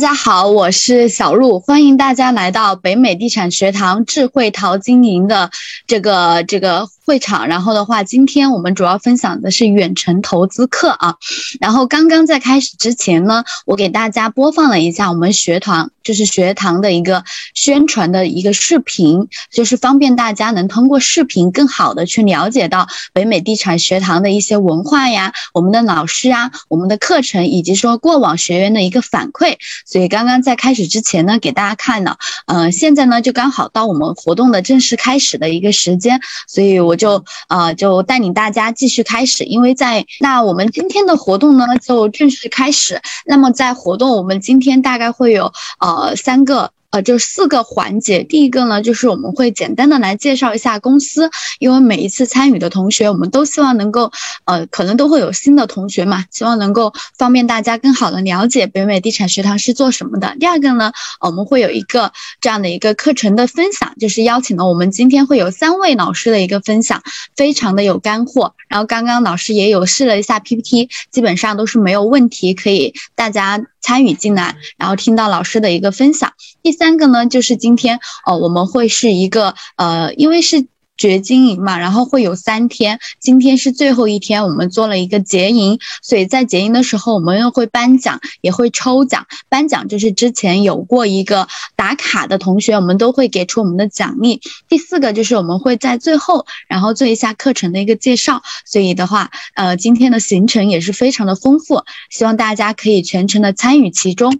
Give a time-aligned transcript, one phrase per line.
[0.00, 5.50] 大家好，我是小鹿，欢迎大家来到北美地产学堂智慧淘经营的
[5.86, 7.48] 这个这个会场。
[7.48, 11.16] 然后的话，今天我们主要分享的是远程投资课啊。
[11.60, 17.22] 然后刚刚在开始之前呢，我给大家播放了一下我们学堂，就是学堂的一个
[17.52, 29.58] 宣传的一个视频，就是方便大家能通过视频更好的去了解到北美地产学堂的一些文化呀，我们的老师啊，我们的课程，以及说过往学员的一个反馈。
[29.90, 46.70] 所以刚刚在开始之前呢，给大家看了，嗯，现在呢就刚好到我们活动的正式开始的一个时间，所以我就呃就带领大家继续开始，因为在那我们今天的活动呢就正式开始，那么在活动我们今天大概会有呃三个。
[46.90, 48.24] 呃，就四个环节。
[48.24, 54.10] 第一个呢，就是我们会简单的来介绍一下公司，因为每一次参与的同学，我们都希望能够，
[54.44, 60.36] 呃，可能都会有新的同学嘛，希望能够方便大家更好的了解北美地产学堂是做什么的。
[60.40, 67.02] 第二个呢，我们会有一个这样的一个课程的分享，就是邀请了我们今天会有三位老师的一个分享，
[67.36, 68.54] 非常的有干货。
[68.68, 73.64] 然后刚刚老师也有试了一下 PPT，基本上都是没有问题，可以大家。
[73.80, 76.32] 参与进来，然后听到老师的一个分享。
[76.62, 80.66] 第三个呢，就是今天哦，我们会是一个呃，因为是。
[81.00, 89.26] 绝经营嘛，然后会有三天，今天是最后一天，我们做了一个结营，所以在结营的时候，我们又会颁奖，也会抽奖。
[89.48, 94.42] 颁奖就是之前有过一个打卡的同学，我们都会给出我们的奖励。
[94.68, 98.42] 第四个就是我们会在最后，然后做一下课程的一个介绍。
[98.66, 104.38] 所以的话，呃，今天的行程也是非常的丰富，希望大家可以全程的参与其中。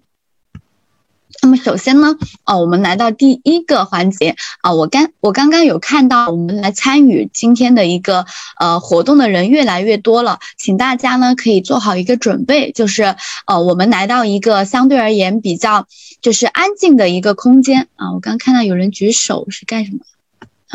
[1.43, 8.27] 那么首先呢，呃，我们来到第一个环节啊，我刚我刚刚有看到我们来参与今天的一个
[8.59, 13.17] 呃活动的人越来越多了，请大家呢可以做好一个准备，就是
[13.47, 15.87] 呃我们来到一个相对而言比较
[16.21, 19.99] 就是安静的一个空间啊，我刚看到有人举手是干什么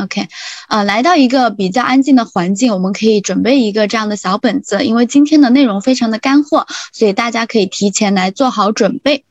[0.03, 0.27] ？OK，
[0.67, 9.23] 呃，来到一个比较安静的环境，我们可以准备一个这样的小本子，因为今天的内容非常的干货，所以大家可以提前来做好准备。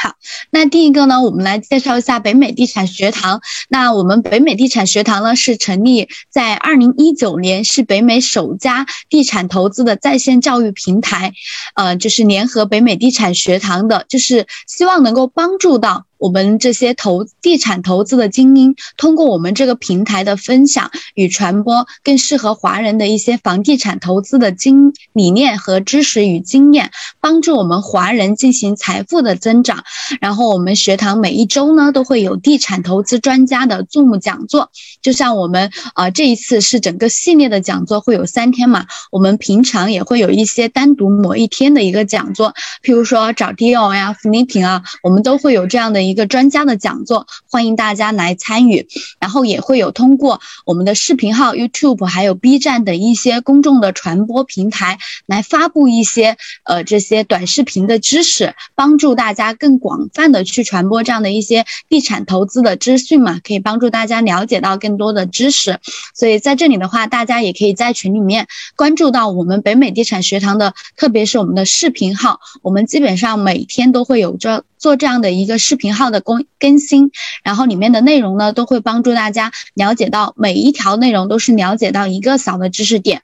[0.00, 0.14] 好，
[0.50, 3.40] 那第一个呢，我们来介绍一下北美地产学堂。
[3.68, 11.32] 那我们北美地产学堂呢，是成立在二零一九年，是北美首家地产投资的在线教育平台。
[11.74, 16.07] 呃，就是联合北美地产学堂的，就是希望能够帮助到。
[16.18, 26.90] 我们这些投地产投资的精英，通过我们这个平台的分享与传播，更适合华人的一些房地产投资的经理念和知识与经验，
[27.20, 29.84] 帮助我们华人进行财富的增长。
[30.20, 46.07] 然后我们学堂每一周呢都会有地产投资专家的 Zoom 讲座，就像我们啊这一次是整个系列的讲座会有三天嘛，我们平常也会有一些单独某一天的一个讲座，譬如说找 Dior 呀、flipping 啊，我们都会有这样的。
[46.08, 48.88] 一个专家的讲座，欢迎大家来参与。
[49.20, 65.78] 然后也会有通过我们的视频号、YouTube 还有 B 站等一些公众的传播平台来发布一些呃这些短视频的知识，帮助大家更广泛的去传播这样的一些地产投资的资讯嘛，可以帮助大家了解到更多的知识。
[66.14, 68.46] 所以在这里的话，大家也可以在群里面
[68.76, 74.64] 关注到我们北美地产学堂的，特别是我们的视频号，我们基本上每天都会有着。
[74.78, 77.10] 做这样的一个视频号的更更新，
[77.42, 83.22] 然后里面的内容呢，都会帮助大家了解到每一条内容都是了解到一个小的知识点。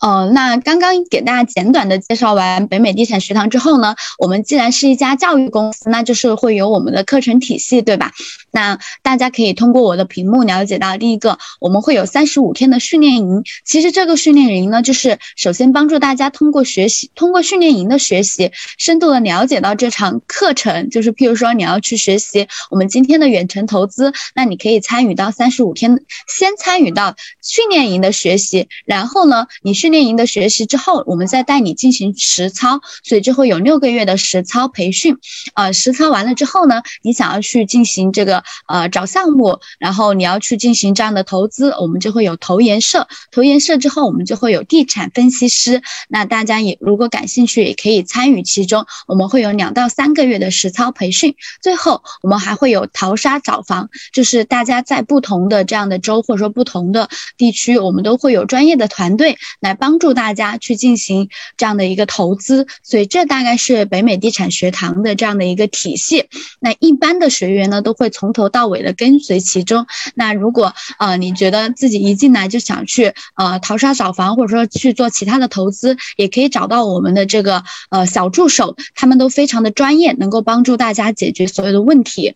[0.00, 8.12] 呃，那刚刚给大家简短的介绍完北美地产学堂之后呢，我们既然是一家教育公司，那就是会有我们的课程体系，对吧？
[8.54, 13.42] 那大家可以通过我的屏幕了解到，第一个我们会有三十五天的训练营。
[13.64, 20.88] 其实这个训练营呢，就是首先帮助大家通过学习，通过训练营的学习，深度的了解到这场课程。
[20.88, 35.16] 就是譬如说你要去学习我们今天的远程投资，那你可以参与到三十五天，先参与到训练营的学习，然后呢，你训练营的学习之后，我们再带你进行实操，所以就会有六个月的实操培训。
[35.54, 43.06] 呃，实操完了之后呢，你想要去进行这个呃找项目，然后你要去进行这样的投资，我们就会有投研社。
[43.30, 45.82] 投研社之后，我们就会有地产分析师。
[46.08, 48.86] 那大家也如果感兴趣，也可以参与其中。
[49.06, 51.36] 我们会有两到三个月的实操培训。
[51.60, 59.74] 最后，我们还会有淘沙找房，就是大家在不同的这样的州或者说不同的地区，我们都会有专业的团队来。
[59.74, 66.28] 帮助大家去进行这样的一个投资，所以这大概是北美地产学堂的这样的一个体系。
[66.60, 69.86] 那一般的学员呢，都会从头到尾的跟随其中。
[70.14, 82.34] 那如果呃你觉得自己一进来就想去呃淘沙找房，或者说去做其他的投资，也可以找到我们的这个呃小助手，他们都非常的专业，能够帮助大家解决所有的问题。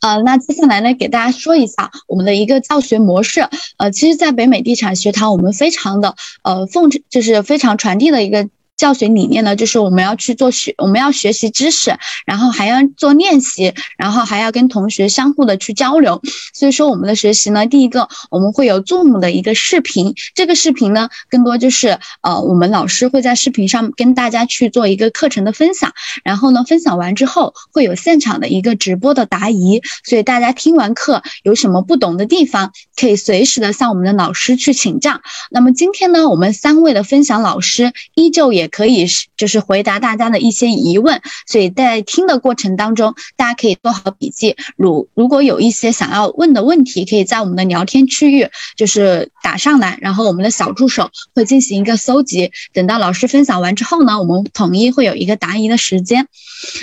[0.00, 3.48] 呃，那接下来呢，给大家说一下我们的一个教学模式。
[3.76, 8.48] 呃，其实，在北美地产学堂，我们非常的呃奉，就是非常传递的一个。
[8.80, 11.94] 教学理念呢，就是我们要去做学，我们要学习知识，
[12.24, 16.22] 然后还要做练习，然后还要跟同学相互的去交流。
[16.54, 25.92] 所以说，我们的学习呢，第一个我们会有 Zoom 的一个视频，这个视频呢，更多就是呃，我们老师会在视频上跟大家去做一个课程的分享，
[26.24, 35.20] 然后呢，分享完之后会有现场的一个直播的答疑，所以大家听完课有什么不懂的地方，可以随时的向我们的老师去请教。
[35.50, 38.69] 那么今天呢，我们三位的分享老师依旧也。
[38.70, 44.56] 可以是就是回答大家的一些疑问，所以在听的过程当中，大家可以做好笔记。
[44.76, 52.52] 如如果有一些想要问的问题，可以在我们的聊天区域就是打上来，然后我们的小助手会进行一个搜集。
[52.72, 56.26] 等到老师分享完之后呢，我们统一会有一个答疑的时间。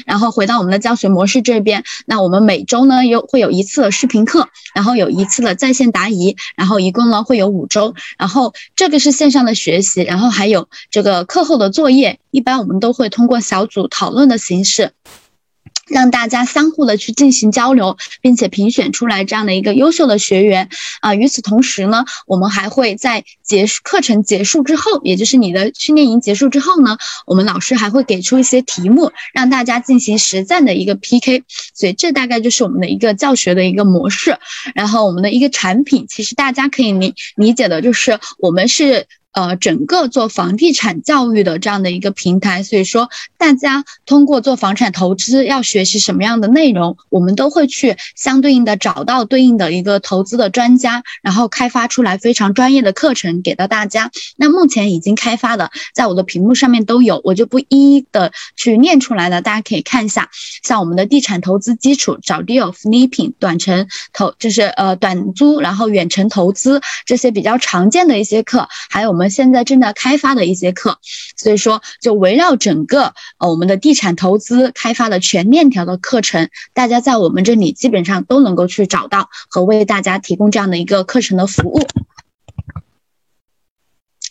[0.05, 7.93] 然后回到我们的教学模式这边，那我们每周呢有会有一次的视频课，然后有一次的在线答疑，然后一共呢会有五周。
[8.17, 14.93] 然后这个是线上的学习，然后还有这个课后的作业，一般我们都会通过小组讨论的形式。
[15.87, 20.69] 让大家相互的去进行交流，并且评选出来这样的一个优秀的学员
[21.01, 21.13] 啊。
[21.13, 26.97] 与此同时呢，我们还会在结课程结束之后，也就是你的训练营结束之后呢，
[27.27, 31.43] 我们老师还会给出一些题目，让大家进行实战的一个 PK。
[31.75, 34.37] 所以这大概就是我们的一个教学的一个模式。
[34.73, 39.05] 然后我们的一个产品，其实大家可以理理解的就是我们是。
[39.37, 43.07] 呃，整个做房地产教育的这样的一个平台，所以说
[43.37, 54.09] 大家通过做房产投资要学习什么样的内容，我们都会去相对应的找到对应的一个投资的专家，然后开发出来非常专业的课程给到大家。
[54.37, 60.31] 那目前已经开发的，在我的屏幕上面都有，我就不一一的去念出来了，大家可以看一下。
[60.63, 69.26] 像我们的地产投资基础，找 deal flipping 短程投，就是呃短租，然后远程投资这些比较常见的一些课，还有我们。
[69.29, 70.99] 现在正在开发的一节课，
[71.35, 81.81] 所以说就围绕整个呃我们的地产投资开发的全链条的课程，大家在我们这里基本上都能够去找到和为大家提供这样的一个课程的服务。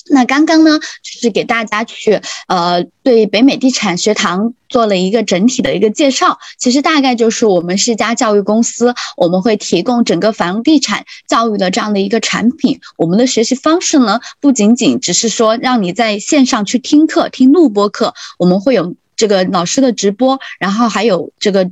[0.08, 6.38] 那刚刚呢，就是给大家去呃对北美地产学堂做了一个整体的一个介绍。
[6.58, 12.80] 其实大概就是我们是一家教育公司，我们会提供整个房地产教育的这样的一个产品。
[12.96, 21.70] 我们的学习方式呢，不仅仅只是说让你在线上去听课、听录播课，我们会有这个老师的直播，然后还有这个。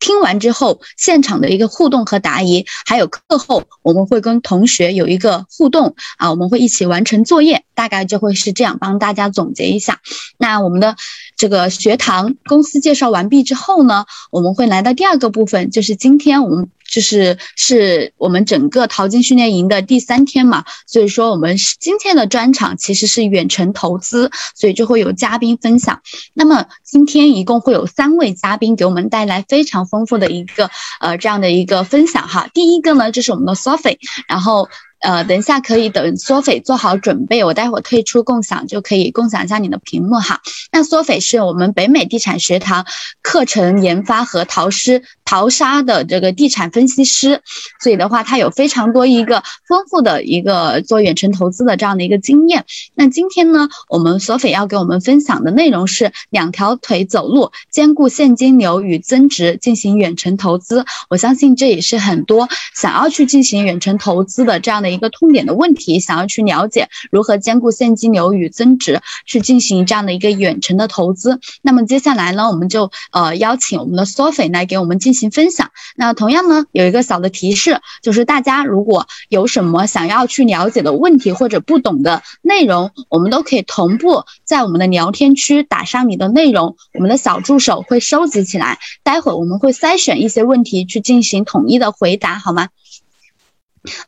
[0.00, 10.00] 听完之后，现场的一个互动和答疑，还有课后我们会跟同学有一个互动啊，我们会一起完成作业，大概就会是这样，帮大家总结一下。
[10.38, 10.96] 那我们的
[11.36, 16.70] 这个学堂公司介绍完毕之后呢，我们会来到第二个部分，就是今天我们。
[16.86, 26.02] 就是是我们整个淘金训练营的第三天嘛，所以说我们今天的专场其实是远程投资，所以就会有嘉宾分享。
[26.34, 30.70] 那么今天一共会有三位嘉宾给我们带来非常丰富的一个
[31.00, 32.48] 呃这样的一个分享哈。
[32.52, 33.98] 第一个呢就是我们的 Sophie，
[34.28, 34.68] 然后。
[35.04, 40.40] 呃，等一下可以等索菲做好准备，我待会儿退出共享就可以共享一下你的屏幕哈。
[40.72, 42.86] 那索菲是我们北美地产学堂
[43.20, 47.42] 课程研发和淘师淘沙的这个地产分析师，
[47.82, 52.64] 所以的话，他有非常多一个丰富的一个做远程投资的这样的一个经验。
[52.94, 60.86] 那今天呢，我们索菲要给我们分享的内容是两条腿走路，兼顾现金流与增值，进行远程投资。
[61.10, 64.93] 我相信这也是很多想要去进行远程投资的这样的。
[64.94, 71.40] 一个痛点的问题，想要去了解如何兼顾现金流与增值，去进行这样的一个远程的投资。
[71.62, 75.70] 那么接下来呢，我们就呃邀请我们的 Sophie 来给我们进行分享。
[75.96, 92.68] 那同样呢，有一个小的提示，就是大家如果有什么想要去了解的问题或者不懂的内容，我们都可以同步在我们的聊天区打上你的内容，我们的小助手会收集起来，待会我们会筛选一些问题去进行统一的回答，好吗？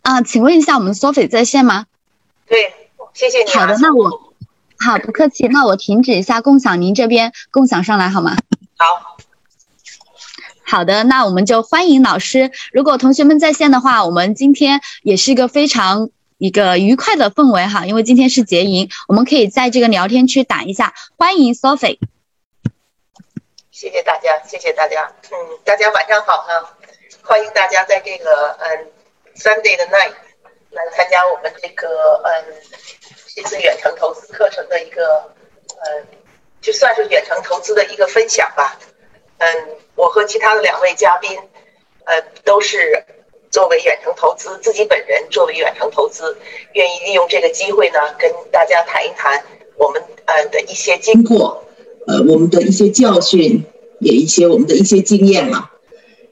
[0.03, 1.87] 啊，请问一下，我们 Sophie 在线吗？
[2.47, 2.73] 对，
[3.13, 3.51] 谢谢你。
[3.51, 4.35] 好的，那我
[4.79, 5.47] 好，不客气。
[5.49, 8.37] 那我停止一下共享，您这边共享上来好吗？
[8.77, 9.17] 好。
[10.69, 12.51] 好的，那我们就欢迎老师。
[12.73, 21.99] 如果同学们在线的话，我们今天也是一个非常一个愉快的氛围哈，因为今天是结营，我们可以在这个聊天区打一下，欢迎 Sophie。
[23.71, 25.09] 谢谢大家，谢谢大家。
[25.31, 26.75] 嗯，大家晚上好哈，
[27.23, 28.87] 欢迎大家在这个嗯
[29.37, 30.13] Sunday 的 night
[30.71, 32.55] 来参加我们这个嗯
[33.35, 35.31] 这次远程投资课程的一个
[35.85, 36.07] 嗯，
[36.61, 38.79] 就算是远程投资的一个分享吧。
[39.39, 39.47] 嗯，
[39.95, 41.31] 我和其他的两位嘉宾，
[42.05, 43.05] 呃，都是
[43.51, 46.37] 作为远程投资自己本人作为远程投资，
[46.73, 49.45] 愿意利用这个机会呢，跟大家谈一谈
[49.77, 51.63] 我们嗯的一些经过。
[52.07, 53.67] 呃，我们的一些教训，
[54.01, 55.71] 也一些我们的一些经验嘛。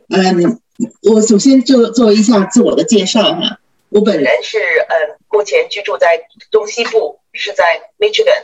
[0.08, 0.61] 嗯，
[1.02, 3.59] 我首先做做一下自我的介绍哈。
[3.90, 4.97] 我本人是呃，
[5.28, 8.43] 目前居住在东西部，是在 Michigan。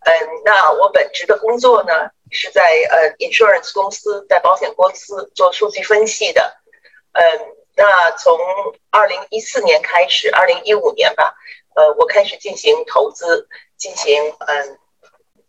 [0.00, 0.12] 嗯，
[0.44, 6.56] 那我本职的工作呢，是在呃 insurance 公司，在保险公司做数据分析的。
[7.12, 7.22] 嗯，
[7.76, 8.38] 那从
[8.90, 11.34] 二零一四年开始，二零一五年吧，
[11.74, 14.14] 呃，我开始进行投资，进行
[14.46, 14.78] 嗯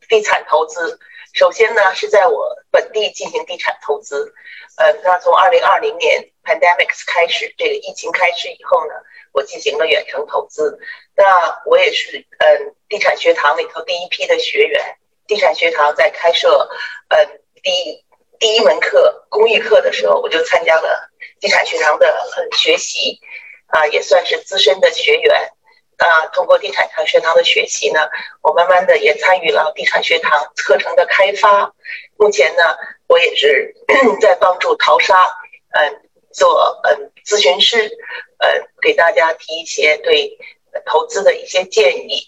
[0.10, 1.00] 地产投资。
[1.34, 4.34] 首先呢，是在我本地进行地产投资，
[4.77, 8.93] 呃，那从二零二零年 pandemics 开始，这个疫情开始以后呢，
[9.34, 10.79] 我进行了远程投资。
[11.15, 11.24] 那
[11.65, 14.81] 我也是，嗯，地产学堂里头第一批的学员。
[15.27, 16.69] 地产学堂在开设，
[17.10, 18.05] 嗯，第
[18.39, 23.19] 第一门课公益课的时候，我就参加了地产学堂的呃学习，
[23.67, 25.50] 啊，也算是资深的学员。
[25.98, 28.07] 啊，通过地产学堂的学习呢，
[28.43, 31.74] 我慢慢的也参与了地产学堂课程的开发。
[32.17, 33.73] 目前呢，我也是
[34.21, 35.15] 在帮助淘沙，
[35.71, 37.77] 嗯，做嗯咨询师，
[38.39, 40.37] 嗯，给大家提一些对
[40.85, 42.19] 投资的一些建议。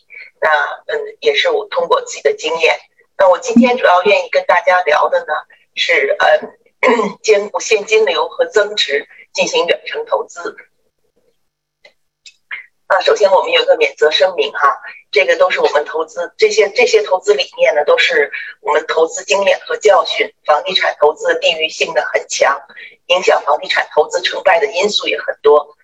[0.42, 0.50] 那
[0.88, 2.80] 嗯，也是我通过自己的经验。
[3.18, 5.34] 那我今天主要愿意跟大家聊的呢，
[5.76, 6.16] 是
[6.82, 10.56] 嗯， 兼顾现金流和增值，进行远程投资。
[12.92, 14.76] 那首先我们有个免责声明哈，
[15.12, 18.32] 这个都是我们投资这些这些投资理念呢，都是
[18.62, 20.28] 我们投资经验和教训。
[20.44, 22.60] 房地产投资地域性的很强，
[23.06, 25.78] 影响房地产投资成败的因素也很多。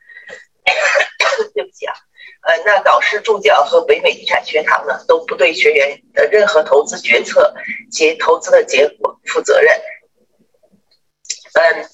[1.54, 1.94] 对不起啊，
[2.42, 7.54] 呃，那导师助教和北美地产学堂呢，都不对学员的任何投资决策
[7.92, 9.80] 及投资的结果负责任。
[11.54, 11.88] 嗯，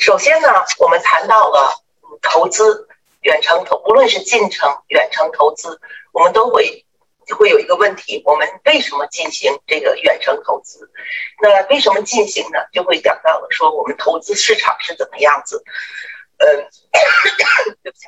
[0.00, 0.48] 首先呢，
[0.78, 1.74] 我们谈到了
[2.22, 2.88] 投资。
[3.26, 5.80] 远程投，无论是近程、远程投资，
[6.12, 6.86] 我们都会
[7.36, 10.88] 会有一个问题：我们为什么进行这个远程投资？
[11.42, 12.60] 那为什么进行呢？
[12.72, 15.60] 就会讲到了说我们投资市场是怎么样子。
[16.38, 16.46] 嗯，
[17.82, 18.06] 对不起，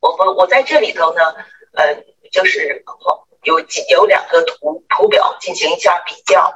[0.00, 1.20] 我我我在这里头呢，
[1.74, 2.02] 呃，
[2.32, 2.82] 就是
[3.42, 6.50] 有几有两个图图表进行一下比较。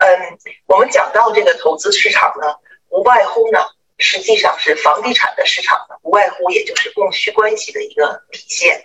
[0.00, 2.56] 嗯，我们讲到这个投资市场呢，
[2.88, 3.60] 无外乎呢。
[3.98, 8.82] 实际上是房地产的市场呢，无外乎也就是供需关系的一个体现。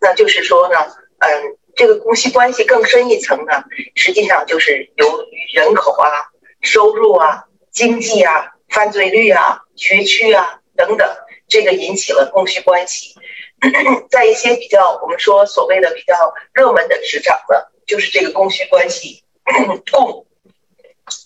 [0.00, 0.76] 那就是说呢，
[1.18, 3.64] 嗯，这个供需关系更深一层呢，
[3.94, 6.28] 实际上就是由于人口啊、
[6.60, 11.08] 收入啊、经济啊、犯罪率啊、学区啊等等，
[11.48, 13.14] 这个引起了供需关系。
[14.10, 19.22] 在一些比较我们说所谓的比较热门的市场呢，就是这个供需关系，
[19.92, 20.26] 供，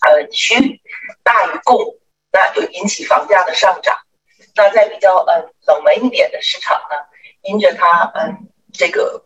[0.01, 0.81] 呃，需
[1.23, 1.97] 大于供。
[2.35, 3.97] 那就引起房价的上涨。
[4.57, 6.97] 那在比较嗯冷门一点的市场呢，
[7.43, 9.25] 因着它嗯这个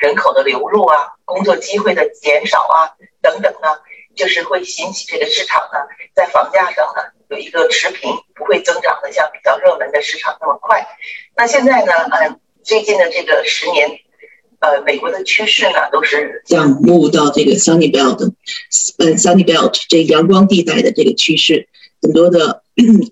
[0.00, 3.68] 人口的流入啊，工作机会的减少啊等等呢，
[4.14, 5.80] 就是会引起这个市场呢
[6.14, 10.86] 在房价上呢有一个持平，不会增长的像比较热门的市场那么快。
[11.36, 13.90] 那现在呢，嗯最近的这个十年，
[14.64, 18.32] 呃美国的趋势呢都是像入到这个 Sunny Belt，
[18.98, 21.68] 嗯 Sunny Belt 这阳光地带的这个趋势。
[22.02, 22.62] 很多的，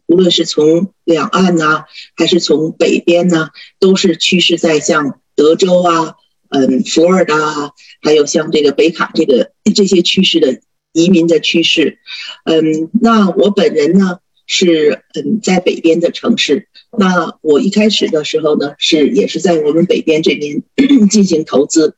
[0.07, 3.49] 无论是从两岸呐，还是从北边呐，
[3.81, 6.17] 都是趋势在向德州啊，
[6.51, 7.71] 嗯，佛尔达啊，
[8.03, 10.61] 还有像这个北卡这个这些趋势的
[10.93, 12.01] 移民的趋势。
[12.45, 14.19] 嗯，那我本人呢
[14.53, 16.69] 是嗯在北边的城市。
[16.97, 20.63] 那我一开始的时候呢是也是在我们北边这边
[21.11, 21.97] 进行投资。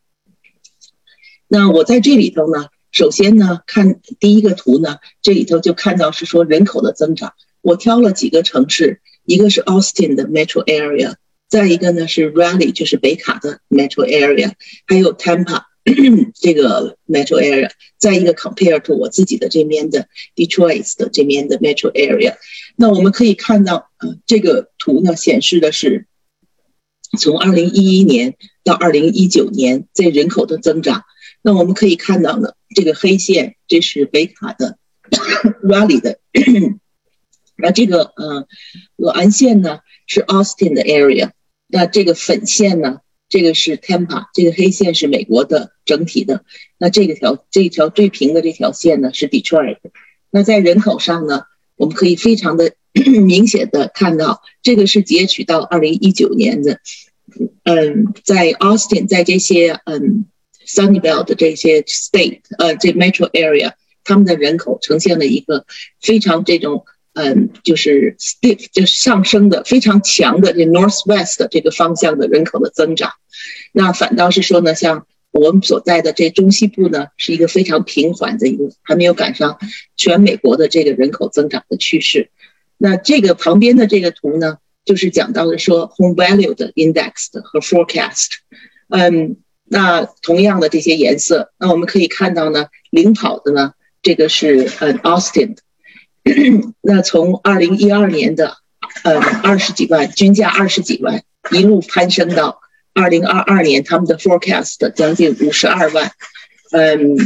[1.49, 2.68] 那我在这里头呢。
[2.94, 7.32] 首先呢，看第一个图呢，这里头就看到是说人口的增长。
[7.61, 11.14] 我挑了几个城市，一个是 Austin 的 Metro Area，
[11.49, 14.52] 再一个呢是 Raleigh，就是北卡的 Metro Area，
[14.87, 15.62] 还有 Tampa
[16.35, 22.37] 这个 Metro Area，再一个 compare to 我自己的这边的 Detroit 的这边的 Metro Area。
[22.76, 26.07] 那我们可以看到，呃，这个图呢显示的是
[27.19, 31.05] 从2011年到2019年这人口的增长。
[31.43, 34.79] 那我们可以看到呢，这个黑线这是北卡的
[35.62, 36.19] Raleigh 的，
[37.57, 38.47] 那这个嗯，
[38.97, 41.33] 蓝线呢是 Austin 的 area，
[41.67, 46.45] 那这个粉线呢这个是 Tampa，这个黑线是美国的整体的。
[46.78, 49.78] 那这个条这条最平的这条线呢是 Detroit。
[50.31, 51.43] 那在人口上呢，
[51.76, 56.81] 我们可以非常的 明显的看到，这个是截取到二零一九年的。
[57.64, 60.26] 嗯，在 Austin，在这些嗯
[60.66, 63.73] Sunnyvale 的这些 state，呃，这 metro area，
[64.04, 65.66] 他们的人口呈现了一个
[66.00, 73.11] 非常这种嗯，就是 steep，就是上升的非常强的这 northwest 这个方向的人口的增长。
[73.73, 79.59] 那反倒是说呢，像我们所在的这中西部呢，是一个非常平缓的一个，还没有赶上
[79.97, 82.30] 全美国的这个人口增长的趋势。
[82.76, 84.59] 那这个旁边的这个图呢？
[84.85, 88.33] 就是讲到的说 home value 的 index 和 forecast，
[88.90, 95.56] 嗯，那同样的这些颜色，那我们可以看到呢，领跑的呢，这个是嗯 Austin，
[96.81, 98.57] 那从二零一二年的
[99.02, 102.61] 呃二十几万均价二十几万，一路攀升到
[102.95, 106.11] 二零二二年他们的 forecast 将近五十二万，
[106.73, 107.16] 嗯，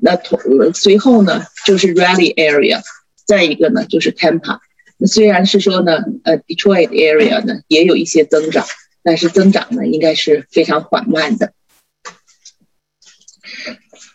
[0.00, 0.38] 那同
[0.74, 2.80] 随后呢就是 Rally area，
[3.24, 4.58] 再一个呢就是 Tampa。
[5.06, 8.66] 虽然是说呢，呃，Detroit area 呢也有一些增长，
[9.02, 11.52] 但是增长呢应该是非常缓慢的。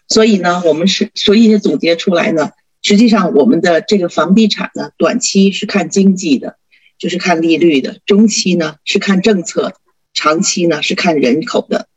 [0.07, 2.51] 所以呢，我们是所以总结出来呢，
[2.87, 6.55] 实际上我们的这个房地产呢，短期是看经济的，
[6.97, 9.73] 就是看利率的；中期呢是看政策，
[10.13, 11.89] 长期呢是看人口的。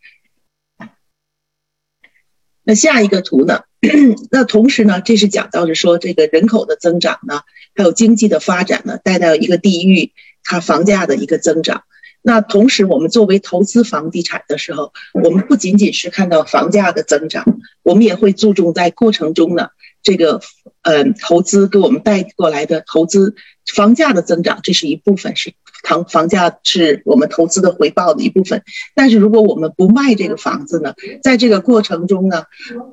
[2.65, 3.61] 那下一个图呢？
[4.33, 7.43] 那同时呢，这是讲到是说这个人口的增长呢。
[7.77, 10.11] 还有经济的发展呢，带到一个地域，
[10.43, 11.85] 它房价的一个增长。
[12.21, 19.69] 那同时，我们作为投资房地产的时候，我们不仅仅是看到房价的增长，我们也会注重在过程中呢，
[20.03, 20.41] 这个
[20.83, 23.35] 嗯投资给我们带过来的投资
[23.75, 28.63] 房价的增长，这是一部分，是房房价是我们投资的回报的一部分。
[28.95, 32.45] 但是如果我们不卖这个房子呢，在这个过程中呢，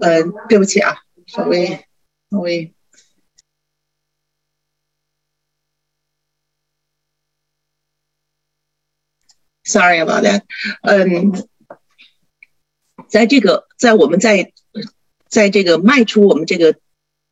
[0.01, 1.85] 嗯，对不起啊，稍微
[2.29, 2.73] 稍微。
[9.69, 10.43] Sorry about that。
[10.81, 11.45] 嗯，
[13.09, 14.53] 在这个，在我们在
[15.27, 16.75] 在这个卖出我们这个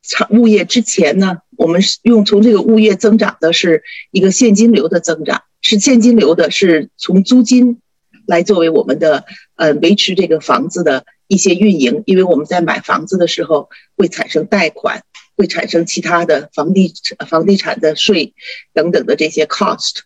[0.08, 7.80] 产物业之前呢，我们是用从这个物业增长的是一个现金流的增长，是现金流的，是从租金
[8.26, 9.24] 来作为我们的
[9.56, 15.02] 呃维持这个房子的一些运营，因为我们在买房子的时候会产生贷款，
[15.36, 16.92] 会产生其他的房地
[17.28, 18.34] 房地产的税
[18.72, 20.00] 等等的这些 cost。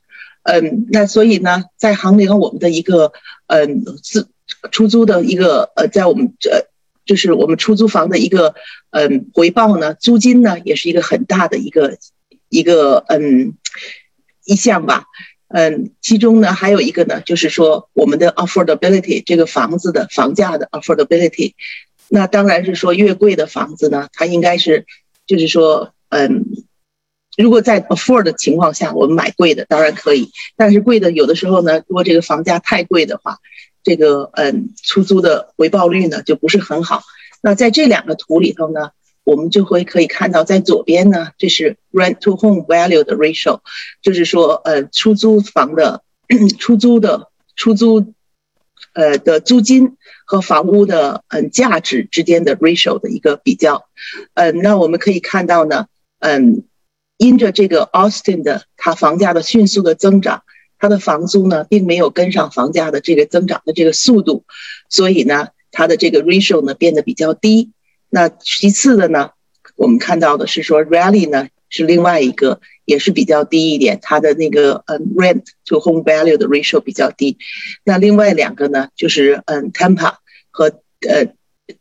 [0.45, 3.13] 嗯，那所以呢，在衡量我们的一个
[3.47, 4.29] 嗯自
[4.73, 6.70] 出租的一个呃，在我们这
[7.11, 8.55] 就是我们出租房的一个
[8.91, 11.99] 嗯回报呢，租金呢也是一个很大的一个
[12.49, 13.55] 一个嗯
[14.45, 15.07] 一项吧。
[15.49, 21.55] 嗯，其中呢还有一个呢，就是说我们的 affordability 这个房子的房价的 affordability。
[22.09, 24.87] 那当然是说越贵的房子呢，它应该是
[25.27, 26.45] 就是说嗯。
[27.37, 33.39] 如果在 afford 的情况下，我们买贵的当然可以，但是贵的有的时候呢，如果这个房价太贵的话，
[33.83, 37.03] 这个嗯出租的回报率呢就不是很好。
[37.43, 38.91] 那在这两个图里头呢，
[39.25, 43.61] 我们就会可以看到，在左边呢，这是 rent to home value 的 ratio，
[44.03, 46.03] 就是说呃出租房的
[46.59, 48.13] 出租的出租
[48.93, 53.87] 呃的租金和房屋的嗯价值之间的 ratio 的一个比较。
[54.35, 55.87] 嗯，那我们可以看到呢，
[56.19, 56.65] 嗯。
[57.23, 60.43] 因着这个 Austin 的它房价的迅速的增长，
[60.81, 64.45] 它的房租呢并没有跟上房价的这个增长的这个速度，
[64.89, 67.71] 所以呢它的这个 ratio 呢变得比较低。
[68.09, 69.31] 那其次的呢，
[69.77, 77.39] 我们看到的是说 Raleigh 呢是另外一个也是比较低一点，它的那个嗯 rent to home value 的 ratio 比较低。
[77.85, 80.15] 那另外两个呢就是嗯 Tampa
[80.51, 81.35] 和呃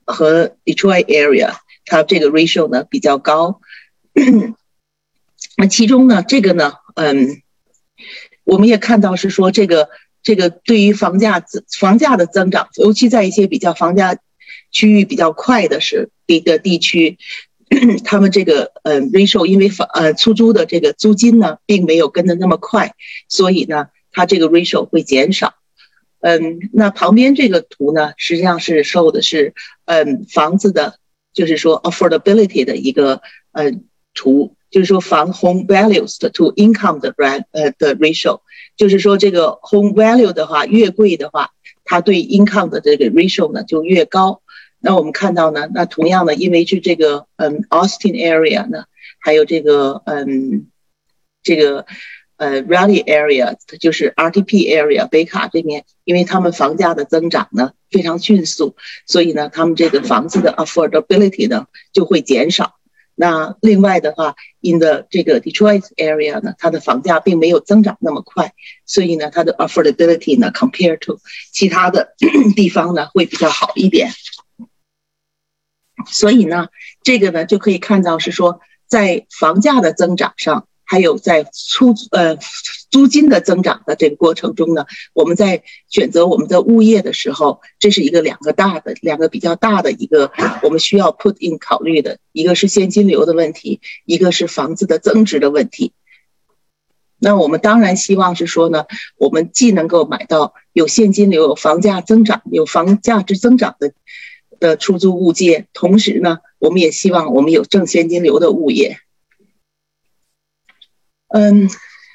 [0.05, 1.53] 和 Detroit area，
[1.85, 3.61] 它这个 ratio 呢比较高。
[5.57, 7.41] 那其中呢，这个呢，嗯，
[8.49, 9.89] 我们也看到是说，这个
[10.23, 11.45] 这个对于房价
[11.79, 14.17] 房价的增长，尤其在一些比较房价
[14.71, 17.19] 区域比较快的是一个地区，
[18.03, 22.95] 他们这个嗯 ratio 因为房呃出租的这个租金呢，并没有跟的那么快，
[23.27, 25.53] 所以呢，它这个 ratio 会减少。
[26.21, 29.53] 嗯，那旁边这个图呢，实际上是受的是
[29.85, 30.97] 嗯房子的，
[31.33, 33.85] 就是说 affordability 的一个嗯
[34.15, 34.55] 图。
[34.69, 38.41] 就是说，房 home values to income 的 rat 呃的 ratio，
[38.77, 41.51] 就是说这个 home value 的话越贵的话，
[41.83, 44.41] 它对 income 的这个 ratio 呢就越高。
[44.79, 48.85] 那我们看到呢，那同样的，因为是这个嗯 Austin area 呢，
[49.19, 50.67] 还有这个嗯
[51.43, 51.85] 这个
[52.37, 62.78] 呃 Rally area，它就是 RTP area 北卡这边，因为他们房价的增长呢非常迅速，所以呢，他们这个房子的 affordability 呢就会减少。
[63.21, 68.53] 那另外的话，in the 这个 Detroit area 呢，它的房价并没有增长那么快，
[68.85, 71.19] 所以呢，它的 affordability 呢，compared to
[71.51, 72.15] 其他的
[72.55, 74.09] 地方呢，会比较好一点。
[76.07, 76.69] 所以呢，
[77.03, 80.68] 这个呢就可以看到是说，在房价的增长上。
[80.91, 82.35] 还有在出呃
[82.89, 90.31] 租金的增长的这个过程中呢，我们在选择我们的物业的时候，这是一个两个大的两个比较大的一个
[90.63, 95.93] 我们需要 put in 考虑的，一个是现金流的问题，一个是房子的增值的问题。
[97.19, 103.93] 那我们当然希望是说呢，我们既能够买到有现金流、有房价增长、有房价值增长的
[104.59, 108.97] 的出租物业，同时呢，我们也希望我们有正现金流的物业。
[111.29, 111.69] 嗯，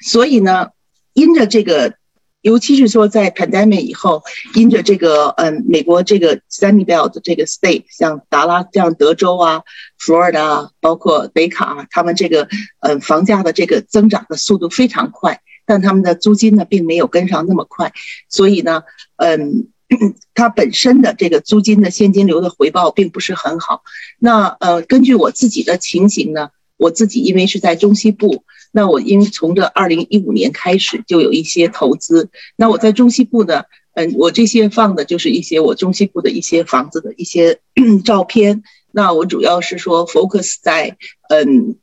[0.05, 0.69] 所以呢，
[1.13, 1.95] 因着这个，
[2.41, 4.23] 尤其是说在 pandemic 以后，
[4.53, 9.63] 因着这个，嗯，美国这个 Sunny Belt 这个 state，像达拉这样德州啊、
[9.99, 12.47] Florida，包括北卡，他们这个，
[12.81, 17.93] 嗯，房价的这个增长的速度非常快，但他们的租金呢，并没有跟上那么快，
[18.29, 18.83] 所以呢，
[19.15, 19.69] 嗯，
[20.35, 23.81] 它本身的这个租金的现金流的回报并不是很好。
[24.19, 28.43] 那呃，根据我自己的情形呢，我自己因为是在中西部。
[28.75, 37.61] 那我因为从这二零一五年开始就有一些投资，那我在中西部呢，嗯，我这些放的就是一些我中西部的一些房子的一些
[38.03, 38.63] 照片。
[38.91, 40.97] 那我主要是说 focus 在
[41.29, 41.77] 嗯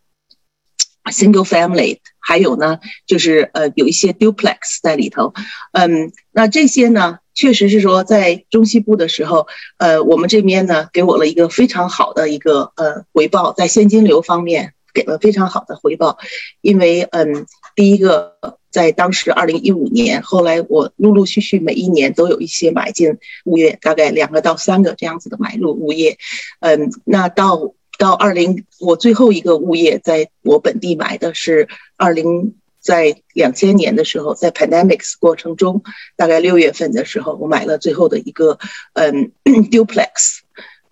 [1.10, 5.32] single family，还有呢就是呃有一些 duplex 在里头。
[5.72, 9.46] 嗯，那这些呢确实是说在中西部的时候，
[9.78, 14.74] 呃，我们这边呢给我了一个非常好的一个呃回报，在现金流方面。
[14.92, 16.18] 给了非常好的回报，
[16.60, 18.36] 因为嗯，第一个
[18.70, 26.18] 在当时二零一五年，后来我陆陆续续每一年都有一些买进物业，大概两个到三个这样子的买入物业，
[26.60, 35.82] 嗯，那到到二零，我最后一个物业在我本地买的是二零，在两千年的时候，在 pandemics 过程中，
[36.16, 38.58] 大概六月份的时候，我买了最后的一个
[38.94, 39.32] 嗯
[39.70, 40.40] duplex，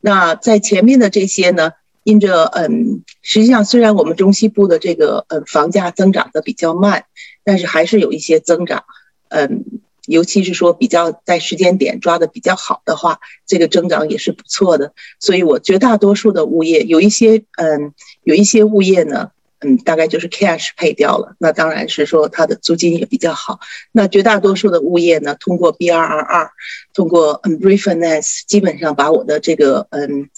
[0.01, 1.73] 那在前面的这些呢？
[2.03, 7.05] 因着嗯，实际上虽然我们中西部的这个嗯房价增长的比较慢，
[7.45, 8.85] 但是还是有一些增长，
[9.29, 9.65] 嗯，
[10.07, 14.95] 尤其是说比较在时间点抓的比较好的话，这个增长也是不错的。
[15.19, 17.93] 所以我绝大多数的物业有一些嗯
[18.25, 23.61] 有一些物业呢，嗯，大概就是 cash 配掉了，那当然是说它的租金也比较好。
[23.93, 26.49] 那绝大多数的物业呢，通过 BRRR，
[26.95, 30.31] 通过嗯 refinance，基本上把我的这个嗯。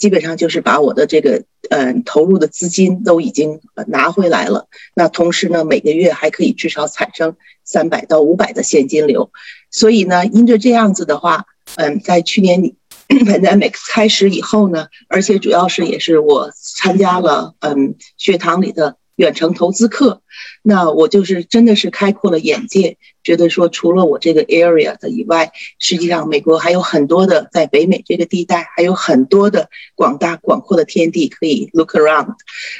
[0.00, 4.66] 基本上就是把我的这个嗯投入的资金都已经拿回来了。
[4.94, 9.30] 那同时呢，每个月还可以至少产生三百到五百的现金流。
[9.70, 11.44] 所以呢，因着这样子的话，
[11.76, 12.72] 嗯，在去年
[13.08, 18.96] pandemic 开始以后呢，而且主要是也是我参加了嗯学堂里的。
[19.20, 20.22] 远程投资课，
[20.62, 32.32] 那我就是真的是开阔了眼界，觉得说除了我这个 area 的以外，实际上美国还有很多的在北美这个地带，还有很多的广大广阔的天地可以 look around。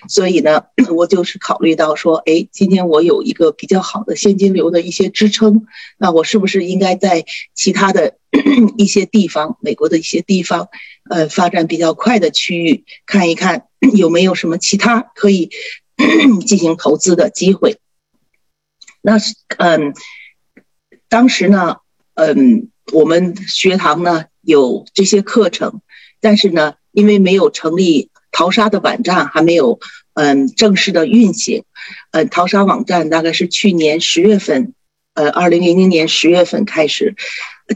[0.09, 0.62] 所以呢，
[0.96, 5.66] 我就是考虑到说，哎，今天我有一个比较好的现金流的一些支撑，
[5.98, 8.16] 那我是不是应该在其他的
[8.79, 10.68] 一些地方，美国的一些地方，
[11.11, 15.50] 呃，发展比较快的区域，看一看 有没有什么其他可以。
[16.46, 17.78] 进行投资的机会，
[19.02, 19.18] 那
[19.58, 19.94] 嗯，
[21.08, 21.76] 当时呢，
[22.14, 25.80] 嗯，我们学堂呢有这些课程，
[26.20, 29.78] 但是呢，因为没有成立淘沙的网站，还没有
[30.14, 31.64] 嗯正式的运行，
[32.12, 34.74] 嗯，淘沙网站大概是去年十月份，
[35.14, 37.14] 呃，二零零零年十月份开始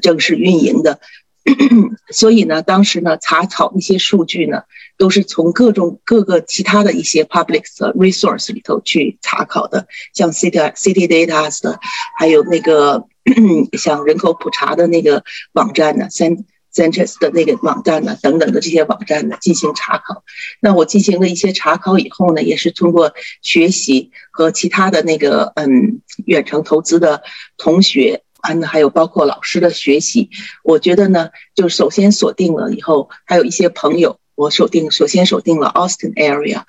[0.01, 1.01] 正式运营的。
[2.11, 4.63] 所以呢，当时呢，查考一些数据呢，
[4.97, 11.79] 都是从各种各个其他的一些 public resource 里头去查考的，像 city city data 的，
[12.19, 13.05] 还有那个
[13.79, 20.25] 像人口普查的那个网站呢，cent census 的那个网站呢，等等的这些网站呢进行查考。
[20.61, 27.23] 那我进行了一些查考以后呢，也是通过学习和其他的那个嗯远程投资的
[27.59, 28.23] 同学。
[28.45, 30.29] 啊，还有包括老师的学习，
[30.63, 36.63] 我觉得呢，就首先锁定了以后，还有一些朋友，我锁定首先锁定了 Austin area，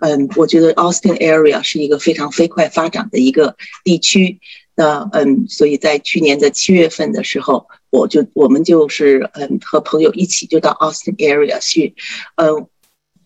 [0.00, 4.40] 嗯，我觉得 Austin area 是一个非常飞快发展的一个地区，
[4.74, 11.94] 那嗯，所以在去年的七月份的时候，我就我们就是嗯和朋友一起就到 Austin area 去，
[12.36, 12.66] 嗯，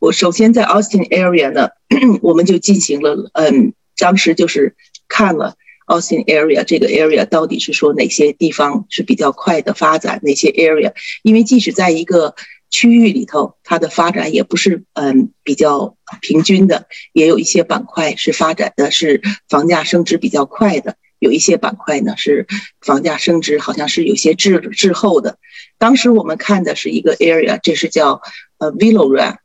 [0.00, 1.68] 我首先在 Austin area 呢，
[2.20, 4.74] 我们就进行了嗯，当时就是。
[5.08, 10.92] 看了 Austin area 这个 area 到底是说哪些地方是比较快的发展，哪些 area？
[11.22, 12.34] 因为即使在一个
[12.70, 22.46] 区域里头，它的发展也不是嗯比较平均的，也有一些板块是发展的是房价升值比较快的，有一些板块呢是
[22.80, 25.38] 房价升值好像是有些滞滞后的。
[25.78, 28.22] 当时我们看的是一个 area，这是叫
[28.58, 29.36] 呃 Willow Run，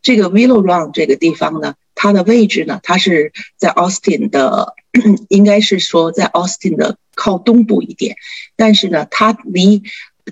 [0.00, 4.74] 这个 Willow Run 这个地方呢，它的位置呢，它是在 Austin 的，
[5.28, 8.16] 应该是说在 Austin 的靠东部一点，
[8.56, 9.82] 但是呢，它离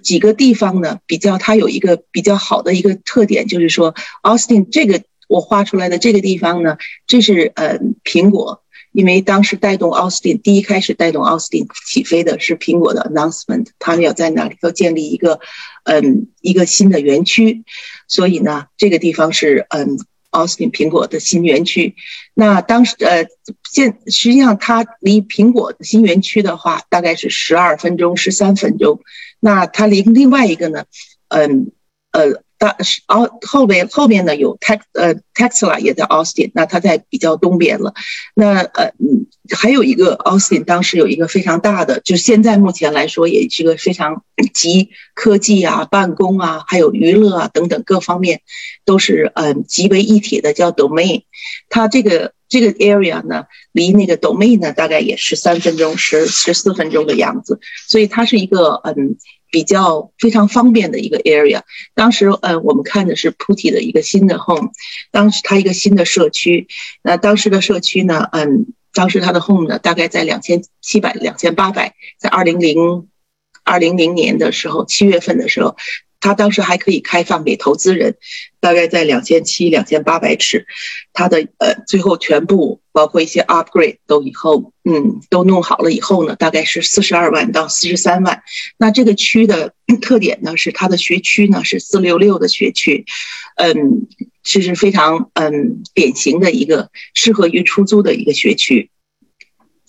[0.02, 15.38] 几个地方呢，比较它有一个比较好的一个特点，就是说，Austin 这个我画出来的这个地方呢，这是呃苹果，因为当时带动 Austin 第一开始带动 Austin 起飞的是苹果的 announcement，他们要在那里头建立一个
[15.84, 17.64] 嗯一个新的园区，
[18.08, 19.98] 所以呢，这个地方是嗯。
[20.30, 21.94] 奥斯汀苹果的新园区，
[22.34, 23.26] 那当时呃，
[23.70, 29.00] 现实际上它离苹果的新园区的话，大概是十二分钟、十三分钟。
[29.40, 30.84] 那它离另外一个呢，
[31.28, 31.72] 嗯
[32.12, 32.42] 呃。
[32.60, 37.94] 大是哦，后边后边呢有 Tex 呃 Tesla 也在奥斯汀那它在比较东边了。
[38.34, 48.42] 那呃嗯，还有一个 Austin，当时有一个非常大的，就是现在目前来说也是个非常集科技啊、办公啊、还有娱乐啊等等各方面
[48.84, 51.22] 都是嗯集为一体的，叫 Domain。
[51.68, 59.16] 它这个这个 area 呢，离那个 Domain 呢大概也是三分钟、十十四分钟的样子，所以它是一个嗯。
[59.50, 61.62] 比较非常方便的一个 area。
[61.94, 64.72] 当时，呃，我们看的是 Putty 的一个新的 home，
[65.10, 66.68] 当时它一个新的社区。
[67.02, 68.66] 那当时的社区呢，嗯，
[68.98, 73.06] 当时它的 home 呢，大概在两千七百、两千八百，在二零零
[73.62, 75.76] 二零零年的时候，七月份的时候。
[76.20, 78.16] 它当时还可以开放给投资人，
[78.58, 80.66] 大概在两千七、两千八百尺，
[81.12, 88.42] 它的呃最后全部包括一些 upgrade 都以后嗯都弄好了以后呢，大概是四十二万到四十三万。
[88.78, 93.04] 那这个区的 特点呢是它的学区呢是四六六的学区，
[93.54, 94.08] 嗯，
[94.50, 98.90] 这是非常嗯典型的一个适合于出租的一个学区。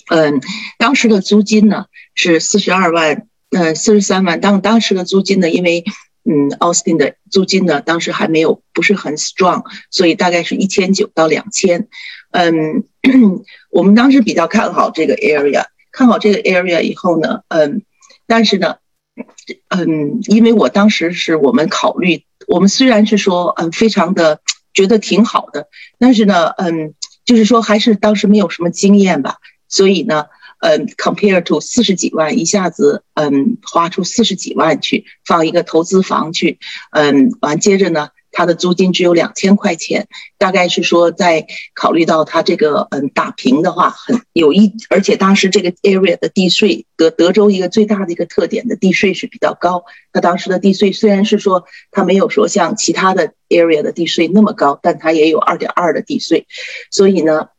[0.10, 0.42] 嗯，
[0.78, 4.42] 当时的租金呢是四十二万，嗯四十三万。
[4.42, 5.86] 当当时的租金呢，因为
[6.26, 11.88] 嗯，Austin 的租金呢，当时还没有不是很 strong，所以大概是一千九到两千。
[12.32, 12.84] 嗯，
[13.72, 17.84] 我们当时比较看好这个 area，看好这个 area 以后呢，嗯，
[18.28, 18.76] 但是呢，
[19.70, 24.42] 嗯，因为我当时是我们考虑，我们虽然是说嗯非常的
[24.74, 30.26] 觉得挺好的，但是呢，嗯，就是说还是当时没有什么经验吧，所以呢。
[30.62, 36.60] 嗯，compare to 四十几万，一下子嗯花出四十几万去放一个投资房去，
[36.92, 38.10] 嗯，完接着呢。
[38.32, 49.84] 他的租金只有两千块钱，大概是说在考虑到他这个嗯打平的话，很有一，而且当时这个 area 的地税，德德州一个最大的一个特点的地税是比较高。
[50.12, 56.48] 他当时的地税虽然是说他没有说像其他的 area 的地税那么高，但它也有二点二的地税，
[56.90, 57.50] 所以呢，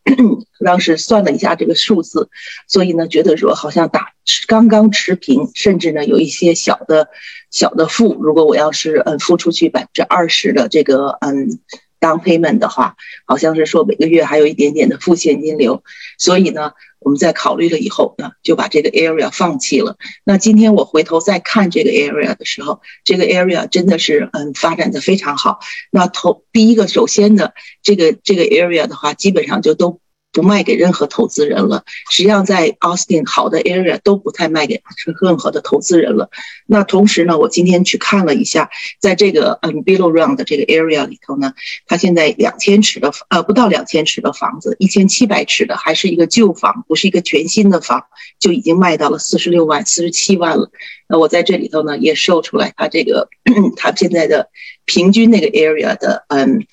[0.64, 2.30] 当时算了一下这个数字，
[2.66, 4.12] 所以呢觉得说好像打
[4.46, 7.08] 刚刚持平，甚至呢有一些小的。
[7.52, 11.58] 小的负，如果我要是嗯付出去百分之二十的这个嗯
[12.00, 15.84] 当 payment 的话，好像是说每个月还有一点点的负现金流，
[16.18, 19.96] 所以呢，我们在考虑了以后呢，就把这个 area 放弃了。
[20.24, 25.60] 那今天我回头再看这个 area 的时候，这个 area 真的是嗯发展的非常好。
[25.92, 27.50] 那头第一个首先呢
[27.82, 30.00] 这个这个 area 的话，基本上就都。
[30.32, 31.84] 不卖给任何投资人了。
[32.10, 34.82] 实际上，在 Austin 好的 area 都不太卖给
[35.20, 36.30] 任何的投资人了。
[36.66, 41.54] 那同时呢，我今天去看了一下，在这个嗯 Below Run 的这个 area 里头呢，
[41.86, 48.04] 它现在两千尺的呃不到两千尺的房子，一千七百尺的还是一个旧房，不是一个全新的房，
[48.38, 50.70] 就已经卖到了四十六万、四十七万了。
[51.08, 53.28] 那我在这里头呢也售出来，它这个
[53.76, 54.48] 它现在的
[54.84, 56.66] 平均那个 area 的嗯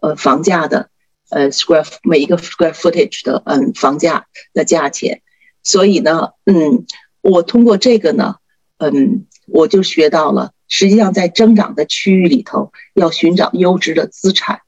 [0.00, 0.88] 呃房价的。
[1.32, 5.22] 呃，square 每一个 square footage 的嗯房价的价钱，
[5.62, 6.84] 所以呢，嗯，
[7.22, 8.36] 我通过这个呢，
[8.76, 14.60] 嗯，我就学到了，实际上在增长的区域里头，要寻找优质的资产。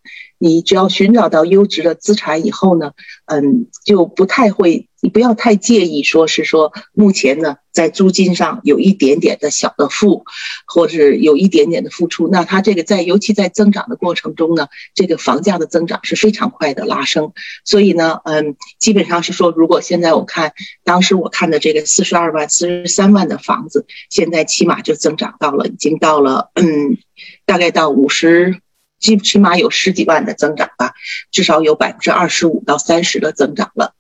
[0.44, 2.92] 你只要寻找到优质的资产以后呢，
[3.24, 10.26] 嗯，就不太会，你不要太介意，说是说目前呢，在租金上有一点点的小的负，
[10.66, 17.32] 或者有一点点的付出，那它这个在尤其在增长的过程中呢，这个房价的增长是非常快的拉升，
[17.64, 20.52] 所以呢，嗯，基本上是说，如果现在我看
[20.84, 26.98] 当时我看的这个四十二万、四十三万的房子，现在起码就增长到了，已经到了，嗯，
[27.46, 28.60] 大概到五十。
[29.04, 30.94] 起起码有十几万的增长吧，
[31.30, 33.94] 至少有百分之二十五到三十的增长了。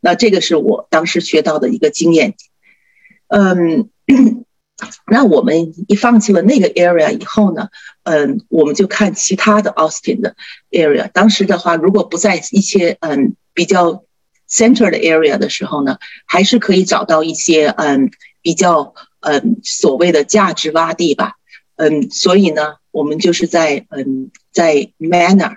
[0.00, 2.34] 那这个是我当时学到的一个经验。
[3.28, 3.88] 嗯，
[5.06, 7.68] 那我们一放弃了那个 area 以后呢，
[8.02, 10.34] 嗯，我们就看其他的 Austin 的
[10.72, 11.08] area。
[11.12, 14.02] 当时的话，如果不在一些嗯比较
[14.50, 18.10] center 的 area 的时候呢，还是可以找到一些嗯
[18.42, 21.36] 比较嗯所谓的价值洼地吧。
[21.80, 25.56] 嗯，所以呢，我们就是在嗯在 Manor，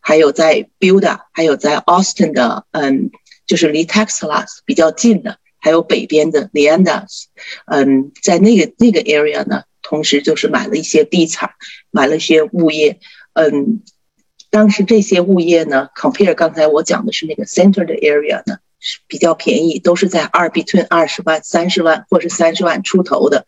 [0.00, 3.10] 还有在 Builder，还有在 Austin 的嗯
[3.46, 5.38] 就是离 Texas 比较近的。
[5.62, 7.24] 还有北边的 Leandas，
[7.66, 11.50] 嗯，在那个那个 area 呢，同时就是买了一些地产，
[11.90, 12.98] 买了一些物业，
[13.34, 13.82] 嗯，
[14.48, 23.44] 当时这些物业呢，compare 刚才我讲的是那个 center 的 area 呢，是比较便宜，都是在二 between 二十万、三十万或是三十万出头的。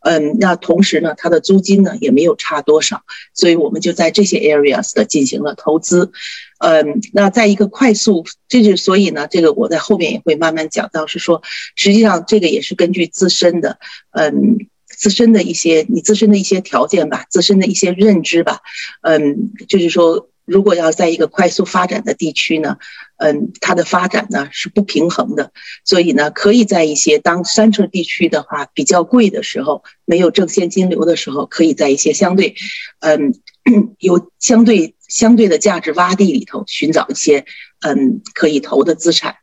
[0.00, 3.02] 嗯，那同时呢，它的租金呢也没有差多少，
[3.34, 6.10] 所以我们就在这些 areas 的进行了投资。
[6.58, 11.42] 嗯，那在一个快速，这就所以呢，这个我在后面也会慢慢讲到，是说
[11.76, 13.78] 实际上这个也是根据自身的，
[14.12, 18.60] 嗯，自身的一些你自身的一些条件吧，自身的一些认知吧，
[19.02, 20.28] 嗯，就是说。
[20.46, 22.76] 如果要在一个快速发展的地区呢，
[23.22, 25.52] 嗯，它的发展呢是不平衡的，
[25.84, 32.54] 所以呢，可以在一些当山城地区的话比较贵的时候，没有正现金流的时候，可以在一些相对，
[33.00, 33.34] 嗯，
[34.00, 37.44] 有相对相对的价值洼地里头寻找一些
[37.80, 39.36] 嗯可以投的资产。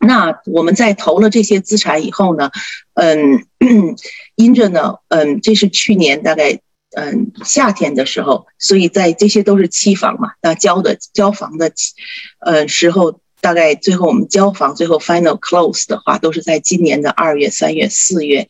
[0.00, 2.50] 那我们在投了这些资产以后呢，
[2.94, 3.44] 嗯，
[4.36, 6.60] 因着呢，嗯，这是去年大概。
[6.98, 11.72] 嗯，夏天的时候，所以在这些都是期房嘛，那交的交房的，
[12.40, 18.48] 呃时候，大概最后我们交房最后 final close 的话，都是在今年的二月、三月、四月。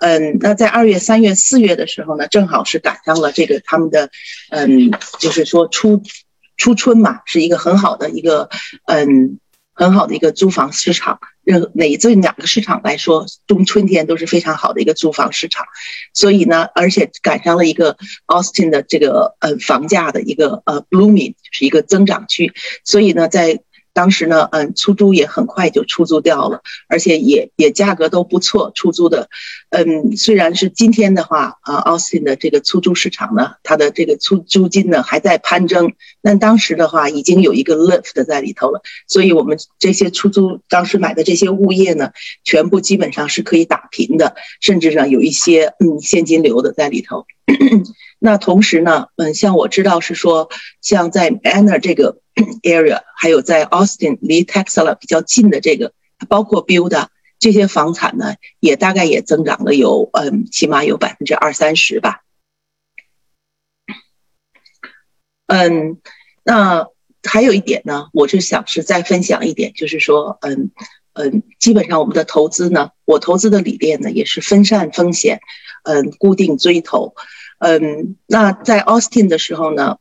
[0.00, 4.10] 嗯，那在二月、三月、四月的时候呢，正好是赶上了这个他们的，
[4.50, 6.02] 嗯，就是说初
[6.56, 8.48] 初春嘛，是一个很好的一个，
[8.86, 9.38] 嗯。
[9.76, 15.66] 很好的一个租房市场，任哪这两个市场来说，冬春天都是非常好的一个租房市场，
[16.12, 22.52] 所以呢，而且赶上了一个 Austin 的这个呃房价的一个呃 blooming，就是一个增长区，
[22.84, 23.60] 所以呢，在。
[23.94, 29.28] 当时呢，嗯，出租也很快就出租掉了，而且也也价格都不错，出租的，
[29.70, 42.10] 嗯，虽然是今天的话，啊，Austin 的这个出租市场呢，它的这个出租金呢还在攀升，但当时的话已经有一个 lift 在里头了，所以我们这些出租当时买的这些物业呢，
[42.42, 47.26] 全部基本上是可以打平的，甚至呢有一些嗯现金流的在里头。
[48.18, 50.48] 那同时呢，嗯，像我知道是说，
[50.80, 52.18] 像在 Banner 这个
[52.62, 55.92] area，还有在 Austin 离 Texas 比较近的这个，
[56.28, 62.22] 包括 Build 这些房产呢，也大概也增长了有，嗯，起码有百分之二三十吧。
[65.46, 66.00] 嗯，
[66.42, 66.88] 那
[67.22, 70.70] 还有一点呢，我是想是再分享一点，就是说，嗯
[71.12, 75.40] 嗯，基本上我们的投资呢，我投资的理念呢，也是分散风险，
[75.82, 77.14] 嗯，固定追投。
[77.58, 79.98] 嗯，那在 Austin 的时候呢，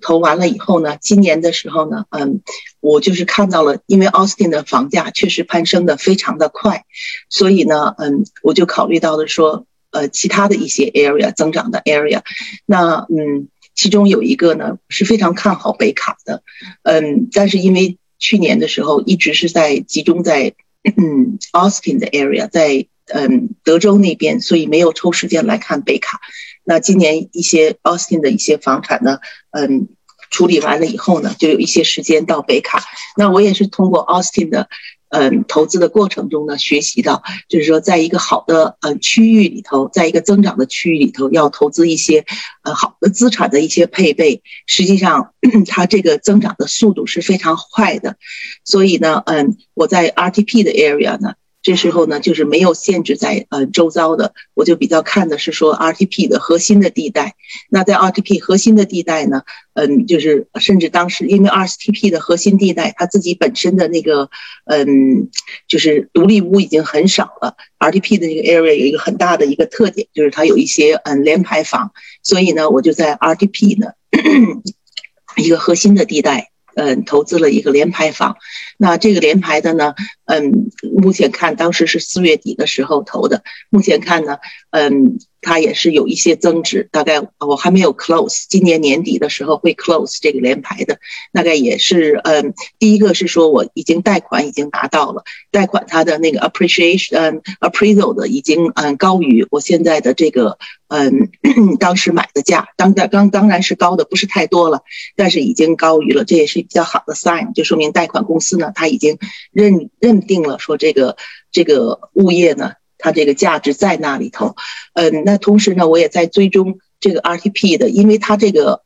[0.00, 2.40] 投完了以后呢，今年的时候呢，嗯，
[2.80, 6.84] 我就是看到了，因为 Austin 的房价确实攀升的非常的快，
[7.28, 12.22] 所以呢，嗯，我就考虑到了说，呃，其他的一些 area 增长的 area，
[12.66, 16.42] 那嗯，其中有一个呢是非常看好北卡的，
[16.82, 20.54] 嗯，但是因为去年的时候一直是在集中在
[20.96, 26.20] 嗯 Austin 的 area，在嗯德州那边，所以没有抽时间来看北卡。
[26.64, 29.18] 那今年一些 Austin 的一些房产呢，
[29.50, 29.88] 嗯，
[30.30, 32.82] 处理完了以后呢，就有一些时间到北卡。
[33.16, 34.68] 那我也是通过 Austin 的，
[35.10, 42.24] 嗯，投资的过程中呢，学习到，就是说，在一个好的呃区域里头，在一个增长的区域里头，要投资一些
[42.62, 45.34] 呃好的资产的一些配备，实际上
[45.68, 48.16] 它这个增长的速度是非常快的。
[48.64, 51.34] 所以呢，嗯，我在 RTP 的 area 呢。
[51.62, 57.36] 这时候呢，就是没有限制在呃周遭的，我就比较看的是说 RTP 的核心的地带。
[57.70, 59.42] 那在 RTP 核心的地带呢，
[59.74, 64.28] 嗯，就是甚至当时因为 RTP 的核心地带，它自己本身的那个
[64.66, 65.30] 嗯，
[65.68, 67.56] 就是独立屋已经很少了。
[67.78, 73.92] RTP 的那个 area 有一个很大的一个特点，就是它有一些嗯联排房，所以呢，我就在 RTP 呢
[75.36, 76.51] 一个核心的地带。
[76.74, 78.36] 嗯，投资了一个联排房，
[78.76, 79.94] 那这个联排的呢，
[80.24, 80.70] 嗯，
[81.00, 84.38] 目前看当时是四月底的时候投的，目前看呢，
[84.70, 90.98] 嗯，它也是有一些增值，大概我还没有 close，今年年底的时候会 close 这个联排的，
[91.32, 101.28] 大概也是，嗯，第一个是说我已经贷款已经拿到了，贷款它的那个 appreciation，嗯，appraisal 的已经嗯高于我现在的这个嗯
[101.80, 104.82] 当时买的价，当当当当然是高的不是太多了，
[105.16, 109.18] 但是已经高于了，这也是比较好的 sign，就说明贷款公司呢，它已经
[109.50, 111.16] 认认定了说这个
[111.50, 112.74] 这个物业呢。
[113.02, 114.54] 它这个价值在那里头，
[114.94, 118.84] 嗯，那同时呢，我也在追踪这个 RTP 的，因为它这个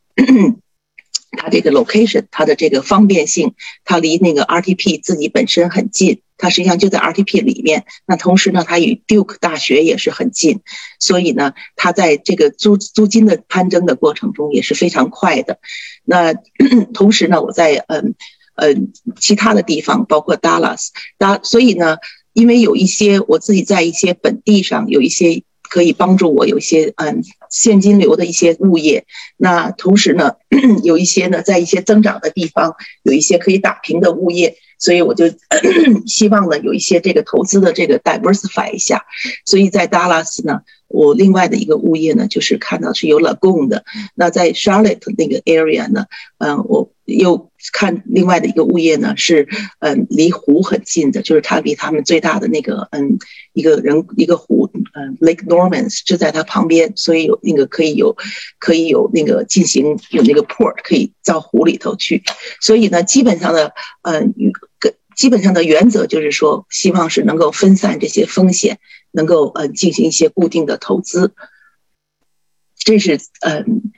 [1.32, 3.52] 它这个 location，它的这个方便性，
[3.84, 7.84] 它离那个 RTP 自己本身很近，它实际上就在 RTP 里面。
[8.06, 10.60] 那同时呢，它与 Duke 大学也是很近，
[10.98, 15.58] 所以呢，它在这个租租金的攀升的过程中也是非常快的。
[16.06, 16.32] 那
[16.94, 18.14] 同时呢，我在嗯
[18.54, 20.88] 嗯其他的地方，包括 Dallas，
[21.18, 21.98] 大，所以呢。
[22.37, 29.07] 因为有一些我自己在一些本地上有一些可以帮助我有一些嗯现金流的一些物业，
[29.39, 30.34] 那同时呢
[30.84, 32.74] 有一些呢在一些增长的地方
[33.05, 35.24] 有一些可以打平的物业，所以我就
[36.07, 39.03] 希望呢有一些这个投资的这个 diversify 一下，
[39.47, 40.61] 所以在 Dallas 呢。
[40.89, 43.84] 我另外的一个物业呢，就是看到是有 lagoon 的。
[44.14, 46.07] 那在 Charlotte 那个 area 呢，
[46.39, 49.49] 嗯，我又看另外的一个物业呢，是
[49.80, 53.18] 嗯离湖很近的，就是它离他们最大的那个嗯
[53.53, 58.16] 一个人一个湖，嗯 Lake Normans 就在它旁边，所以有那个可以有
[58.59, 62.22] 可以有那个进行有那个 port 可以到湖里头去。
[62.61, 63.72] 所以呢，基本上的
[64.03, 64.34] 嗯
[65.16, 68.78] 基本上的原则就是说，希望是能够分散这些风险。
[69.16, 71.32] 能够呃进行一些固定的投资，
[72.76, 73.92] 这是嗯，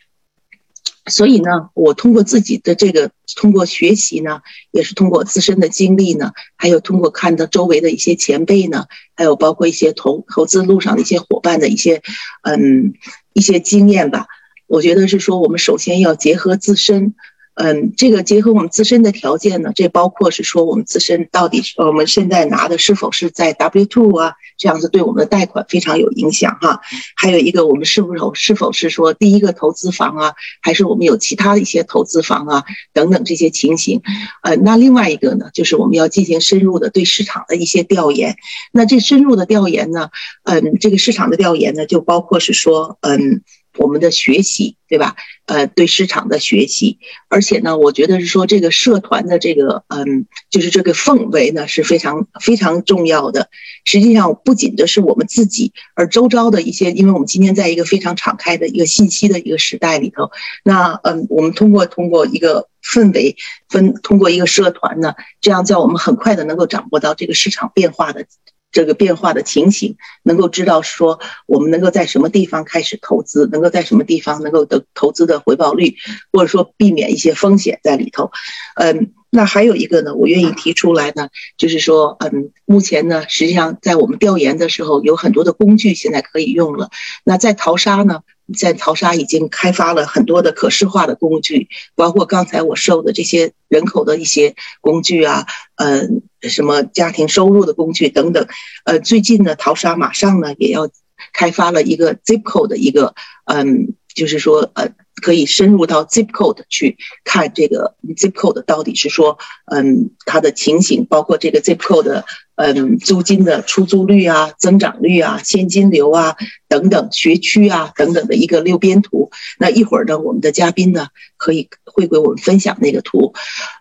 [1.06, 12.00] 所以呢，我通过自己的这个通过学习呢，也是通过自身的经历呢，还有通过看到周围的一些前辈呢，还有包括一些投投资路上的一些伙伴的一些
[12.42, 12.94] 嗯
[13.32, 14.28] 一些经验吧。
[14.68, 17.14] 我觉得是说，我们首先要结合自身。
[17.60, 26.80] 嗯，这个结合我们自身的条件呢，这包括是说我们自身到底我们现在拿的是否是在 W two 啊，这样子对我们的贷款非常有影响哈。
[27.16, 34.02] 还有一个，我们是否是否是说第一个投资房啊，还是我们有其他的一些投资房啊等等这些情形。
[34.44, 38.36] 呃，那另外一个呢，就是我们要进行深入的对市场的一些调研。
[38.70, 40.10] 那这深入的调研呢，
[40.44, 43.42] 嗯，这个市场的调研呢，就包括是说，嗯。
[43.78, 45.16] 我们的学习，对吧？
[45.46, 46.98] 呃，对市场的学习，
[47.28, 53.48] 而且呢，我觉得是说这个社团的这个，嗯，就是这个氛围呢是非常非常重要的。
[53.84, 60.30] 实际上，不仅的是我们自己，而周遭的一些，因为我们今天在一个非常敞开的一个信息的一个时代里头，
[60.64, 63.36] 那嗯，我们通过通过一个氛围
[63.68, 68.26] 分，通过一个社团呢，这样叫我们很快的能够掌握到这个市场变化的。
[68.70, 75.96] 这个变化的情形，能够知道说我们能够在什么地方开始投资，能够在什么地方能够得投资的回报率，
[76.32, 78.30] 或者说避免一些风险在里头。
[78.76, 86.90] 嗯，那还有一个呢，我愿意提出来呢，就是说，嗯，目前呢，实际上在我们调研的时候，有很多的工具现在可以用了。
[87.24, 88.20] 那在淘沙呢？
[88.56, 95.46] 在淘沙已经开发了很多的可视化的工具，包括刚才我说的这些人口的一些工具啊，
[95.76, 98.46] 嗯，什么家庭收入的工具等等。
[98.84, 100.88] 呃，最近呢，淘沙马上呢也要
[101.32, 104.90] 开发了一个 zip code 的一个，嗯，就是说呃。
[105.20, 112.24] 可以深入到 zip code 去看这个 zip code 到底是说，嗯，它的情形，包括这个 zip code 的，
[112.58, 116.34] 嗯，租金的出租率啊、增长率啊、现金流啊
[116.66, 119.30] 等等，学区啊等等的一个六边图。
[119.60, 121.06] 那一会儿呢，我们的嘉宾呢
[121.36, 123.32] 可以会给我们分享那个图，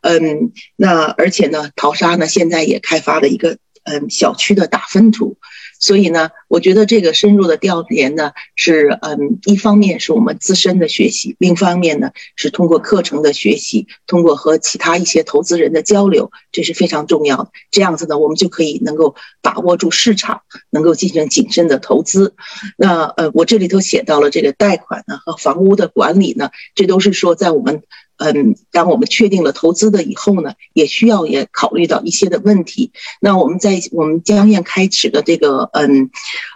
[0.01, 3.57] 嗯，那而且呢，淘沙呢现在也开发了一个，
[3.87, 5.37] 嗯，小区的打分图。
[5.79, 17.51] 所以呢，我觉得这个深入的调研呢，是嗯，一方面是我们自身的学习，另一方面呢是通过课程的学习，通过和其他一些投资人的交流，这是非常重要的。
[17.69, 22.33] 这样子呢，我们就可以能够把握住市场，能够进行谨慎的投资。
[22.75, 27.83] 那呃，我这里头写到了这个贷款呢和房屋的管理呢，这都是说在我们。
[28.17, 32.91] 嗯，当我们确定了投资的以后呢，也需要也考虑到一些的问题。
[33.21, 36.09] 那我们在我们江燕开始的这个嗯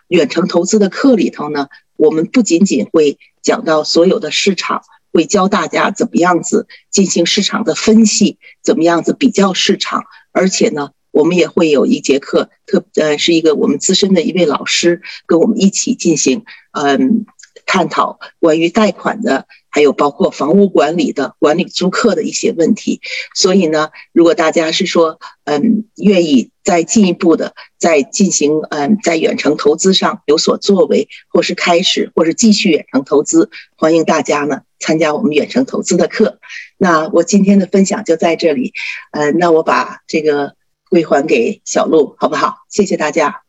[0.07, 4.81] 远程投资的课里头呢，我们不仅仅会讲到所有的市场，
[5.13, 17.25] 会教大家怎么样子进行市场的分析，怎么样子比较市场，而且呢，我们也会有一节课特呃是一个我们资深的一位老师跟我们一起进行嗯。
[17.65, 23.01] 探讨关于贷款的，还有包括房屋管理的、管理租客的一些问题。
[23.33, 36.39] 所以呢，如果大家是说，嗯，愿意再进一步的在进行嗯在远程投资上有所作为，或是开始，或是继续远程投资，欢迎大家呢参加我们远程投资的课。
[36.77, 38.73] 那我今天的分享就在这里，
[39.11, 40.55] 呃，那我把这个
[40.89, 42.57] 归还给小鹿，好不好？
[42.69, 43.41] 谢谢大家。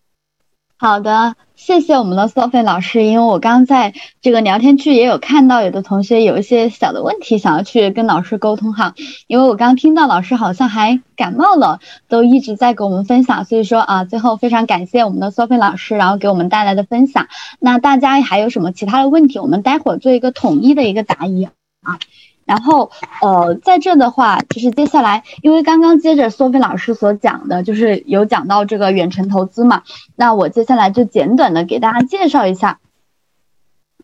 [0.82, 3.04] 好的，谢谢我们的 Sophie 老师。
[3.04, 8.92] 因为我刚在这个聊天区也有看到，有的同学有一些小的问题想要去跟老师沟通哈。
[9.28, 11.78] 因为我刚刚听到老师好像还感冒了，
[12.08, 17.28] 都一直在给我们分享，所以说啊，最后非常感谢我们的 Sophie 老师，然后给我们带来的分享。
[17.60, 22.00] 那大家还有什么其他的问题，我们待会儿做一个统一的一个答疑啊。
[22.44, 22.90] 然后，
[23.20, 29.82] 呃，在这的话，就是接下来，因为刚刚接着苏菲老师所讲的，就是有讲到这个远程投资嘛，
[30.16, 32.78] 那我接下来就简短的给大家介绍一下。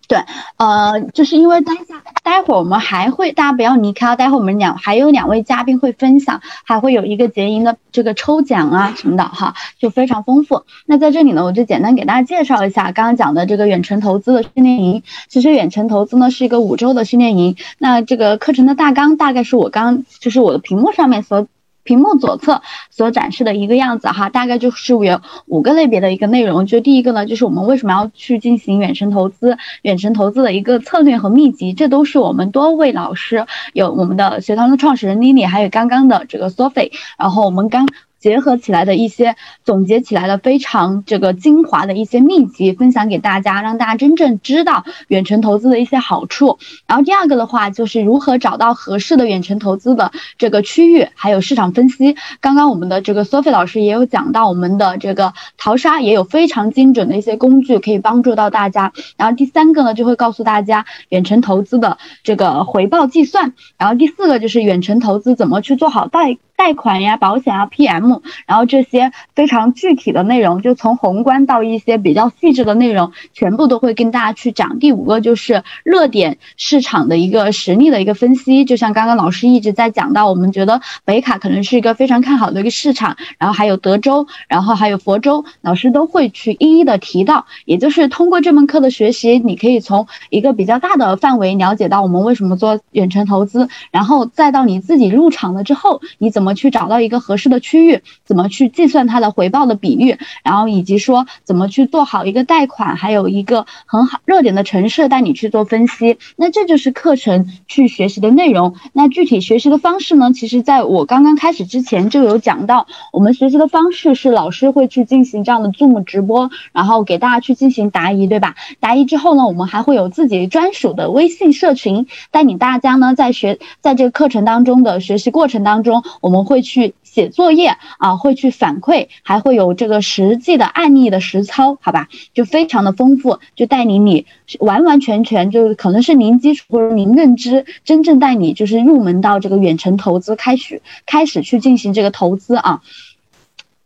[0.08, 0.18] 对，
[0.56, 10.64] 呃，就是因为待下待会儿我们还会，大家不要离开，待会儿我们两还有两位嘉宾会分享，还会有一个结营的这个抽奖啊什么的哈，就非常丰富。
[10.86, 15.02] 那在这里呢，我就简单给大家介绍一下刚刚讲的这个远程投资的训练营。
[15.28, 21.46] 其实远程投资呢是一个五周的训练营，那这个课程的大纲大概是我刚就是我的屏幕上面所。
[21.88, 22.60] 屏幕左侧
[22.90, 26.66] 所展示的一个样子哈，大概就是有五个类别的一个内容。
[26.66, 37.88] 就第一个呢，就是我们为什么要去进行远程投资，远程投资的一个策略和秘籍，这都是我们多位老师，有我们的学堂的创始人 Lily，还有刚刚的这个 Sophie，然后我们刚。
[38.18, 46.58] 结合起来的一些总结起来的非常这个精华的一些秘籍分享给大家，让大家真正知道远程投资的一些好处。
[46.86, 52.16] 然后第二个的话就是如何找到合适的远程投资的这个区域，还有市场分析。
[52.40, 58.92] 刚刚我们的这个 Sophie 老师也有讲到，我们的这个淘沙也有非常精准的一些工具可以帮助到大家。
[59.16, 63.54] 然后第三个呢就会告诉大家远程投资的这个回报计算。
[63.76, 66.38] 然后第四个就是远程投资怎么去做好贷。
[66.58, 74.80] 贷款呀、保险啊、PM，然后这些非常具体的内容，就从宏观到一些比较细致的内容，全部都会跟大家去讲。
[74.80, 87.46] 第五个就是热点市场的一个实力的一个分析，就像刚刚老师一直在讲到，我们觉得北卡可能是一个非常看好的一个市场，然后还有德州，然后还有佛州，老师都会去一一的提到。
[87.66, 96.47] 也就是通过这门课的学习，你可以从一个比较大的范围了解到我们为什么做远程投资，然后再到你自己入场了之后，你怎么。
[96.48, 98.02] 怎么去找到一个合适的区域？
[98.24, 100.16] 怎么去计算它的回报的比率？
[100.42, 106.16] 然后以及说怎么去做好一个贷款，还有一个很好热点的城市带你去做分析。
[106.36, 108.76] 那这就是课程去学习的内容。
[108.94, 110.32] 那具体学习的方式呢？
[110.32, 118.54] 其实在我刚刚开始之前就有讲到，我们学习的方式是老师会去进行这样的 Zoom 直播，然后给大家去进行答疑，对吧？
[118.80, 126.37] 答疑之后呢，我们还会有自己专属的微信社群，带领大家呢在学在这个课程当中的学习过程当中，我们。
[126.38, 134.24] 我们会去写作业啊，会去反馈，还会有这个实际的案例的实操，好吧，就非常的丰富，就带领你
[134.60, 142.82] 完完全全就是可能是零基础或者零认知，真正带你就是入门到这个远程投资，开始开始去进行这个投资啊。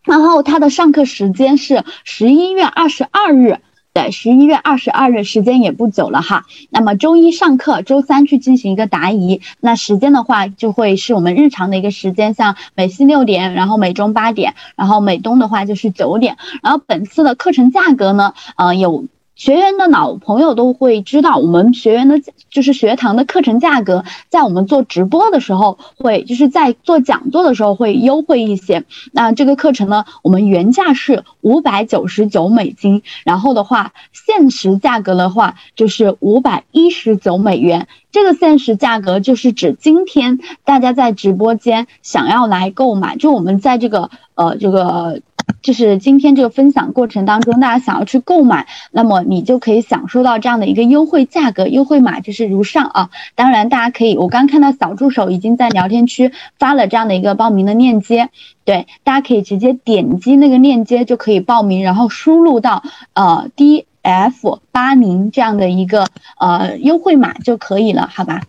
[0.04, 3.60] 然后它的上课时间是十一月二十二日。
[3.94, 6.46] 对，十一月二十二日，时间也不久了哈。
[6.70, 9.42] 那么周一上课，周三去进行一个答疑。
[9.60, 16.38] 那时间的话，就会是我们日常的一个时间，像美西六点，然后美中八点，然后美东的话就是九点。
[16.62, 19.04] 然后本次的课程价格呢，呃，有。
[19.42, 28.84] 学员的老朋友都会知道，我们学员的，就是学堂的课程价格，在我们做直播的时候会，就是在做讲座的时候会优惠一些。
[29.10, 37.88] 那这个课程呢，我们原价是五百九十九美金，然后的话，限时价格的话就是五百一十九美元。
[38.12, 45.20] 这个限时价格就是指今天大家在直播间想要来购买，就我们在这个呃这个。
[45.62, 53.10] 就是今天这个分享过程当中，大家想要去购买，那么你就可以享受到这样的一个优惠价格，优惠码就是如上啊。
[53.34, 58.30] 当然，大家可以，我刚看到小助手已经在聊天区发了这样的一个报名的链接，
[58.64, 62.82] 对，大家可以直接点击那个链接就可以报名，然后输入到
[63.14, 66.06] 呃 D F 八零这样的一个
[66.38, 68.42] 呃优惠码就可以了，好吧？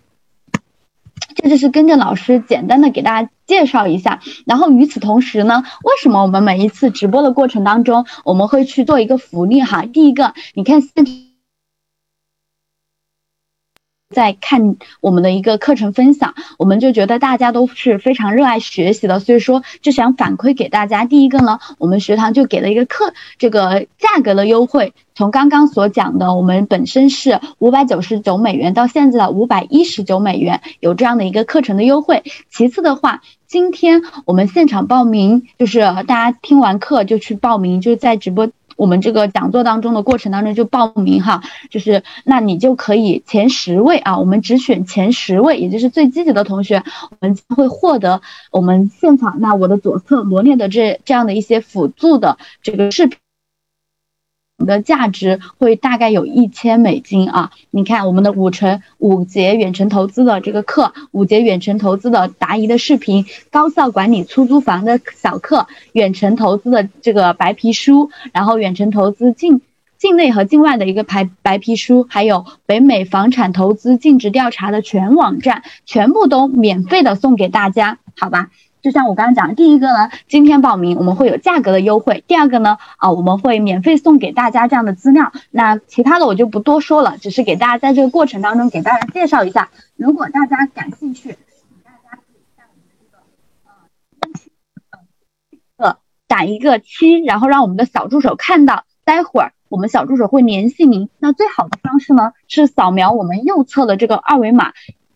[1.35, 9.83] 这就是跟着老师简单的给大家介绍一下，然后与此同时呢，为什么我们每一次直播的过程当中，我们会去做一个福利哈？
[9.85, 11.05] 第一个，你看现
[14.13, 21.03] 在看我们的一个课程分享，我们就觉得大家都是非常热爱学习的，所以说就想反馈给大家。
[21.03, 32.23] 第一个呢，我们学堂就给了一个课这个价格的优惠，从刚刚所讲的，我们本身是五百九十九美元，到现在的五百一十九美元，有这样的一个课程的优惠。
[32.49, 38.49] 其次的话，今天我们现场报名，就是大家听完课就去报名，就是在直播。
[38.75, 48.21] 我们这个讲座当中的过程当中就报名哈，就是那你就可以前十位啊，我们只选前十位，也就是最积极的同学，我们会获得
[48.51, 53.17] 我们现场那我的左侧罗列的这这样的一些辅助的这个视频。
[54.65, 57.51] 的价值会大概有一千美金啊！
[57.71, 69.61] 你看我们的五成五节远程投资的这个课，五节远程投资的答疑的视频，高效管理出租房的小课，远程投资的这个白皮书，然后远程投资境
[69.97, 78.49] 境内和境外的一个白白皮书，还有北美房产投资尽职调查的全网站，全部都免费的送给大家，好吧？
[78.83, 85.31] 就像我刚刚讲的，第一个呢，今天报名我们会有价格的优惠；第二个呢，啊，我们会免费送给大家这样的资料。
[85.51, 89.69] 那其他的我就不多说了，只是给大家在这个过程当中给大家介绍一下。
[89.95, 91.37] 如果大家感兴趣，
[95.77, 95.95] 呃
[96.27, 98.83] 打一个七，然后让我们的小助手看到。
[99.05, 101.09] 待会儿我们小助手会联系您。
[101.19, 104.73] 那最好的方式呢是扫描我们右侧的这个二维码。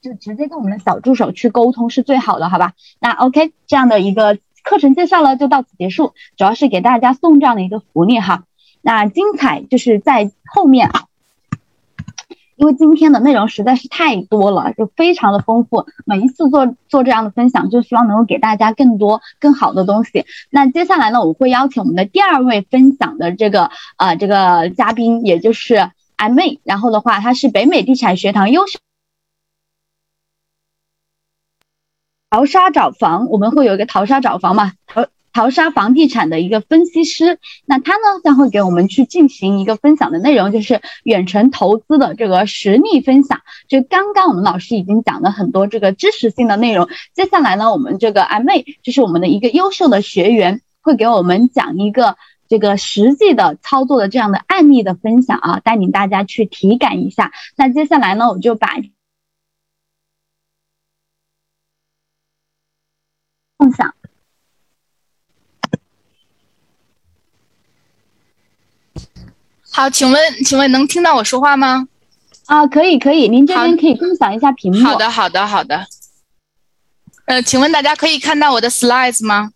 [0.07, 2.73] 就直接跟我们的小助手去沟通是最好的，好吧？
[2.99, 8.43] 那 OK，这样的一个课程介绍呢就到此结束，主要是给大家送这样的一个福利哈。
[8.81, 11.05] 那精彩就是在后面啊，
[12.55, 15.85] 因为今天的内容实在是太多了，就非常的丰富。
[16.05, 20.25] 每一次做做这样的分享，就希望能够给大家更多更好的东西。
[20.49, 28.79] 那接下来呢，我会邀请我们的第二位分享的这个呃这个嘉宾，也就是 M 妹，然后的话，她是北美地产学堂优秀。
[32.29, 34.73] 淘沙找房，我们会有一个淘沙找房嘛？
[34.85, 43.39] 淘淘沙房地产的一个分析师，那他呢将会给我们去进行一个分享的内容，就是远程投资的这个实例分享。
[43.69, 52.17] 就刚刚我们老师已经讲了很多这个知识性的内容，接下来呢，我们这个阿妹就是我们的一个优秀的学员，会给我们讲一个
[52.49, 57.31] 这个实际的操作的这样的案例的分享啊，带领大家去体感一下。
[57.55, 58.75] 那接下来呢，我就把。
[63.57, 63.93] 梦想。
[69.71, 71.87] 好，请问，请问能听到我说话吗？
[72.45, 74.83] 啊，可以，可以，您这边可以共享一下屏幕。
[74.83, 75.85] 好的，好的，好的。
[77.25, 79.51] 呃，请问大家可以看到我的 slides 吗？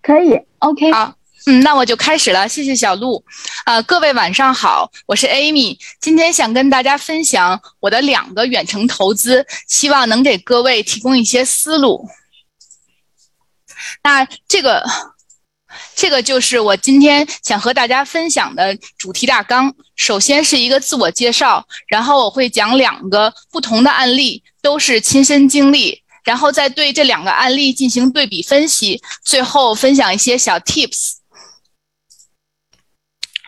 [0.00, 0.92] 可以，OK。
[0.92, 1.16] 好。
[1.46, 2.48] 嗯，那我就开始了。
[2.48, 3.24] 谢谢小鹿。
[3.66, 5.76] 呃，各位晚上好，我是 Amy。
[6.00, 12.08] 今天想跟大家分享我的两个远程投资，希望能给各位提供一些思路。
[14.02, 14.84] 那这个，
[15.94, 19.74] 这个就是我今天想和大家分享的主题大纲。
[19.96, 31.14] 首先是一个自我介绍，然后我会讲两个不同的案例，都是亲身经历，然后再对这两个案例进行对比分析，最后分享一些小 tips。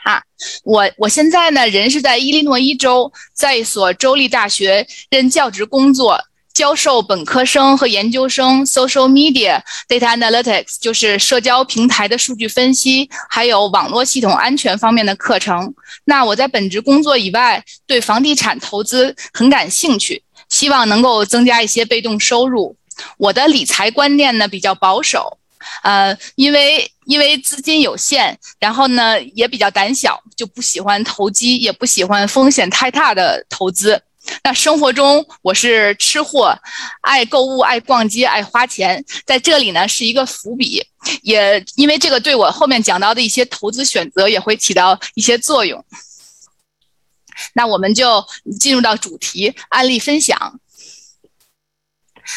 [0.05, 0.23] 啊，
[0.65, 6.23] 我我现在呢，人是在伊利诺伊州，在一所州立大学任教职工作。
[6.55, 15.75] 教授本科生和研究生 social media data analytics，就是社交平台的数据分析，还有网络系统安全方面的课程。
[16.05, 22.77] 那我在本职工作以外，对房地产投资很感兴趣，希望能够增加一些被动收入。
[23.19, 25.37] 我的理财观念呢比较保守，
[25.83, 34.01] 呃，因为因为资金有限，然后呢也比较胆小，就不喜欢投机，也不喜欢风险太大的投资。
[34.43, 36.59] 那生活中我是吃货，
[37.03, 39.05] 爱购物，爱逛街，爱花钱。
[39.27, 40.83] 在这里呢是一个伏笔，
[41.23, 45.85] 也因为这个对我后面讲到的一些投资选择也会起到一些作用。
[47.53, 48.25] 那我们就
[48.59, 50.61] 进入到主题案例分享。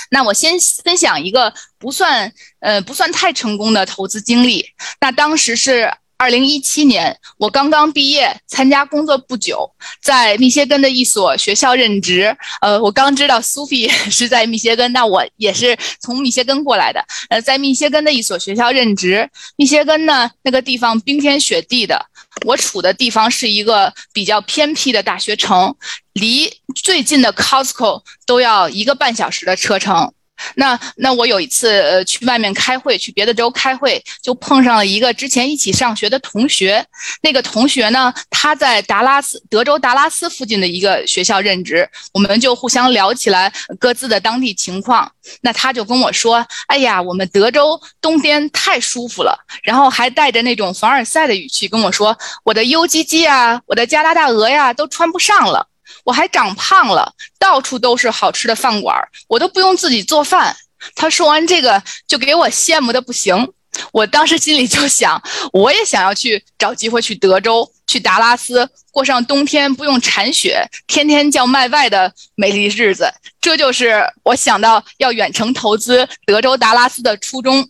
[0.10, 4.66] 那我先分享一个不算呃不算太成功的投资经历。
[5.00, 5.94] 那当时是。
[6.18, 9.70] 二零一七年，我刚刚毕业，参加工作不久，
[10.02, 12.36] 在密歇根的一所学校任职。
[12.60, 17.06] 呃，我刚知道苏菲 是在密歇根，那我也是从密歇根过来的。
[17.30, 19.30] 呃，在密歇根的一所学校任职。
[19.58, 22.04] 密歇根呢，那个地方冰天雪地的。
[22.46, 25.76] 我处的地方是一个比较偏僻的大学城，
[26.14, 26.52] 离
[26.84, 30.14] 最近的 Costco 都要一个半小时的车程。
[30.56, 36.86] 那那我有一次呃去外面开会，去别的州开会，就碰上了一个之前一起上学的同学。
[37.22, 45.12] 那个同学呢，他在达拉斯，德州达拉斯附近的一个学校任职，我们就互相聊起来各自的当地情况。
[45.42, 55.68] 那他就跟我说：“哎呀，我们德州冬天太舒服了。”然后还带着那种凡尔赛的语气跟我说：“我的 U G G 啊，我的加拿大鹅呀，都穿不上了。”
[56.04, 58.96] 我还长胖了，到处都是好吃的饭馆，
[59.28, 60.56] 我都不用自己做饭。
[60.96, 63.52] 他说完这个，就给我羡慕的不行。
[63.92, 65.22] 我当时心里就想，
[65.52, 73.12] 我也想要去找机会去德州，去达拉斯，过上冬天不用铲雪、天天叫卖外的美丽日子。
[73.42, 77.70] 这就是我想到要远程投资德州达拉斯的初衷。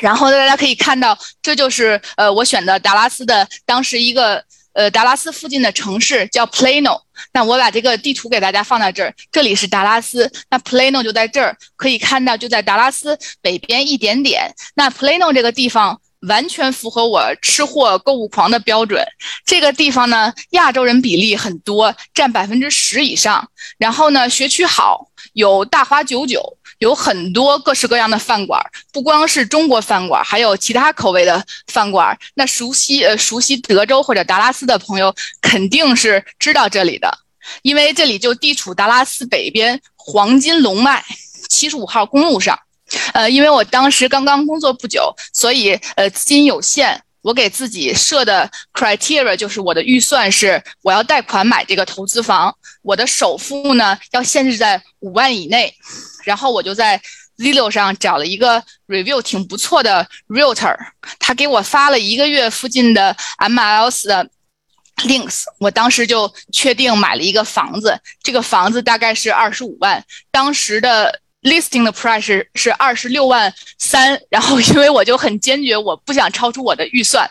[0.00, 4.44] 然后大家可以看到，这就是呃我选的达拉斯的当时一个。
[4.74, 7.00] 呃，达拉斯附近的城市叫 Plano。
[7.32, 14.52] 那我把这个地图给大家放在这儿，这里是达拉斯，那 Plano 就在这儿，可以看到就在达拉斯北边一点点。
[14.74, 19.04] 那 Plano 这个地方完全符合我吃货购物狂的标准。
[19.46, 23.48] 这个地方呢，亚洲人比例很多，占百分之十以上。
[23.78, 26.58] 然后呢，学区好，有大华九九。
[26.78, 28.60] 有很多各式各样的饭馆，
[28.92, 32.16] 不光是中国饭馆，还有其他口味的饭馆。
[32.34, 37.18] 那熟悉呃熟悉德州或者达拉斯的朋友肯定是知道这里的，
[37.62, 41.04] 因为这里就地处达拉斯北边黄金龙脉
[41.48, 42.58] 七十五号公路上。
[43.12, 47.02] 呃，因为我当时刚刚工作不久，所以呃资金有限。
[47.24, 55.74] 我给自己设的 criteria 就是我的预算是我要贷款买这个投资房，我的首付呢要限制在五万以内，
[56.24, 57.00] 然后我就在
[57.38, 60.76] Zillow 上找了一个 review 挺不错的 realtor，
[61.18, 64.28] 他给我发了一个月附近的 MLS 的
[64.98, 71.20] links，我当时就确定买了一个房子，这个房子大概是二十五万，当时的。
[71.44, 77.30] Listing 的 price 是二十六万三，然后因为我就很坚决，我不想超出我的预算，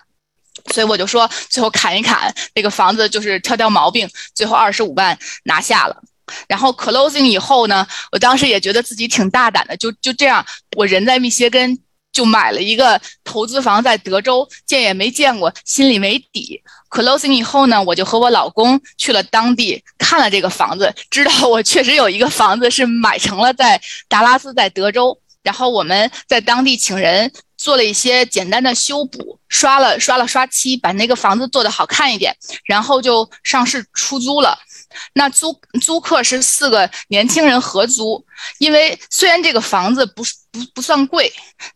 [0.71, 6.01] 所以我就说最后砍一砍那个房子，就是挑挑毛病，最后二十五万拿下了。
[6.47, 10.45] 然后 closing 以后呢，我当时也觉得自己挺大胆的，就就这样，
[10.77, 11.77] 我人在密歇根。
[12.13, 16.61] 就买了一个投资房在德州，见也没见过，心里没底。
[16.93, 25.19] Closing 以后呢，我就和我老公去了当地看了这个房子，知道我确实有一个房子是买成了在达拉斯，在德州。
[25.41, 32.33] 然后我们在当地请人做了一些简单的修补，刷了刷了刷漆，把那个房子做的好看一点，
[32.63, 34.57] 然后就上市出租了。
[35.13, 38.25] 那租租客是四个年轻人合租，
[38.57, 41.31] 因为虽然这个房子不是不不算贵，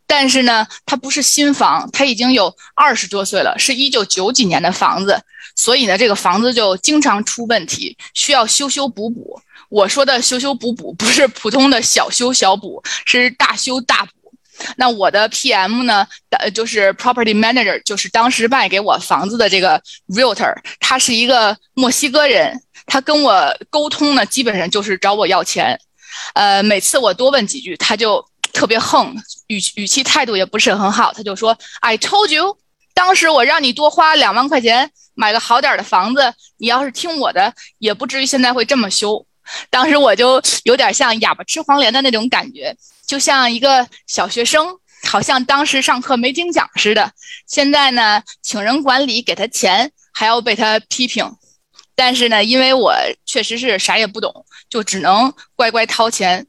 [0.05, 5.19] 但是呢，它不是新房，它已经有二十多岁了，是一九九几年的房子，
[5.55, 9.41] 所以呢，这个房子就经常出问题，需要修修补补。
[9.69, 14.11] 我说的修修补补不是普通的小修小补，是大修大补。
[14.77, 22.59] 那我的 PM 呢，呃，就是 Property Manager，就是当时卖给我房子的这个 Realtor，他是一个墨西哥人。
[22.87, 25.79] 他跟我沟通呢，基本上就是找我要钱，
[26.33, 29.15] 呃，每次我多问几句，他就特别横，
[29.47, 32.57] 语语气态度也不是很好，他就说：“I told you，
[32.95, 39.23] 当时我让你多花两万块钱买个好点的房子，你要是听我的，也不至于现在会这么修。”
[39.69, 42.75] 当时我就有点像哑巴吃黄连的那种感觉，
[43.05, 47.11] 就像一个小学生，好像当时上课没听讲似的。
[47.47, 51.31] 现在呢，请人管理给他钱，还要被他批评。
[51.99, 52.93] 但是呢，因为我
[53.25, 56.45] 确实是啥也不懂，就只能乖乖掏钱，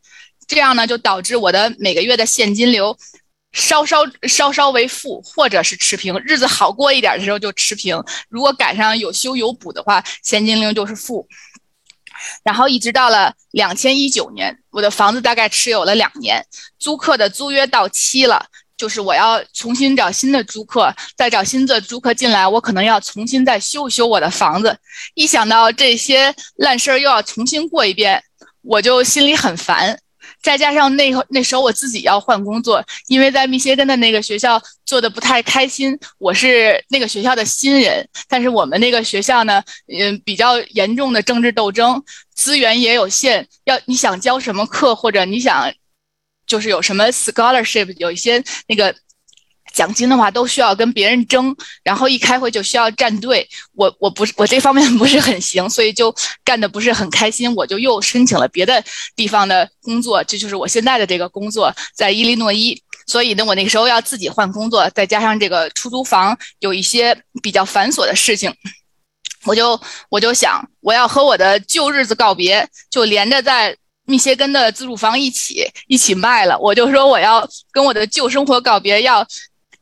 [0.47, 2.95] 这样呢就导致我的每个月的现金流
[3.53, 6.15] 稍稍稍稍为负，或者是持平。
[6.21, 11.27] 日子好过一点的时候就持平，如果赶上有修有补的话，现金流就是负。
[12.43, 16.45] 然后一直到了两千一九年，我的房子大概持有了两年，
[16.79, 18.47] 租客的租约到期了。
[18.79, 24.75] 就是我要重新找新的租客，再找新的租客进来，我可能要重新再修一修我的房子。
[25.15, 28.23] 一想到这些烂事儿又要重新过一遍，
[28.63, 29.99] 我就心里很烦。
[30.41, 42.01] 再加上那那时候我自己要换工作，因为在密歇根的那个学校做的不太开心，我是那个学校的新人，但是我们那个学校呢，嗯，比较严重的政治斗争，
[42.37, 45.69] 资源也有限，要你想教什么课或者你想。
[46.49, 48.93] 就是有什么 scholarship，有一些那个
[49.75, 53.47] 奖金的话，都需要跟别人争，然后一开会就需要站队。
[53.75, 57.55] 我我不是我这方面 不是很行，所以就干的不是很开心。
[57.55, 58.83] 我就又申请了别的
[59.15, 62.83] 地方的工作，这就是我现在的这个工作，在伊利诺伊。
[63.07, 68.53] 所以呢，我那个时候要自己换工作，再加上这个出租房有一些比较繁琐的事情，
[69.45, 73.77] 我就我就想我要和我的旧日子告别，就连着在。
[74.09, 79.27] 密歇根的自住房一起一起卖了，我就说我要跟我的旧生活告别，要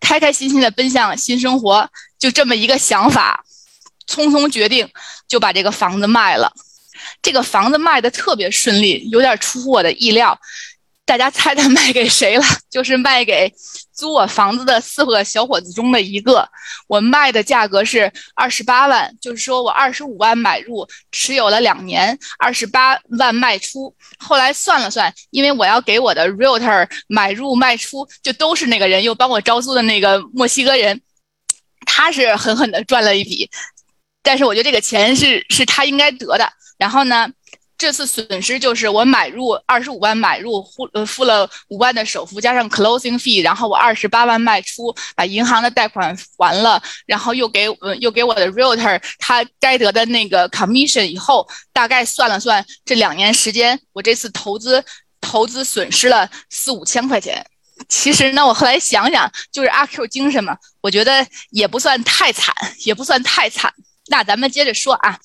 [0.00, 3.44] 开开心心的奔向新生活，就这么一个想法，
[4.08, 4.88] 匆匆决定
[5.28, 6.52] 就把这个房子卖了。
[7.22, 10.36] 这个房子卖的特别顺利，有点出乎我的意料。
[11.04, 12.44] 大家猜猜卖给谁了？
[12.68, 13.54] 就是卖给
[13.96, 16.48] 租我房子的四个小伙子中的一个。
[16.86, 23.92] 我卖的价格是二十八万，就是说我二十五万买入，持有了两年，二十八万卖出。
[24.18, 31.00] 后来算了算，因为我要给我的 realtor 买入卖出，就都是那个人，又帮我招租的那个墨西哥人，
[31.86, 33.50] 他是狠狠的赚了一笔。
[34.22, 36.52] 但是我觉得这个钱是是他应该得的。
[36.78, 37.26] 然后呢？
[37.78, 54.82] 这次损失就是我买入二十五万买入，付呃付了五万的首付，加上 closing fee，然后我二十八万卖出，把银行的贷款还了，然后又给呃又给我的 realtor 他该得的那个 commission，以后大概算了算，这两年时间我这次投资
[55.20, 57.44] 投资损失了四五千块钱。
[57.90, 62.54] 其实呢，我后来想想，就是阿 Q 精神嘛，我觉得也不算太惨，
[62.86, 63.70] 也不算太惨。
[64.06, 65.18] 那咱们接着说啊。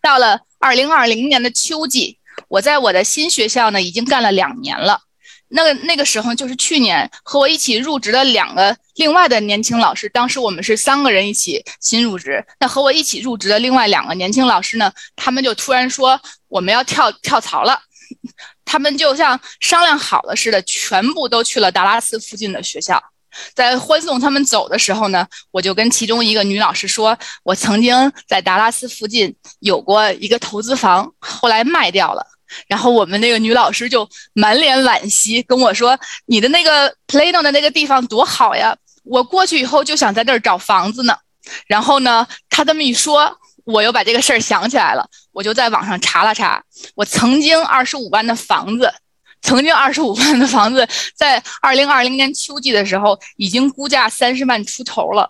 [0.00, 5.00] 到了二零二零年的秋季，我在我的新学校呢已经干了两年了。
[5.48, 12.46] 那那个时候就是去年和我一起入职的两个另外的年轻老师，当时我们是三个人一起新入职。
[12.60, 17.82] 那和我一起入职的另外两个年轻老师呢，他们就突然说我们要跳跳槽了，
[18.64, 23.02] 他们就像商量好了似的，全部都去了达拉斯附近的学校。
[23.54, 32.26] 在欢送他们走的时候呢，我就跟其中一个女老师说，我曾经在达拉斯附近有过一个投资房，后来卖掉了。
[32.66, 41.16] 然后我们那个女老师就满脸惋惜跟我说：“你的那个 Plano 的那个地方多好呀，我过去以后就想在这儿找房子呢。”
[41.66, 46.62] 然后呢，她这么一说，我又把这个事儿想起来了，我就在网上查了查，
[46.94, 48.92] 我曾经二十五万的房子。
[49.42, 55.28] 曾经二十五万的房子，在二零二零年秋季的时候，已经估价三十万出头了。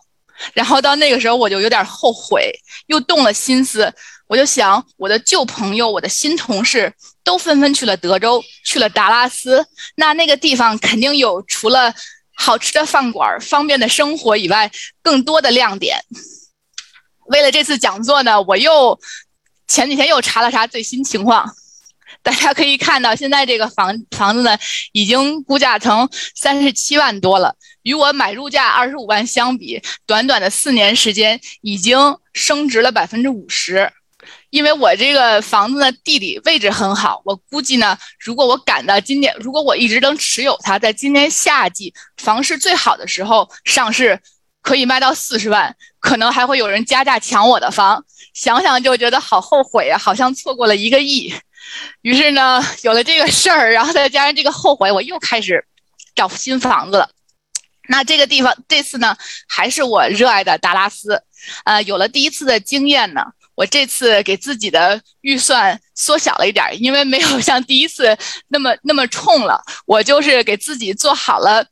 [0.54, 2.52] 然后到那个时候，我就有点后悔，
[2.86, 3.92] 又动了心思。
[4.26, 6.92] 我就想，我的旧朋友、我的新同事
[7.22, 9.64] 都纷纷去了德州，去了达拉斯。
[9.96, 11.94] 那那个地方肯定有除了
[12.34, 14.70] 好吃的饭馆、方便的生活以外，
[15.02, 16.02] 更多的亮点。
[17.26, 18.98] 为了这次讲座呢，我又
[19.68, 21.54] 前几天又查了查最新情况。
[22.22, 24.56] 大家可以看到，现在这个房房子呢，
[24.92, 27.54] 已经估价成三十七万多了。
[27.82, 31.98] 与我买入价二十五万相比，短短的四年时间，已经
[32.32, 33.92] 升值了百分之五十。
[34.50, 44.20] 因为我这个房子呢，地理位置很好，我估计呢，如果我赶到今年，如果我一直能持有它，在今年夏季房市最好的时候上市，
[44.62, 48.04] 可以卖到四十万，可能还会有人加价抢我的房。
[48.32, 51.34] 想想就觉得好后悔啊，好像错过了一个亿。
[52.02, 55.64] 于是呢，有了这个事儿，然后再加上这个后悔，我又开始
[56.14, 57.10] 找新房子了。
[57.88, 59.16] 那这个地方这次呢，
[59.48, 61.22] 还是我热爱的达拉斯。
[61.64, 63.24] 呃，有了第一次的经验呢，
[63.56, 68.16] 我这次给自己的预算缩小了一点，因为没有像第一次
[68.48, 69.60] 那么那么冲了。
[69.84, 71.66] 我就是给自己做好了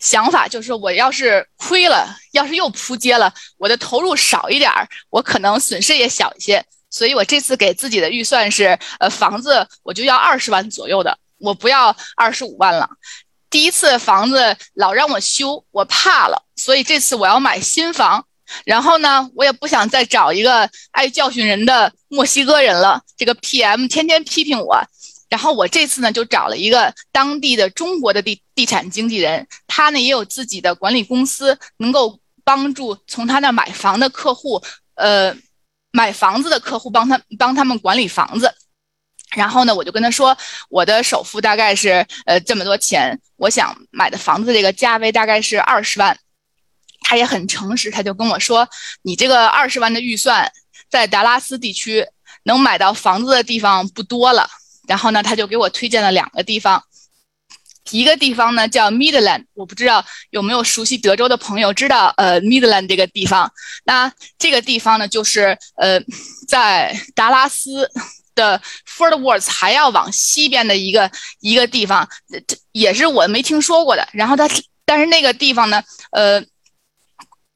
[0.00, 4.70] 想法，就是我要是亏了，要是又扑街了，我的投入少一点，
[5.10, 6.64] 我可能损失也小一些。
[6.90, 12.88] 所以我这次给自己的预算是，呃，房子我就要二十万左右的，我不要二十五万了。
[13.50, 18.24] 第一次房子老让我修，我怕了，所以这次我要买新房。
[18.64, 24.82] 然后呢，我也不想再找一个爱教训人的墨西哥人了，这个 PM 天天批评我。
[25.28, 34.62] 然后我这次呢就找了一个当地的中国的地地产经纪人，他呢也有自己的管理公司，能够帮助从他那买房的客户，
[34.94, 35.36] 呃。
[35.90, 38.52] 买房子的客户帮他帮他们管理房子，
[39.30, 40.36] 然后呢，我就跟他说，
[40.68, 46.18] 我的首付大概是呃这么多钱，我想买的房子这个价位大概是二十万。
[47.00, 48.68] 他也很诚实，他就跟我说，
[49.02, 50.50] 你这个二十万的预算
[50.90, 52.06] 在达拉斯地区
[52.42, 54.48] 能买到房子的地方不多了。
[54.86, 56.82] 然后呢，他就给我推荐了两个地方。
[57.90, 63.50] 一个地方呢叫 Midland，我不知道有没有熟悉德州的朋友知道呃 Midland 这个地方。
[63.84, 66.00] 那这个地方呢，就是呃
[66.46, 67.90] 在达拉斯
[68.34, 71.10] 的 Fort Worth 还要往西边的一个
[71.40, 72.08] 一个地方，
[72.46, 74.08] 这也是我没听说过的。
[74.12, 74.48] 然后它
[74.84, 75.82] 但是那个地方呢，
[76.12, 76.42] 呃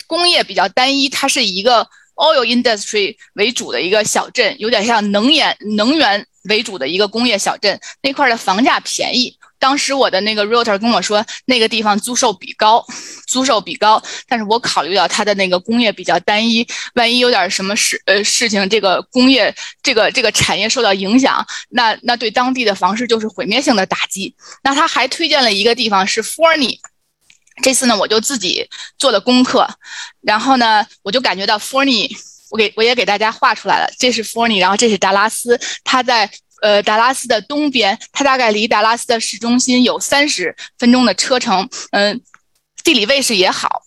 [0.07, 7.81] 工业比较单一，它是一个 oil industry 为主的一个小镇，有点像能源能源为主的一个工业小镇。
[8.03, 9.39] 那块的房价便宜。
[9.63, 12.85] 当时我的那个 realtor 跟我说，那个地方租售比高，
[13.29, 14.03] 租售比高。
[14.27, 24.35] 但是我考虑到它的那个工业比较单一，万一有点什么事呃事情，这个工业这个这个产业受到影响，那那对当地的房市就是毁灭性的打击。
[24.65, 26.81] 那他还推荐了一个地方是 Forney，
[27.63, 29.69] 这次呢我就自己做了功课，
[30.23, 32.11] 然后呢我就感觉到 Forney，
[32.51, 36.29] 我给我也给大家画出来了，这是 Forney，然后这是达拉斯，它在。
[36.63, 42.23] 呃，达拉斯的东边，它大概离达拉斯的市中心有三十分钟的车程，嗯，
[42.85, 43.83] 地理位置也好。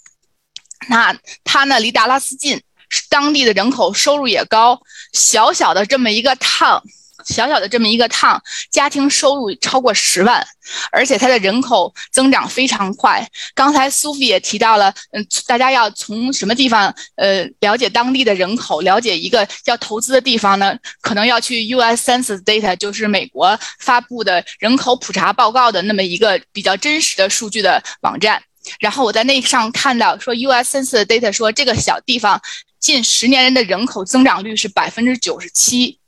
[0.90, 2.62] 那它呢，离达拉斯近，
[3.10, 4.80] 当地的人口收入也高，
[5.14, 6.82] 小小的这么一个 town。
[7.26, 10.46] 小小的这么一个趟，家庭收入超过十万，
[10.92, 13.28] 而且它的人口增长非常快。
[13.54, 20.78] 刚才苏菲也提到了，嗯，大家要从什么地方呃了解当地的人口，了解一个要投资的地方呢？
[21.02, 22.12] 可能要去 U.S.
[22.12, 28.42] Census Data，就是美国发布的人口普查报告的那么一个比较真实的数据的网站。
[28.80, 30.78] 然后我在那上看到说，U.S.
[30.78, 32.42] Census Data 说这个小地方
[32.80, 36.00] 近十年人的人口增长率是百分之九十七。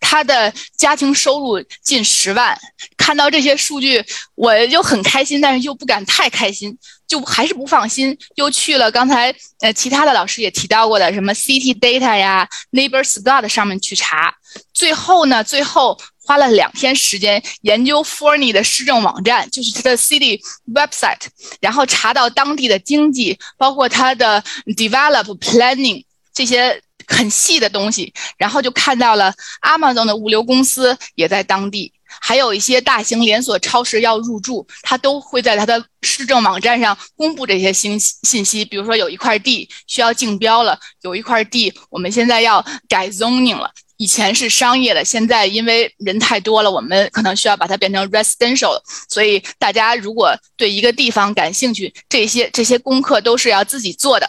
[0.00, 2.58] 他的家庭收入近十万，
[2.96, 4.04] 看到这些数据，
[4.34, 6.76] 我就很开心，但是又不敢太开心，
[7.06, 14.34] 就还是不放心，又去了刚才呃其他的老师也提到过的什么 City Data 呀、Neighbor Scout 上面去查，
[14.72, 20.40] 最后呢，最后花了两天时间研究 Forney 的市政网站，就是它的 City
[20.72, 21.26] Website，
[21.60, 26.04] 然后查到当地的经济，包括它的 Develop Planning
[26.34, 26.82] 这些。
[27.12, 38.64] 很细的东西，然后就看到了 Amazon 的物流公司也在当地，还有一些大型连锁超市要入驻，它都会在它的市政网站上公布这些信信息。
[38.64, 48.80] 比如说有一块地需要竞标了，有一块地我们现在要改 zoning 了，以前是商业的，现在因为人太多了，我们可能需要把它变成 residential。
[49.08, 54.28] 所以大家如果对一个地方感兴趣，这些这些功课都是要自己做的。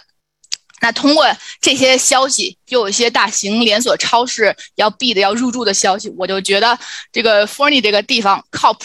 [0.84, 1.26] 那通过
[1.62, 6.78] 这些消息，就有一些大型连锁超市要闭的、要入驻的消息，我就觉得
[7.10, 8.84] 这个 Forney 这个地方靠谱，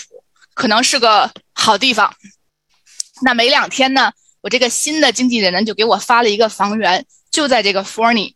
[0.55, 2.14] 可能是个好地方。
[3.22, 8.34] 那没两天呢，我这个新的经纪人呢就给我发了一个房源，就在这个 Forney，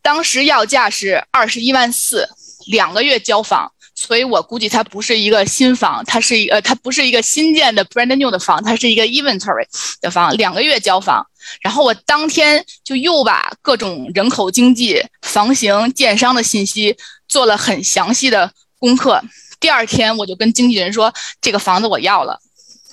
[0.00, 2.26] 当时要价是二十一万四，
[2.66, 3.70] 两个月交房。
[3.98, 9.66] 所以我估计它不是一个新房，它是一呃，它不是一个新建的 brand new 的房，它是一个 inventory
[10.02, 11.26] 的房，两个月交房。
[11.62, 16.94] 然后我当天就又把各种人口经济、房型、建商的信息
[17.26, 19.22] 做了很详细的功课。
[19.58, 22.38] 第二天我就跟经纪人说这个房子我要了。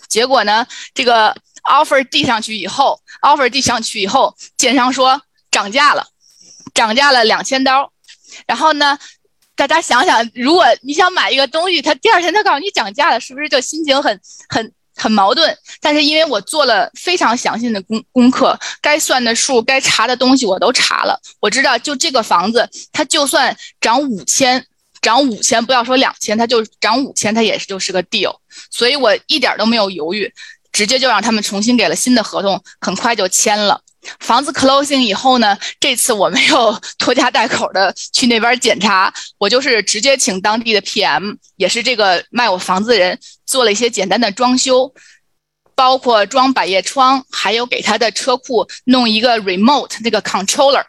[0.08, 6.08] 结果呢，这个 offer 递上去以后，offer 递上去以后，建商说涨价了，
[6.74, 7.92] 涨价了两千刀。
[8.48, 8.98] 然后呢？
[9.56, 15.56] 大家想想，如果你想买一个东西，他第二天他告诉你涨价了，是不是就心情很很很矛盾？
[15.80, 24.66] 但是因为我做了非常详细的功功课，该算的数、该查的东西我都查了，我知道就这个房子，它就算涨五千，
[25.02, 28.36] 涨五千，不要说两千，它就涨五千，它也是就是个 deal，
[28.72, 30.34] 所以我一点都没有犹豫，
[30.72, 33.82] 直接就让他们重新给了新的合同，很快就签了。
[34.20, 44.94] 房子 closing 以后呢，这次我没有 拖家带口的去那边检查，我就是直接请当地的 PM，也是这个卖我房子的人，做了一些简单的装修，
[45.76, 50.84] 包括装百叶窗，还有给他的车库弄一个 remote 那个 controller，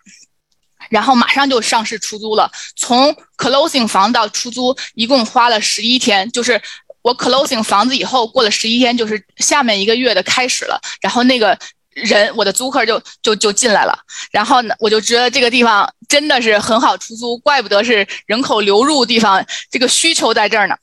[0.91, 2.51] 然后马上就上市出租了。
[2.77, 6.61] 从 closing 房到出租一共花了十一天，就是
[7.03, 11.59] 我 closing 房子以后过了十一天，就是下面一个月的开始了，然后那个。
[11.95, 13.99] 人，我的租客就就就进来了，
[14.31, 20.77] 然后呢，我就觉得这个地方真的是很好出租，怪不得是人口流入地方，这个需求在这儿呢。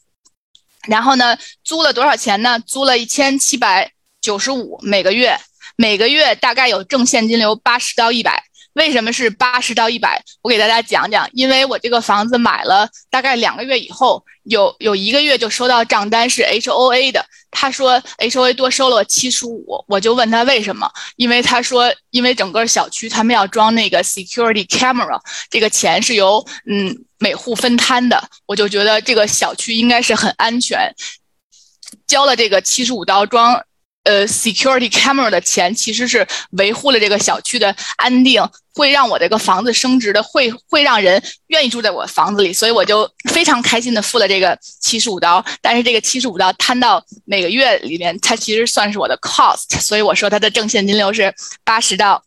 [0.87, 2.59] 然后呢，租了多少钱呢？
[2.59, 5.37] 租了一千七百九十五每个月，
[5.75, 8.43] 每个月大概有正现金流八十到一百。
[8.73, 10.21] 为什么是八十到一百？
[10.41, 17.25] 我给大家讲讲，因为我这个房子买了大概两个月以后，有有一个月就收到账单是 H O A 的。
[17.51, 20.89] 他说 H O A 多收了我七十五，我就问他为什么？
[21.17, 25.19] 因为他说，因为整个小区他们要装那个 security camera，
[25.49, 28.23] 这个钱是由嗯每户分摊的。
[28.45, 30.95] 我就觉得这个小区应该是很安全，
[32.07, 33.61] 交了这个七十五刀装。
[34.03, 38.43] 呃，security camera 的钱其实是维护了这个小区的安定，
[38.73, 45.45] 会让我这个房子升值的，会会让人愿意住在我房子里，所以我就非常开心的付了这个七十五刀。
[45.61, 51.31] 但是这个七十五刀摊到每个月里面，它其实算是我的 cost，所以我说它的正现金流是
[51.63, 52.23] 八十到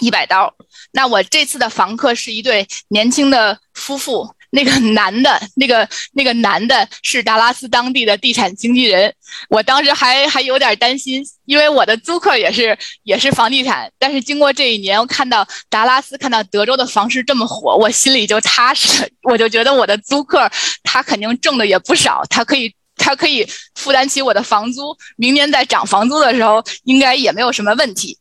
[0.00, 0.54] 一百刀。
[0.92, 4.35] 那我这次的房客是一对年轻的夫妇。
[4.56, 9.12] 那个男的，那个那个男的是达拉斯当地的地产经纪人。
[9.50, 13.92] 我当时还还有点担心，因为我的租客也是也是房地产。
[13.98, 19.08] 但是经过这一年，我看到达拉斯，看到德州的房市这么火，我心里就踏实了。
[19.24, 20.50] 我就觉得我的租客
[20.82, 24.96] 他肯定挣的也不少，他可以他可以负担起我的房租。
[25.16, 28.16] 明年在涨房租的时候，应该也没有什么问题。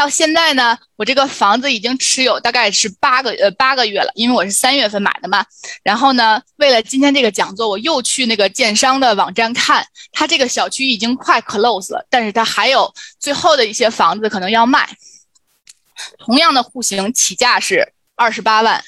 [0.00, 5.44] 到现在呢，我这个房子已经持有大概是八个呃八个月了，因为我是三月份买的嘛。
[5.82, 14.88] 然后呢，为了今天这个讲座，我又去那个建商的网站看，它这个小区已经快 close 了，但是它还有最后的一些房子可能要卖。
[16.18, 18.82] 同样的户型起价是二十八万，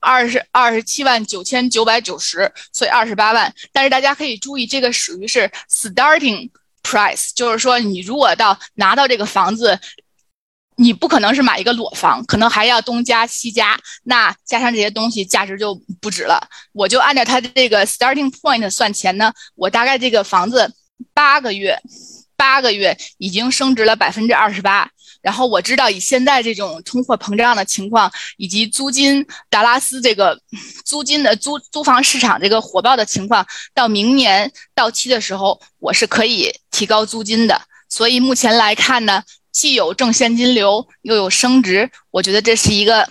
[0.00, 3.54] 二十二十七万九千九百九十，所以二十八万。
[3.74, 6.48] 但是大家可以注意，这个属于是 starting
[6.82, 9.78] price，就是说你如果到拿到这个房子。
[10.78, 16.38] 你不可能是买一个裸房，可能还要东加西加，那加上这些东西，价值就不止了。
[16.72, 20.70] 我就按照它的这个 starting point 算钱呢，我大概这个房子
[21.14, 21.80] 八个月，
[22.36, 24.90] 八个月已经升值了百分之二十八。
[25.22, 30.38] 然后我知道以现在这种通货膨胀的情况，以及租金达拉斯这个
[30.84, 37.62] 租金的租租房市场这个火爆的情况，到明年到期的时候，我是可以提高租金的。
[37.88, 39.22] 所以目前来看呢。
[39.56, 43.08] 既有正现金流，又有升值，我觉得这是一个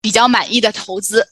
[0.00, 1.28] 比较满意的投资。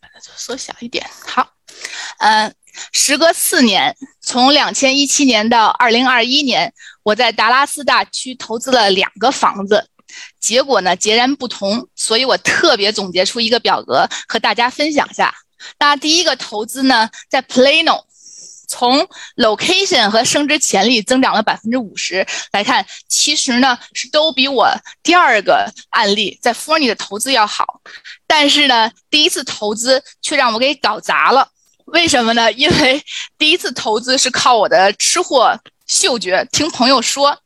[0.00, 1.06] 把它缩小一点。
[1.26, 1.52] 好，
[2.20, 2.54] 嗯，
[2.90, 9.90] 时隔四年，从两千一七年到二零二一年，我在达拉斯大区投资了两个房子，
[10.40, 15.34] 结果呢截然不同，所以我特别总结出一个表格和大家分享下。
[15.78, 18.07] 那第一个投资呢，在 Plano。
[18.68, 24.70] 从 location 和升值潜力增长了百分之五十来看，其实呢是都比我
[25.02, 27.80] 第二个案例在 f o r n y 的投资要好。
[28.26, 31.48] 但是呢，第一次投资却让我给搞砸了。
[31.86, 32.52] 为什么呢？
[32.52, 33.02] 因为
[33.38, 37.38] 第一次投资是靠我的吃货嗅觉，听朋友说，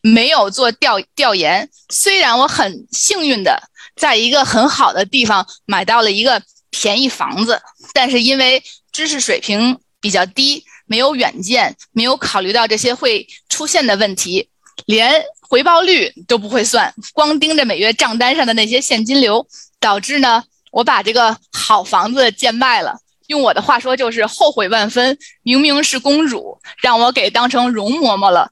[0.00, 1.70] 没有做调调研。
[1.90, 3.62] 虽然我很幸运的
[3.94, 7.62] 在一个很好的地方买到了一个便宜房子，
[7.92, 8.60] 但是因为
[8.90, 9.78] 知识水平。
[10.04, 14.50] 比较低，没有远见，没有考虑到这些会出现的问题，
[14.84, 19.46] 连回报率都不会算，光盯着每月账单上的那些现金流，
[19.80, 22.98] 导致呢，我把这个好房子贱卖了。
[23.28, 25.16] 用我的话说就是后悔万分。
[25.42, 28.50] 明明是公主，让我给当成容嬷嬷了。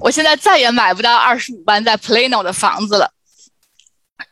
[0.00, 3.12] 我现在再也买不到二十五万在 Plano 的房子了。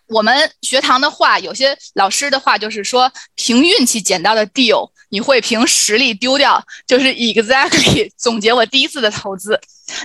[0.08, 4.91] 我们学堂的话，有些老师的话就是说，凭运气捡到的 deal。
[5.12, 9.60] 你会凭实力丢掉，就是 exactly 总结我第一次的投资。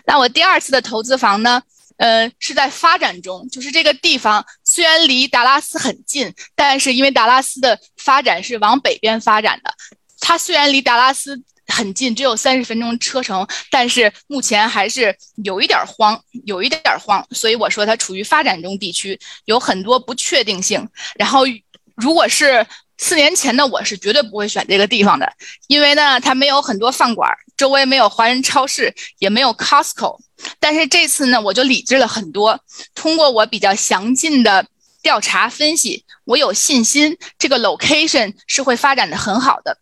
[0.05, 1.64] 那我第二次的投资房呢？
[1.95, 9.74] 呃，是在发展中，就是这个地方虽然离达拉斯很近，但是因为达拉斯的发展是往北边发展的，
[10.20, 17.26] 它虽然离达拉斯很近，只有三十分钟车程，但是目前还是有一点慌，有一点慌。
[17.32, 20.88] 所以我说它处于发展中地区，有很多不确定性。
[21.16, 21.45] 然后
[21.95, 22.64] 如果是
[22.98, 25.32] 四年前的我是绝对不会选这个地方的，
[25.68, 30.18] 因为呢，它没有很多饭馆，周围没有华人超市，也没有 Costco。
[30.60, 32.60] 但是这次呢，我就理智了很多。
[32.95, 34.66] 通过我比较详尽的
[35.02, 39.78] 调查分析，我有信心这个 location 是会发展的很好的。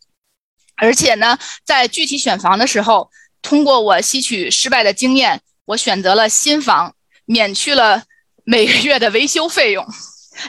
[0.78, 3.10] 而且呢，在具体选房的时候，
[3.42, 6.94] 通过我吸取失败的经验，我选择了新房，
[7.26, 8.04] 免去了
[8.44, 9.86] 每个月的维修费用。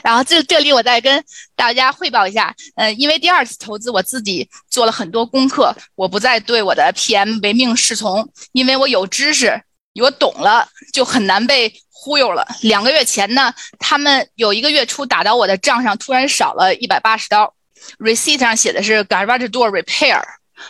[0.03, 1.23] 然后这这里我再跟
[1.55, 9.61] 大家汇报一下，嗯，因为第二次投资我自己做了很多功课，我不再对我的 PM 唯命是从，因为我有知识，
[10.01, 12.45] 我懂了，就很难被忽悠了。
[12.61, 17.53] 两个月前呢，他们有一个月初打到我的账上，突然少了一百八十刀
[17.99, 20.21] ，receipt 上写的是 garage door repair，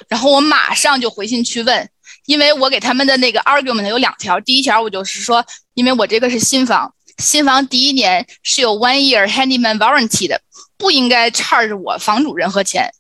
[0.08, 1.90] 然后我马上就回信去问，
[2.26, 6.94] 因为我给他们的那个 argument 有两条，第一条我就是说，因为我这个是新房。
[7.18, 10.40] 新房第一年是有 one year handyman warranty 的，
[10.78, 12.92] 不应该 charge 我房主任何钱。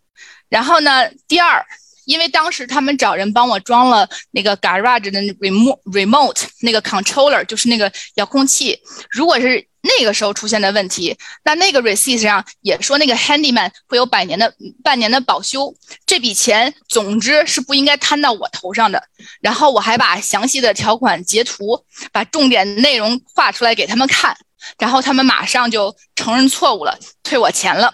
[0.49, 1.65] 然后呢，第二，
[2.05, 8.79] 因为当时他们找人帮我装了那个 garage 的 remote remote 那个 controller，就是那个遥控器。
[9.11, 15.73] 如果是那个时候出现的问题，那那个 receipt 上也说那个 handyman 会有百年的半年的保修，
[16.05, 19.01] 这笔钱总之是不应该摊到我头上的。
[19.41, 24.37] 然后我还把详细的条款截图，把重点内容画出来给他们看，
[24.77, 27.93] 然后他们马上就承认错误了，退我钱了。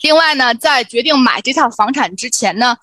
[0.00, 2.76] 另外呢，在决定买这套房产之前呢，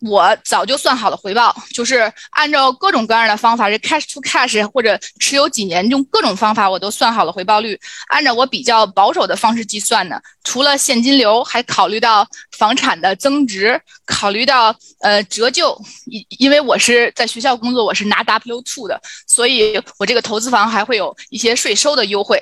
[0.00, 7.76] 我早就算好了回报，就是按照各种各样的方法，是 cash to cash 或者持有几年，用各种方法我都算好了回报率。
[8.08, 12.24] 按照我比较保守的方式计算呢，除了现金流，还考虑到
[12.56, 15.76] 房产的增值，考虑到呃折旧。
[16.06, 22.40] 因因为我是在学校工作，我是拿 W two 的，所以我这个投资房还会有一些税收的优惠。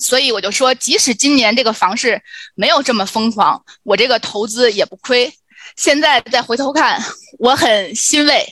[0.00, 2.20] 所以我就说，即使今年这个房市
[2.54, 5.32] 没有这么疯狂，我这个投资也不亏。
[5.78, 7.00] 现在再回头看，
[7.38, 8.44] 我很欣慰，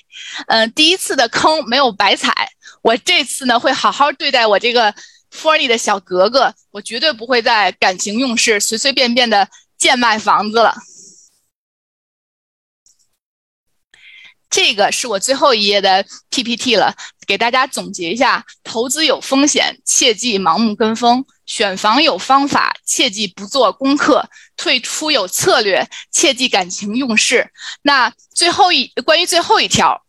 [0.47, 2.33] 嗯，第一次的坑没有白踩，
[2.83, 4.95] 我这次呢会好好对待我这个
[5.35, 10.77] Forty 的小格格，我绝对不会再感情用事、随随便便的贱卖房子了。
[14.49, 16.95] 这个是我最后一页的 PPT 了，
[17.27, 24.23] 给大家总结一下：投资有风险，切忌盲目跟风；选房有方法，切记不做功课；
[24.57, 27.51] 退出有策略，切记感情用事。
[27.83, 30.01] 那最后一关于最后一条，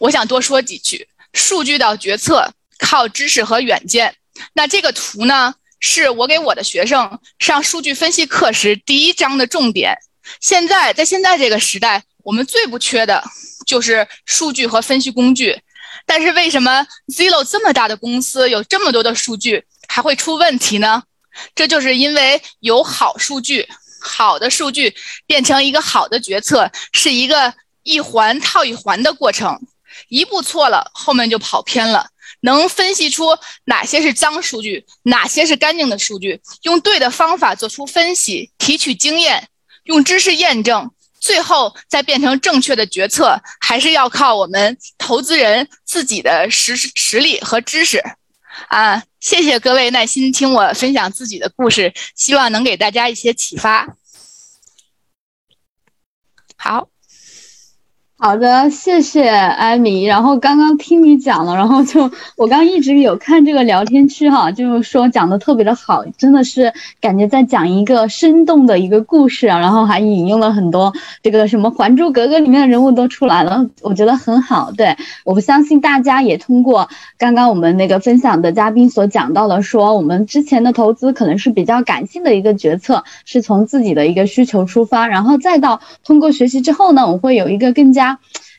[0.00, 4.16] 我想多说几句：数据到决策靠知识和远见。
[4.54, 9.96] 那这个图呢，是我给我的学生上数据分析课时第一章的重点。
[10.40, 13.22] 现在在现在这个时代，我们最不缺的。
[13.66, 15.60] 就是数据和分析工具，
[16.08, 21.02] 但是为什么 Zillow 这么大的公司有这么多的数据还会出问题呢？
[21.54, 23.68] 这就是因为有好数据，
[24.00, 27.52] 好的数据变成一个好的决策是一个
[27.82, 29.60] 一环套一环的过程，
[30.08, 32.08] 一步错了后面就跑偏了。
[32.40, 39.48] 能分析出哪些是脏数据，哪些是干净的数据，用对的方法做出分析，提取经验，
[39.84, 40.90] 用知识验证。
[41.20, 48.02] 最后再变成正确的决策，还是要靠我们投资人自己的实实力和知识，
[48.68, 49.02] 啊！
[49.20, 53.96] 谢谢各位耐心听我分享自己的故事，希望能给大家一些启发。
[56.56, 56.88] 好。
[58.20, 60.04] 好的，谢谢艾米。
[60.04, 69.60] 然后刚刚听你讲了，然后就我刚一直有看这个聊天区哈，就是说讲的特别的好，真的是感觉在讲一个生动的一个故事啊。
[69.60, 70.92] 然后还引用了很多
[71.22, 74.72] 这个什么《还珠格格》里面的人物都出来了，我觉得很好。
[74.72, 76.88] 对，我不相信大家也通过
[77.18, 88.07] 刚刚我们那个分享的嘉宾所讲到的，说我们之前的投资可能是比较感性的一个决策，是从自己的一个需求出发，然后再到通过学习之后呢，我会有一个更加。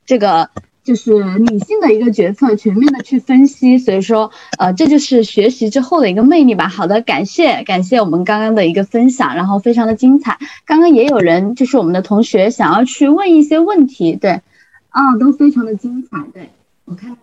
[0.05, 0.49] 这个
[0.84, 6.67] 就是理性的一个决策，全面的去分析，所以说，呃，这就是学习之后的一个魅力吧。
[6.67, 10.39] 好的，感谢感谢我们刚刚的一个分享，然后非常的精彩。
[10.65, 14.41] 刚刚也有人就是我们的同学想要去问一些问题，对，
[14.89, 16.26] 啊，都非常的精彩。
[16.34, 16.49] 对
[16.85, 17.15] 我看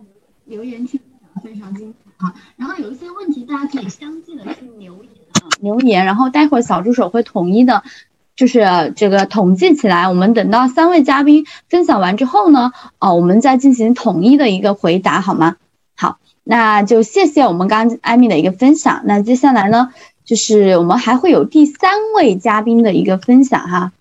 [0.45, 1.01] 留言区
[1.43, 5.13] 非常精彩啊，然后有一些问题大家可以相继的去留言
[5.43, 7.83] 啊，留言，然后待会儿小助手会统一的。
[8.37, 15.57] 就是这个统计起来，我们等到三位嘉宾分享完之后呢，哦，我们再进行统一的一个回答，好吗？
[15.97, 19.03] 好，那就谢谢我们刚艾米的一个分享。
[19.07, 19.89] 那接下来呢，
[20.27, 23.93] 就是我们还会有第三位嘉宾的一个分享哈。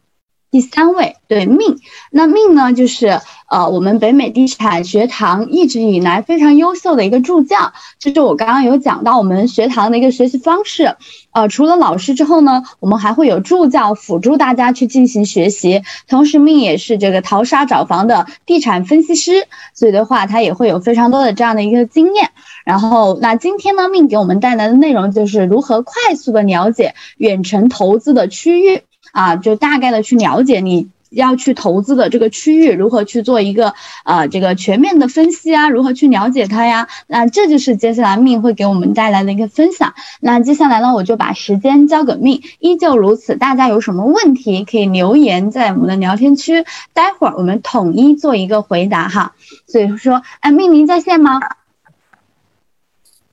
[0.56, 1.80] 第三位对命，
[2.11, 3.19] 那命呢就是
[3.49, 7.73] 呃我们北美地产学堂一直以来非常优秀的一个助教。
[7.99, 10.95] 就是我刚刚有讲到我们学堂的一个学习方式，
[11.34, 15.84] 呃除了老师之后呢，我们还会有助教辅助大家去进行学习。
[16.07, 22.30] 同时命也是这个淘沙找房的地产分析师，所以的话他也会有非常多的这样的一个经验。
[22.64, 28.84] 然后那今天呢命给我们带来的内容就是如何快速的了解远程投资的区域。
[29.15, 33.73] 啊，就大概的去了解你要去投资的这个区域，如何去做一个
[34.03, 36.89] 呃这个全面的分析啊，如何去了解它呀？
[37.07, 39.93] 那这就是接下来命会给我们带来的一个分享。
[40.19, 43.37] 那接下来呢，我就把时间交给命，依旧如此。
[43.37, 49.33] 大家有什么问题可以留言在我们的聊天区，待会儿我们统一做一个回答哈。
[49.65, 51.39] 所以说，哎，命您在线吗？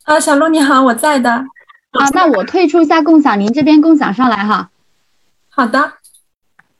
[0.04, 1.30] 啊，小鹿你好，我在的。
[1.30, 4.68] 啊，那我退出一下共享，您这边共享上来哈。
[5.54, 5.92] 好的，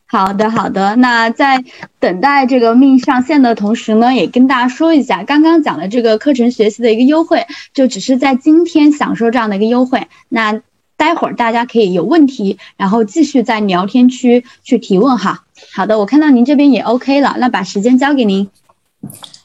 [0.07, 0.97] 好的，好的。
[0.97, 1.63] 那在
[2.01, 10.09] 等待这个命上线的同时呢，也跟大家说一下，刚刚讲的这个课程学习的一个优惠，就只是在今天享受这样的一个优惠。
[10.31, 10.59] 那
[10.97, 15.45] 待会儿大家可以有问题，然后继续在聊天区去提问哈。
[15.75, 18.49] 好的，我看到您这边也 OK 了，那把时间交给您。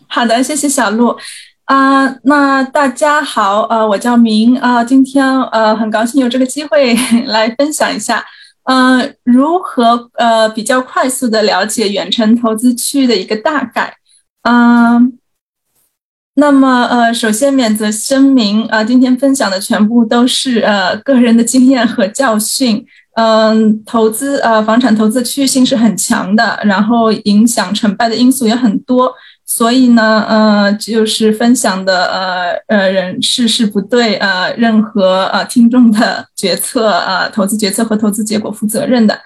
[0.07, 1.17] 好的，谢谢小鹿。
[1.65, 6.95] 啊，那大家好，呃，我叫明啊，今天呃很高兴有这个机会
[7.25, 8.23] 来分享一下。
[8.67, 13.95] 嗯，如何呃比较快速的了解远程投资区域的一个大概？
[14.43, 15.17] 嗯，
[16.35, 22.85] 那么呃，首先免责声明，呃，今天分享的全部都是呃个人的经验和教训，
[23.15, 29.13] 嗯，投资呃房产投资区域性是很强的，然后影响成败的因素也很多。
[29.49, 39.17] 所以呢，呃，就是分享的呃呃人事是不对呃任何呃听众的决策呃投资决策和投资结果负责任的。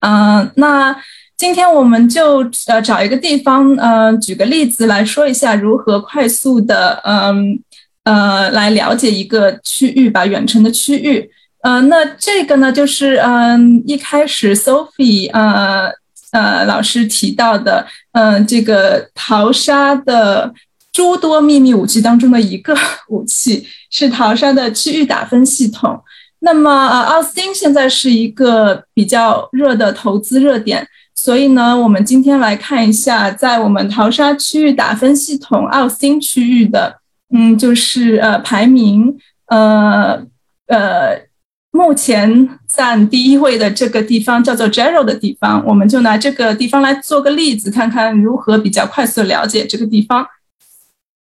[0.00, 0.94] 嗯，那
[1.38, 7.60] 今天我们就呃找一个地方，呃举个例子来说一下如何快速的嗯
[8.02, 11.30] 呃来了解一个区域吧，远程的区域。
[11.62, 15.99] 呃，那这个呢就是嗯一开始 Sophie 呃。
[16.32, 20.54] 呃，老师提到的，嗯，这个淘沙的
[20.92, 22.74] 诸多秘密武器当中的一个
[23.08, 26.00] 武器是淘沙的区域打分系统。
[26.40, 36.98] 那么，呃，奥斯汀现在是一个比较热的投资热点，所以呢，我们今天来看一下，在我们淘沙区域打分系统奥斯汀区域的，
[37.34, 40.22] 嗯，就是呃排名，呃
[40.68, 41.29] 呃。
[41.72, 50.26] 目前占第一位的这个地方叫做 Jero 的地方，我们就拿这个地方来做个例子，看看如何比较快速了解这个地方。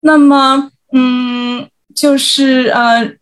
[0.00, 3.12] 那么，嗯，就是呃，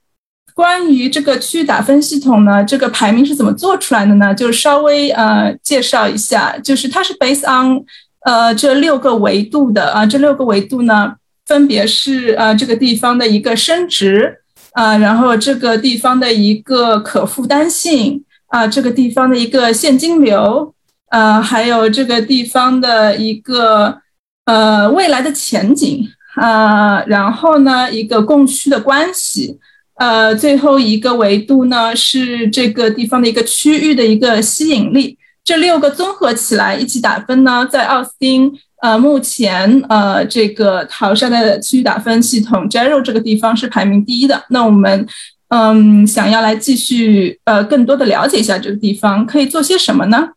[0.55, 4.35] 关于这个区域打分系统呢，这个排名是怎么做出来的呢？
[4.35, 7.85] 就是稍微呃介绍一下，就是它是 based on
[8.25, 11.15] 呃这六个维度的啊，这六个维度呢，
[11.45, 14.39] 分别是呃这个地方的一个升值。
[14.81, 20.73] 啊，然后这个地方的一个可负担性啊，这个地方的一个现金流，
[21.11, 23.99] 呃，还有这个地方的一个
[24.47, 29.59] 呃未来的前景啊，然后呢一个供需的关系，
[29.97, 38.59] 呃，最后一个维度呢是这个地方的一个区域的一个吸引力，这六个综合起来一起打分呢，在奥斯汀。
[38.83, 44.45] 呃，目前呃，这个淘沙的区域打分系统 j e r o 这个地方是排名第一的。
[44.49, 45.07] 那我们
[45.49, 50.31] 嗯，想要来继续呃，更多的了解一下这个地方，可以做些什么呢？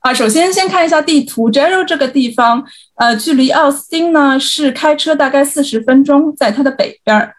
[0.00, 2.62] 啊，首先先看一下地图 j e r o 这个地方，
[2.96, 7.34] 呃，距离奥斯汀呢是开车大概四十分钟，在它的北边儿。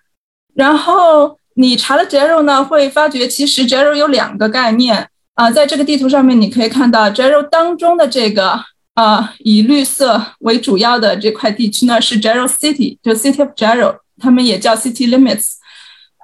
[0.55, 5.09] 然后你查了 j e r o 呢，会发觉其实 j e r o 有两个概念。
[5.35, 8.59] 啊，在这个地图上面，你可以看到 j e r o 当中的这个
[8.93, 15.55] 啊，以绿色为主要的这块地区呢，是 j e r o City，就 City of j e r o 他们也叫 City Limits，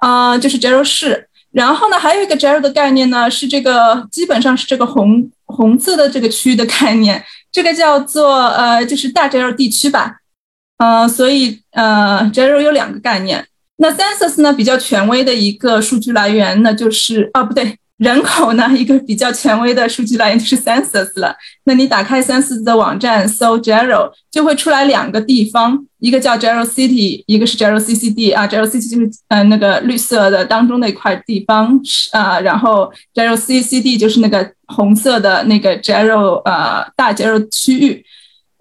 [0.00, 1.28] 啊，就是 j e r o 市。
[1.52, 7.22] 然后呢，还有一个 j e r o 的概念呢，是这个基本上是这个红红色的这个区域的概念，
[7.52, 10.16] 这个叫做呃，就是大 j e r o 地区吧。
[10.78, 13.46] 呃，所以呃 j e r o 有两个概念。
[13.76, 17.76] 那 Census 呢，比较权威的一个数据来源呢，就是啊，不对。
[18.02, 21.32] 人口呢，一个比较权威的数据来源就是 Census 了。
[21.66, 27.74] 那你打开 Census 的网站搜 j e r o 就会出来两个地方，一个叫 j e r o City，一个是 j e r
[27.74, 28.44] o CCD 啊。
[28.44, 31.78] j e r o City 就是呃那个绿色的当中的一块地方
[32.10, 37.40] 啊，然后 j e r o CCD 就是那个红色的那个 j e r o 呃大 j e r o
[37.52, 38.04] 区域。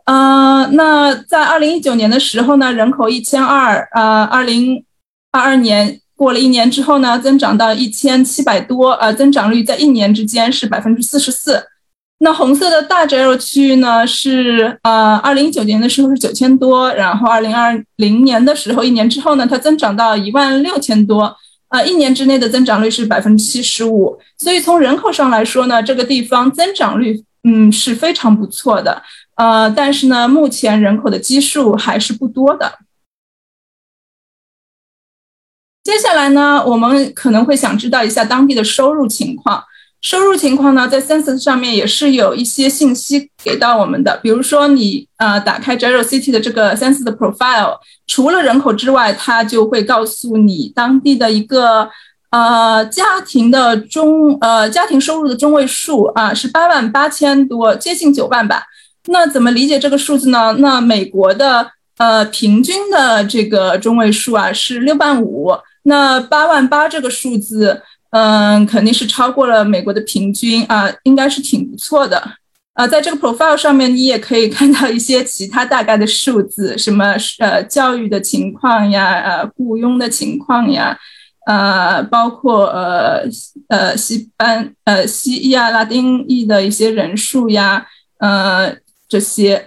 [0.06, 4.86] 呃，那在二零一九年的时候呢，人口一千二，呃，二零
[5.32, 6.01] 二二年。
[6.22, 11.64] 过了一年之后呢，增长到一千七百多，呃，增长率在一年之间是百分之四十四。
[12.20, 21.36] 那红色的大 JL 区域呢，是呃，二零一九年的时候是九千多，然后二零二零年的时候，一年之后呢，它增长到一万六千多，
[21.70, 24.20] 呃，一年之内的增长率是百分之七十五。
[24.38, 29.02] 所以从人口上来说呢，这个地方增长率嗯是非常不错的，
[29.38, 32.72] 呃，但是呢，目前人口的基数还是不多的。
[35.84, 39.64] 接下来呢，我们可能会想知道一下当地的收入情况。
[40.02, 44.20] 收入情况呢，在 Census 上面也是有一些信息给到我们的。
[44.24, 47.78] 比如说，你呃打开 j e r o City 的这个 Census 的 Profile，
[48.08, 51.90] 除了人口之外，它就会告诉你当地的一个
[52.32, 58.64] 呃家庭的中呃家庭收入的中位数啊是八万八千多，接近九万吧。
[59.08, 60.56] 那怎么理解这个数字呢？
[60.60, 65.52] 那美国的呃平均的这个中位数啊是六万五。
[65.84, 67.82] 那八万八这个数字，
[68.12, 72.22] 嗯，肯定是超过了美国的平均啊，应该是挺不错的
[72.74, 72.88] 啊。
[72.88, 80.98] 在这个 profile 上面，你也可以看到一些其他大概的数字，什么呃教育的情况呀，呃雇佣的情况呀，
[81.48, 83.24] 呃包括呃
[83.70, 87.88] 呃西班呃西裔啊拉丁裔的一些人数呀，
[88.20, 88.76] 呃
[89.10, 89.66] 这些。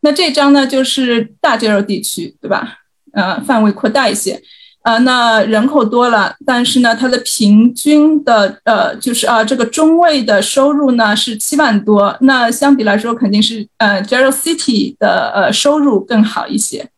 [0.00, 2.78] 那这张呢就是大肌肉地区，对吧？
[3.12, 4.40] 呃，范围扩大一些。
[4.86, 16.88] 啊，那人口多了，但是呢，它的平均的呃，就是啊，这个中位的收入呢是七万多，那相比来说肯定是呃 j e r o City 的呃收入更好一些。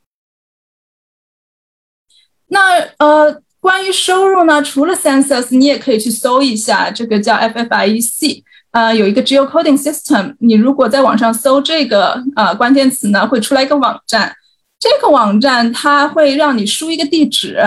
[2.49, 8.43] 那呃，关于收入呢，除了 Census，你也可以去搜一下这个叫 FFIEC，
[8.73, 10.35] 呃，有一个 Geocoding System。
[10.41, 14.35] 你如果在网上搜这个呃关键词呢，会出来一个网站。
[14.79, 17.59] 这个网站它会让你输一个地址，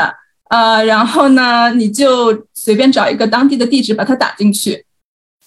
[0.50, 4.86] 呃，然后呢，你就随便找一个当地的地址把它打进去。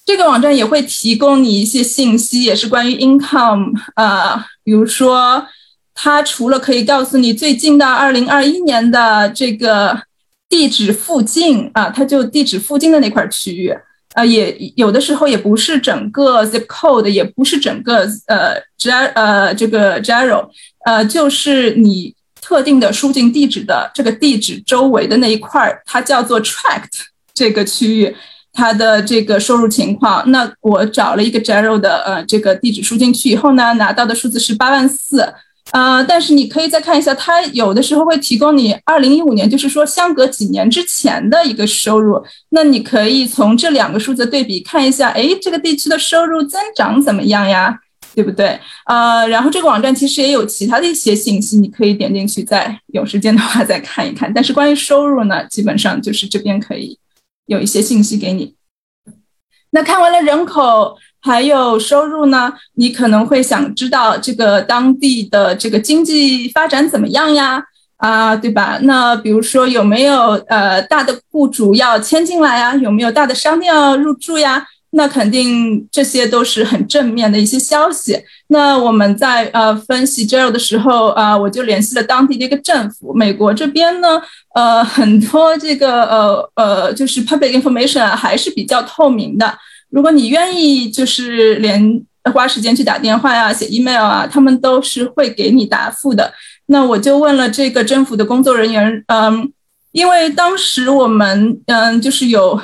[0.06, 5.46] 这个网站也会提供你一些信息，也是关于 income，呃，比如说，
[5.94, 10.02] 它除了可以告诉你最近的二零二一年的这个
[10.46, 13.74] 地址附近啊，它就地址附近的那块区域，
[14.14, 20.50] 呃，也有的时候也不是整个 zip code，也不是整个呃 g 呃这个 g e r a l
[20.86, 27.02] 呃，就是你特定的输进地址的这个地址周围的那一块儿，它叫做 tract
[27.34, 28.16] 这个区域。
[28.56, 35.28] 它的这个收入情况，那我找了一个 general 的呃这个地址输进去以后呢，拿到的数字是八万四，
[35.74, 47.80] 呃，但是你可以再看一下，它有的时候会提供你二零一五年，就是说相隔几年之前的一个收入，那你可以从这两个数字对比看一下，哎，这个地区的收入增长怎么样呀？
[48.14, 48.60] 对不对？
[48.86, 54.32] 呃，然后这个网站其实也有其他的一些信息，你可以点进去，再有时间的话再看一看。
[54.32, 56.96] 但是关于收入呢，基本上就是这边可以。
[57.46, 58.54] 有一些信息给你。
[59.72, 67.62] 那看完了人口还有收入呢，你可能会想知道这个当地的这个经济发展怎么样呀？
[67.96, 68.78] 啊，对吧？
[68.82, 72.74] 那比如说有没有呃大的雇主要迁进来呀？
[72.74, 74.66] 有没有大的商店要入驻呀？
[74.90, 78.16] 那肯定这些都是很正面的一些消息。
[78.48, 83.14] 那我们在呃分析 j e r 的时候啊，我就联系了当地的一个政府。
[83.14, 84.20] 美国这边呢，
[84.54, 89.52] 呃，很多这个呃呃，就是 public information 还是比较透明的。
[89.90, 92.02] 如果你愿意，就是连
[92.32, 96.32] 花时间去打电话呀、写 email 啊，他们都是会给你答复的。
[96.66, 99.52] 那我就问了这个政府的工作人员，嗯。
[99.94, 102.60] 因为当时我们嗯，就是有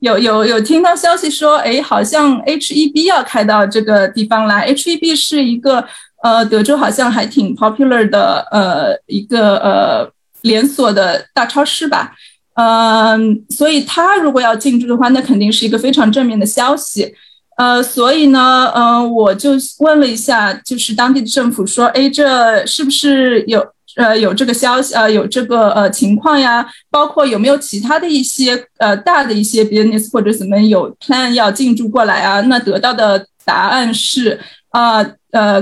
[0.00, 4.62] 有有有听到消息说，哎，好像 H E B 要开到这个地方来。
[4.62, 5.86] H E B 是一个
[6.22, 10.10] 呃，德州好像还挺 popular 的呃一个呃
[10.40, 12.14] 连锁的大超市吧。
[12.56, 17.14] 嗯，所以他如果要进驻的话，那肯定是一个非常正面的消息。
[17.56, 23.64] 呃，所以呢，嗯，我就问了一下，就是当地的政府说，哎，这是不是有？
[23.96, 32.42] 呃，有这个消息，呃，有这个呃情况呀，包括有没有其他的一些呃大的一些 business 或者怎么有 plan 要进驻过来啊？
[32.42, 34.38] 那得到的答案是。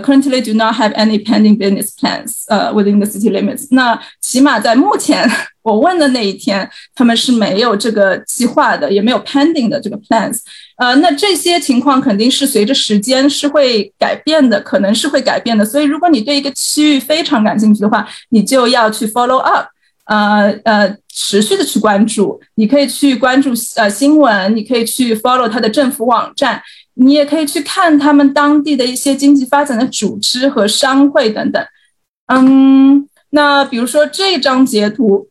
[0.01, 3.69] ，currently do not have any pending business plans，呃，within the city limits。
[3.71, 5.29] 那起码在目前
[5.63, 10.39] 我问的那一天，他们是没有这个计划的，也没有 pending 的这个 plans。
[10.77, 15.65] 呃，那这些情况肯定是随着时间是会改变的，可能是会改变的。
[15.65, 19.67] 所以，如果你对一个区域非常感兴趣的话，你就要去 follow up，
[20.07, 22.41] 呃呃，持续的去关注。
[22.57, 26.61] 你可以去关注呃新闻，你可以去 follow 它的政府网站。
[26.95, 31.65] 你也可以去看他们当地的一些经济发展的组织和商会等等。
[32.27, 35.29] 嗯，那比如说这张截图，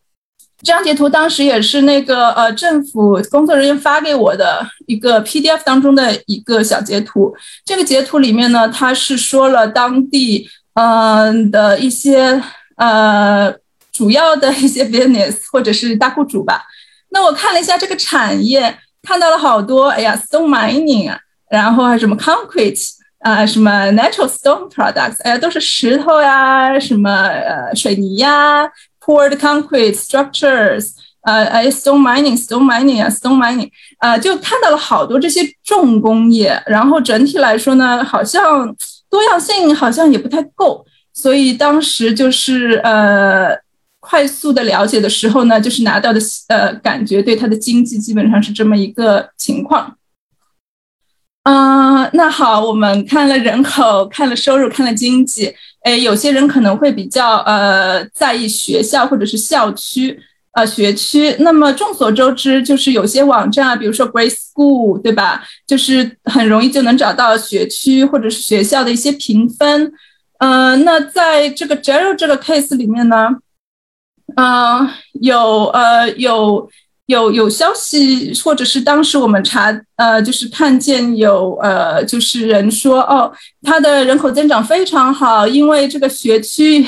[0.61, 7.33] 这张截图当时也是那个呃政府工作人员发给我的一个 PDF 当中的一个小截图。
[7.65, 12.41] 这个截图里面呢，它是说了当地嗯的一些
[12.75, 13.53] 呃
[13.91, 16.63] 主要的一些 business 或者是大雇主吧。
[17.09, 21.19] 那我看了一下这个产业，看到了好多，哎呀，stone mining 啊。
[21.53, 22.83] 然后还有什么 concrete
[23.19, 28.67] 啊，什么 natural stone products，哎呀，都是石头呀，什么呃水泥呀
[28.99, 33.69] ，poured concrete structures，呃哎 stone mining，stone mining 啊，stone mining，
[33.99, 36.59] 呃，就看到了好多这些重工业。
[36.65, 38.75] 然后整体来说呢，好像
[39.07, 40.83] 多样性好像也不太够。
[41.13, 43.55] 所以当时就是呃
[43.99, 49.95] 快速的了解的时候呢，就是拿到的呃感觉对它的经济基本上是这么一个情况。
[51.43, 55.53] 嗯，那好，我们看了人口，看了收入，看了经济。
[55.81, 60.17] 哎，有些人可能会比较呃在意学校或者是校区，
[60.53, 61.35] 呃学区。
[61.39, 65.43] 那么众所周知，就是有些网站啊，比如说 Great School，对吧？
[65.67, 69.91] 就是很容易就能找到学区或者是学校的一些评分。
[70.39, 73.27] 嗯，那在这个 j e r o 这个 case 里面呢，
[74.37, 74.89] 嗯，
[75.19, 76.69] 有呃有。
[77.13, 83.31] 有有消息，或者是当时我们查，呃，就是看见有呃，就是人说，哦，
[83.61, 86.85] 他的人口增长非常好，因为这个学区，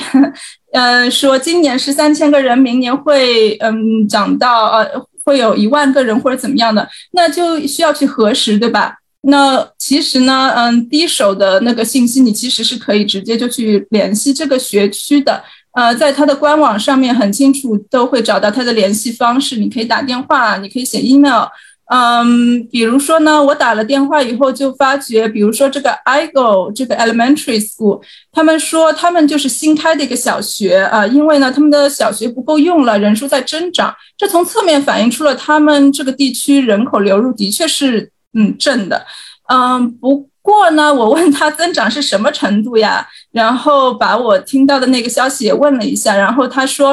[0.72, 4.86] 嗯， 说今年是三千个人，明年会嗯涨到呃，
[5.24, 8.96] 会有一万个人或者怎么样的，那就需要去核实，对吧？
[9.22, 15.42] 那其实呢，嗯，第一手的那个信息，你其实是可以直接就去联系这个学区的。
[15.76, 21.44] 呃，在他的官网上面很清楚都会找到他的联系方式，你可以打电话，你可以写 email。
[21.88, 28.00] 嗯，比如说呢，我打了电话以后就发觉，比如说这个 IGO 这个 Elementary School，
[28.32, 39.06] 他们说他们就是新开的一个小学啊，因为呢他们的小学不够用了，人数在增长，这从侧面反映出了他们这个地区人口流入的确是嗯正的，
[39.48, 43.04] 嗯，不过呢，我问他增长是什么程度呀，
[43.34, 46.90] 然后把我听到的那个消息也问了一下，然后他说，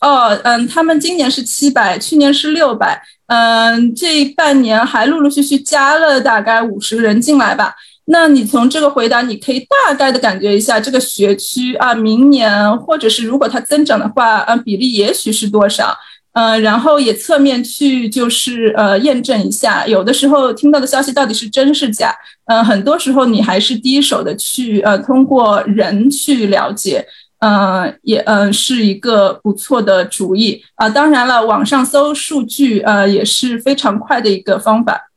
[0.00, 3.02] 哦，嗯，他们今年是七百，去年是六百。
[3.26, 7.74] 嗯，这半年还陆陆续续加了大概五十个人进来吧。
[8.06, 15.96] 那你从这个回答，你可以大概的感觉一下这个学区啊，明年或者是如果它增长的话，呃，比例也许是多少？
[16.32, 22.14] 呃，然后也侧面去就是呃验证一下，有的时候听到的消息到底是真是假？
[22.46, 27.06] 嗯，很多时候你还是第一手的去呃通过人去了解。
[27.44, 30.88] 嗯，也嗯是一个不错的主意啊。
[30.88, 35.10] 当然了，网上搜数据呃也是非常快的一个方法。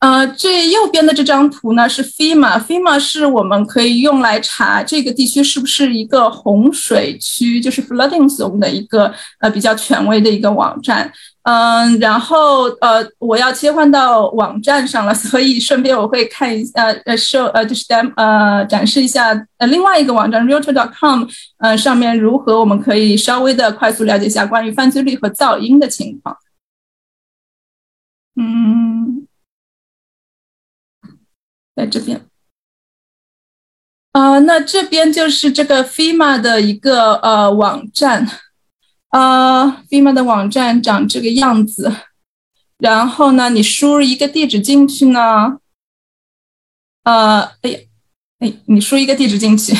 [0.00, 11.12] 呃，最右边的这张图呢是 FEMA，FEMA 是我们可以用来查这个地区是不是一个洪水区，就是 flooding zone 的一个呃比较权威的一个网站。
[11.42, 21.24] 嗯，然后呃，我要切换到网站上了， 所以顺便我会看一下呃，show 呃就是 dem 呃展示一下呃另外一个网站 realtor.com
[21.58, 26.36] 呃上面如何我们可以稍微的快速了解一下关于犯罪率和噪音的情况。
[28.36, 29.27] 嗯。
[31.78, 32.26] 在这边，
[34.10, 38.26] 啊，那这边就是这个 FEMA 的一个呃网站，
[39.10, 41.94] 呃，FEMA 的网站长这个样子。
[42.78, 45.60] 然后呢，你输入一个地址进去呢，
[47.04, 47.78] 呃，哎呀，
[48.40, 49.72] 哎，你输一个地址进去，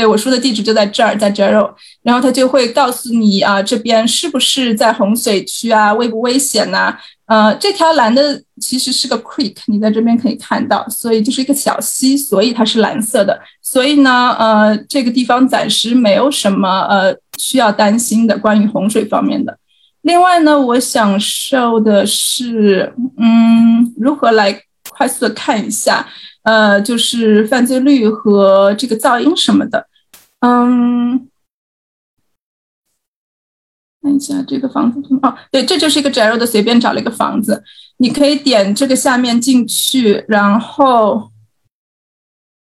[0.00, 6.96] 对我说的地址就在这儿，在这儿，然后它就会告诉你啊，这边是不是在洪水区啊，危不危险呐？
[7.26, 13.38] 呃，这条蓝的其实是个 creek，你在这边可以看到，所以就是一个小溪，所以它是蓝色的。
[13.60, 19.58] 所以呢，呃，这个地方暂时没有什么呃需要担心的关于洪水方面的。
[20.00, 26.06] 另外呢，我想受的是，嗯，如何来快速的看一下，
[26.42, 29.86] 呃，就是犯罪率和这个噪音什么的，
[30.40, 31.28] 嗯。
[34.02, 37.62] 看一下这个房子哦，对，这就是一个 Jero 的，随便找了一个房子，
[37.98, 41.30] 你可以点这个下面进去，然后，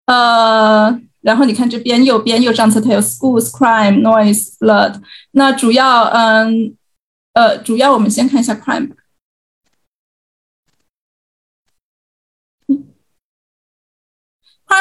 [0.05, 5.01] 呃，然后你看这边右边右上侧它有 schools crime noise flood，
[5.31, 6.77] 那主要嗯
[7.33, 8.95] 呃主要我们先看一下 crime，
[12.67, 12.87] 嗯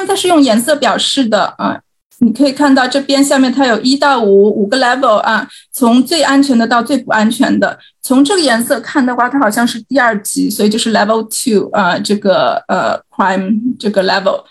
[0.05, 1.82] 它是用颜色表示的啊。
[2.23, 7.77] 你可以看到这边下面它有一到五五个 level 啊，从最安全的到最不安全的。
[8.01, 14.41] 从这个颜色看的话，它好像是第二级，所以就是 level two 啊，这个呃 crime 这个 level。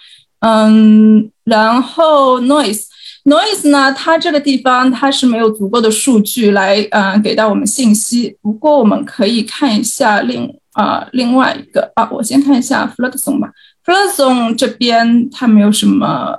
[0.40, 2.82] 嗯，然后 noise
[3.24, 8.36] noise 呢，它这个地方它是没有足够的数据来嗯给到我们信息。
[8.43, 13.51] 不过我们可以看一下另啊另外一个啊，我先看一下 flood zone 吧。
[13.86, 16.36] flood zone 这边它没有什么。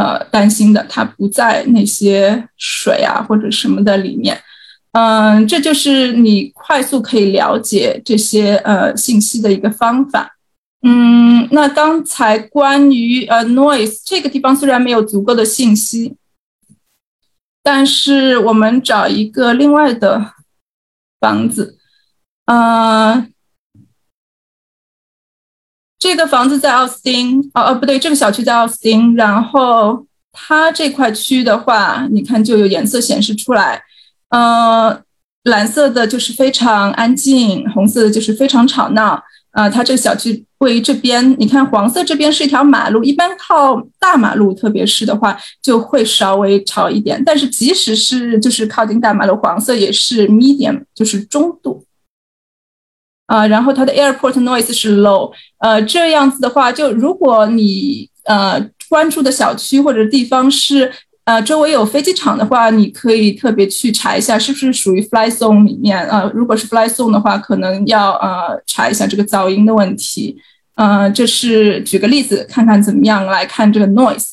[0.00, 4.40] 呃，担心的，它不在那些水啊或者什么的里面，
[4.92, 10.38] 嗯，这就是你快速可以了解这些呃信息的一个方法。
[10.80, 16.16] 嗯，那刚才关于呃 noise 这个地方虽然没有足够的信息，
[17.62, 20.32] 但是我们找一个另外的
[21.20, 21.76] 房子，
[22.46, 23.29] 嗯。
[26.00, 29.14] 这个房子在奥斯汀，哦哦不对，这个小区在奥斯汀。
[29.14, 33.82] 然后它这块区的话，你看就有颜色显示出来，
[34.30, 35.02] 呃，
[35.44, 39.22] 蓝色的就是非常安静，红色的就是非常吵闹。
[39.52, 47.20] 啊，它这个小区位于这边，你看黄色这边是一条马路，一般靠大马路，特别是的话就会稍微吵一点。
[47.26, 51.84] 但是即使是就是靠近大马路，黄色也是 medium，就是中度。
[53.30, 60.90] 啊，然后它的 airport noise 是 low，呃，这样子的话，就如果你呃关注的小区或者地方是
[61.26, 70.36] 呃周围有飞机场的话，你可以特别去查一下是不是属于 fly zone 里面呃，如果是 fly zone 的话，可能要呃查一下这个噪音的问题。
[70.74, 74.26] 呃，这是举个例子，看看怎么样来看这个 noise。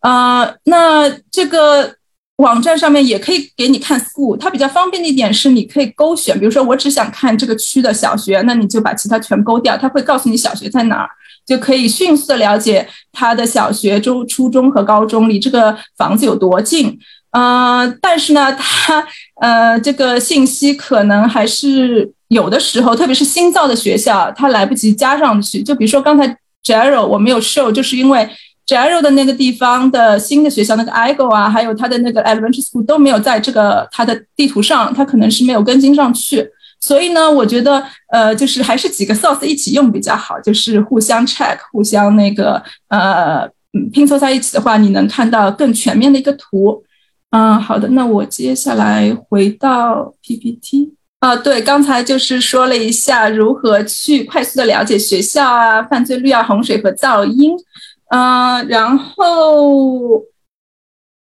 [0.00, 1.94] 呃，那这个。
[2.36, 11.08] 网站上面也可以给你看 school，它比较方便的一点是你可以勾选，比如说我只想看这个区的小学，那你就把其他全勾掉，它会告诉你小学在哪儿，
[11.46, 16.98] 就可以迅速的了解它的小学、中、初中和高中离这个房子有多近。
[17.30, 19.06] 呃，但是呢，它
[19.40, 25.62] 呃这个信息可能还是有的时候，特别是新造的学校，它来不及加上去。
[25.62, 28.28] 就比如说刚才 Jero 我没有 show，就是因为
[28.66, 36.50] Jero 的那个地方的新的学校，那个 Igo 啊，还有它的那个 Elementary School 都没有在这个它的地图上，它可能是没有更新上去。
[36.80, 37.82] 所以呢，我觉得
[38.12, 43.48] 呃，就是还是几个 source 一起用比较好，就是互相 check，互相那个呃
[43.92, 46.82] 拼凑在一起的话，你能看到更全面的一个图。
[47.30, 57.56] 嗯，好的，那我接下来回到 PPT 啊，对，刚才就是说了一下如何去快速的了解学校啊、犯罪率啊、洪水和噪音。
[58.10, 60.22] 嗯，然后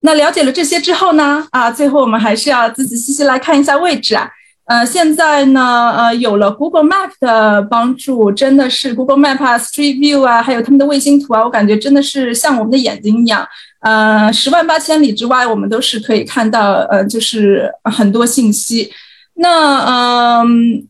[0.02, 4.30] 那了解了这些之后呢，啊，最后我们还是要仔仔细细来看一下位置啊。
[4.66, 13.48] 呃，现在呢，呃，有了 Google Map 的帮助，真的是 Google Map、Street View 啊，还有他们的卫星图啊，我感觉真的是像我们的眼睛一样。
[13.82, 18.92] 呃，十万八千里之外，我们都是可以看到，呃，就是很多信息。
[19.36, 20.88] 那，嗯，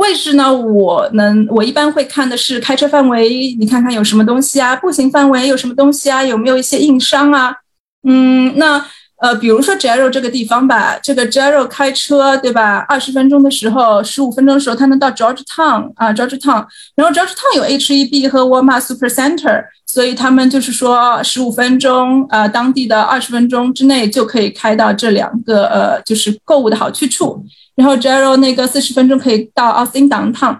[0.00, 0.52] 位置呢？
[0.52, 4.74] 我能，我一般会看的是开车范围，你看看有什么东西啊？
[4.76, 6.24] 步行范围有什么东西啊？
[6.24, 7.54] 有没有一些硬伤啊？
[8.02, 8.84] 嗯，那。
[9.20, 12.78] 呃，比如说 Jero 这个地方吧，这个 Jero 开车对吧？
[12.88, 16.66] 二十分钟的时候，十五分钟的时候，他能到 Georgetown 啊，Georgetown。
[16.96, 27.44] 然后 Georgetown 有 H-E-B 和 Walmart Supercenter，所以他们就是说十五分钟，呃，当地的二十分钟之内就可以开到这两个呃，就是购物的好去处。
[27.76, 30.58] 然后 Jero 那个四十分钟可以到 Austin Downtown。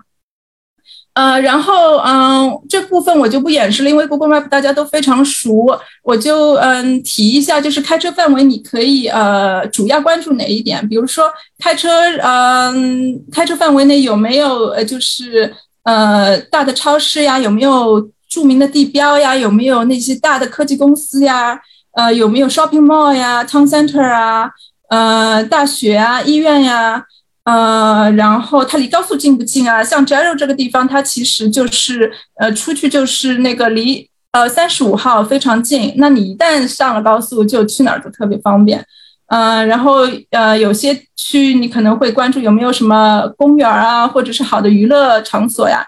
[1.21, 10.89] 呃，然后嗯，这部分我就不演示了，因为 Google Map 大家都非常熟，我就嗯提一下，就是开车范围你可以呃主要关注哪一点？
[10.89, 11.25] 比如说
[11.63, 11.89] 开车，
[12.23, 15.53] 嗯，开车范围内有没有呃就是
[15.85, 17.39] 呃大的超市呀？
[17.39, 19.37] 有没有著名的地标呀？
[19.37, 21.61] 有没有那些大的科技公司呀？
[21.99, 24.49] 呃，有没有 shopping mall 呀？town center 啊？
[24.89, 26.23] 呃，大学啊？
[26.23, 27.05] 医院呀？
[27.51, 29.83] 呃，然后它离高速近不近啊？
[29.83, 35.93] 像 Jero 这个地方，它其实就是呃出去就是那个离呃三十五号非常近。
[35.97, 38.87] 那你一旦上了高速，就去哪儿都特别方便。
[39.27, 45.85] 嗯，然后呃有些区你可能会关注有没有什么公园啊，或者是好的娱乐场所呀。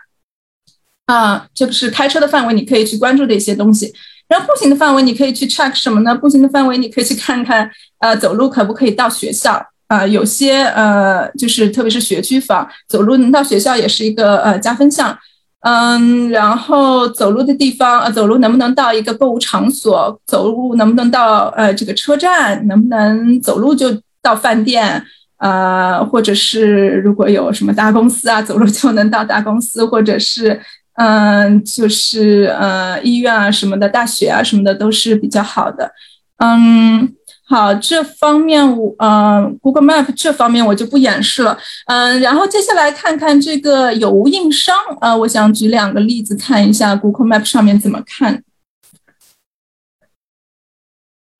[1.06, 3.92] 啊，这个是开车的范围，你可以去关注的一些东西。
[4.26, 6.12] 然后步行的范围，你可以去 check 什么呢？
[6.14, 7.70] 步行的范围，你可以去看看
[8.00, 9.64] 呃走路可不可以到学校。
[9.92, 15.18] 啊，有些呃，就是特别是学区房，走路能到学校也是一个呃加分项。
[15.60, 20.18] 嗯，然后走路的地方，呃，走路能不能到一个购物场所？
[20.26, 22.66] 走路能不能到呃这个车站？
[22.66, 23.86] 能不能走路就
[24.22, 25.04] 到饭店？
[25.36, 30.58] 呃，或者是如果有什么大公司啊，走路就能到大公司，或者是
[30.94, 35.92] 嗯，就是呃医院啊什么的，大学啊什么的都是比较好的。
[36.38, 37.12] 嗯。
[37.52, 48.42] 好，这方面我呃，Google Map 这方面我就不演示了，嗯，然后接下来看看这个有无硬伤啊，我想举两个例子看一下 Google Map 上面怎么看。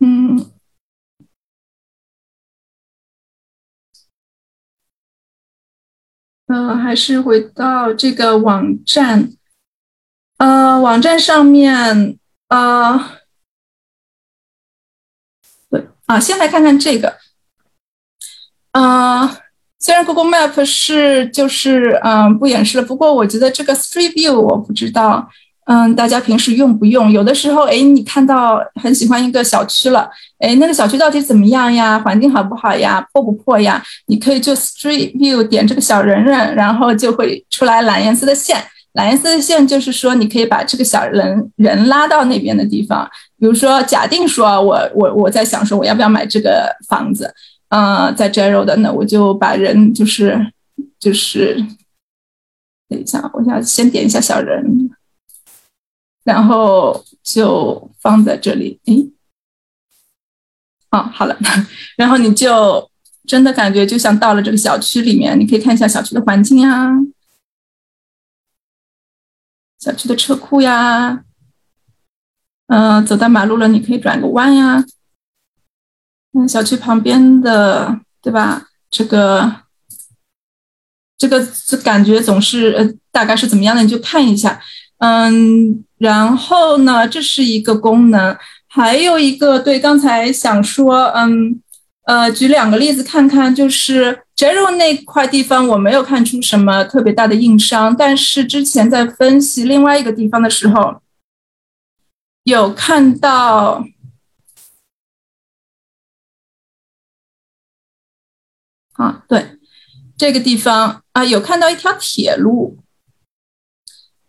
[0.00, 0.50] 嗯，
[6.48, 9.32] 呃，还是回到这个网站，
[10.36, 12.18] 呃，网站上面，
[12.48, 13.21] 呃。
[16.06, 17.16] 啊，先来看看这个。
[18.72, 19.28] 嗯，
[19.78, 25.28] 虽然 Google Map 是就是嗯不演示了，不过我觉得这个 Street View 我不知道，
[25.66, 27.10] 嗯，大家平时用不用？
[27.10, 30.08] 有的时候，哎，你看到很喜欢一个小区了，
[30.38, 31.98] 哎，那个小区到底怎么样呀？
[31.98, 33.06] 环境好不好呀？
[33.12, 33.82] 破不破呀？
[34.06, 38.56] 你可以就 Street View 点这个小人人，然后就会出来蓝颜色的线。
[38.92, 43.10] 蓝色线就是说，你可以把这个小人人拉到那边的地方。
[43.38, 47.34] 比如说，假定说我我我在想说我要不要买这个房子，
[47.68, 50.52] 嗯，在 Jero 的，那我就把人就是
[51.00, 51.56] 就是，
[52.88, 54.90] 等一下，我想先点一下小人，
[56.24, 58.78] 然后就放在这里。
[58.84, 59.10] 诶，
[60.90, 61.36] 哦，好了，
[61.96, 62.90] 然后你就
[63.26, 66.90] 真的感觉就像到了这个小区里面，你可以看一下小区的环境呀。
[69.82, 71.24] 小区的车库呀，
[72.68, 74.84] 嗯，走到马路了，你可以转个弯呀。
[76.34, 78.68] 嗯，小区旁边的，对吧？
[78.88, 79.52] 这个，
[81.18, 83.82] 这个这感觉总是呃，大概是怎么样的？
[83.82, 84.62] 你就看一下，
[84.98, 88.38] 嗯，然后呢，这是一个功能，
[88.68, 91.60] 还有一个对，刚才想说，嗯。
[92.04, 101.00] 呃，举两个例子看看，就是 Jero 那块地方，我没有看出什么特别大的硬伤，但是之前在分析另外一个地方的时候，
[102.42, 103.84] 有看到，
[108.94, 109.58] 啊，对，
[110.16, 112.78] 这个地方啊，有看到一条铁路。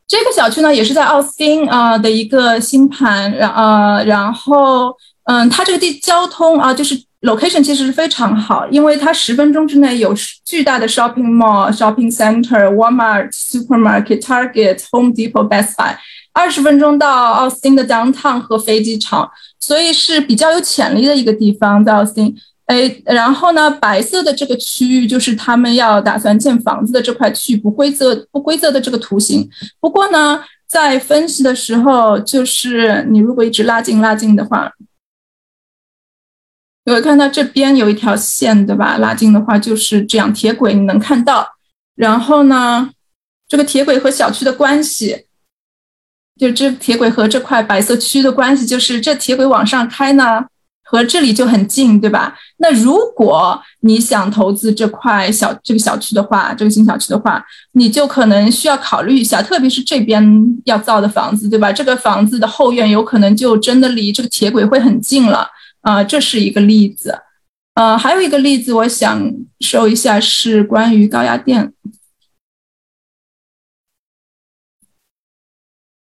[0.08, 10.14] 这个小区呢，也是在奥斯汀啊的一个新盘，然呃，然后嗯，它这个地交通啊，就是 location 其实是非常好，因为它十分钟之内有
[10.46, 15.96] 巨大的 shopping mall、shopping center、Walmart、supermarket、Target、Home Depot、Best Buy，
[16.34, 19.30] 二十分钟到奥斯汀的 downtown 和飞机场，
[19.60, 22.36] 所以是比较有潜力的一个地方，在奥斯汀。
[22.66, 29.50] 哎，然后呢，白色的这个区域就是他们要打算建房子的这块区域，不规则、不规则的这个图形。
[29.82, 34.72] 不过呢，在分析的时候，就是你如果一直拉近、拉近的话，
[36.86, 38.98] 你会看到这边有一条线，对吧？
[38.98, 41.48] 拉近的话就是这样，铁轨你能看到。
[41.96, 42.90] 然后呢，
[43.48, 45.26] 这个铁轨和小区的关系，
[46.40, 50.46] 就这铁轨和这块白色区的关系，就是这铁轨往上开呢。
[50.86, 52.38] 和这里就很近，对吧？
[52.58, 60.24] 那如果你想投资这块小这个小区的话，这个新小区的话，你就可能需要考虑一下，特别是这边
[60.66, 61.72] 要造的房子，对吧？
[61.72, 65.48] 这个房子的后院有可能就真的离这个铁轨会很近了
[65.84, 67.22] 啊，这是一个例子。
[67.76, 71.74] 呃，还有一个例子，我想说一下是关于高压电。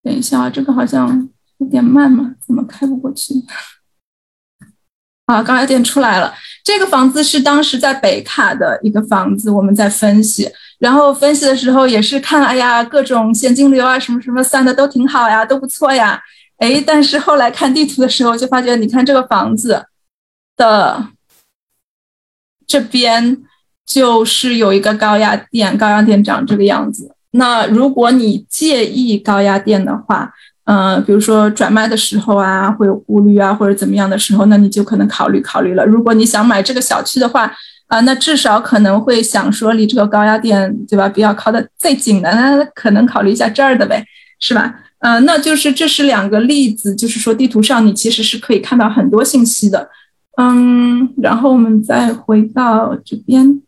[0.02, 3.34] 等一下啊，这个好像有点慢嘛，怎么开不过去？
[5.26, 6.34] 啊，高压电出来了。
[6.64, 10.48] 这个房子是当时在北卡的一个房子，我们在分析。
[10.78, 16.22] 然后分析的时候也是看，哎呀，各种现金流啊，什么什么算的都挺好呀，都不错呀。
[16.58, 19.86] 哎，但是后来看地图的时候，就发觉，你看这个房子
[20.56, 21.08] 的
[22.66, 23.38] 这边
[23.86, 27.14] 就是有一个高压电，高压电长这个样子。
[27.32, 30.32] 那如果你介意高压电的话，
[30.64, 35.86] 嗯，比如说转卖的时候啊，会有顾虑啊，或者怎么样的时候，那你就可能考虑考虑了。
[35.86, 37.54] 如果你想买这个小区的话，
[37.88, 41.08] 啊，那至少可能会想说离这个高压电，对吧？
[41.08, 44.04] 比较靠的最近的，那可能考虑一下这儿的呗，
[44.40, 44.74] 是吧？
[45.00, 49.90] 嗯，那就是这是两个例子，就是说地图上你其实是可以看到很多信息的。
[50.38, 53.62] 嗯，然后我们再回到这边。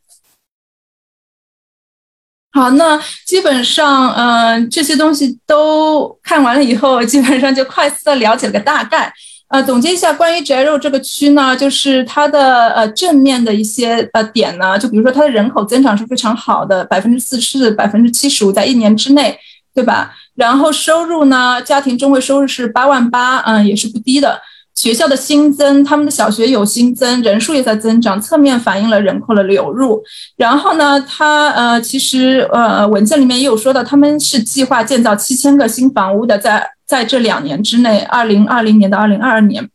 [2.51, 9.13] 好，那基本上，嗯，这些东西都看完了以后，基本上就快速的了解了个大概。
[9.49, 19.39] 呃，总结一下关于 j e r o 这个区呢，就是它的呃正面的一些呃点呢，就比如说它的人口增长是非常好的，百分之四十、百分之七十五在一年之内，
[19.73, 20.13] 对吧？
[20.37, 24.39] 然后收入呢，家庭中位收入是八万八，嗯，也是不低的。
[24.75, 30.03] 学校的新增，他们的小学有新增，人数也在增长，侧面反映了人口的流入。
[30.35, 39.67] 然后呢，他呃，其实呃，文件里面也有说到，他们是计划建造七千个新房屋的，在在这两年之内，二零二零年到二零二二年。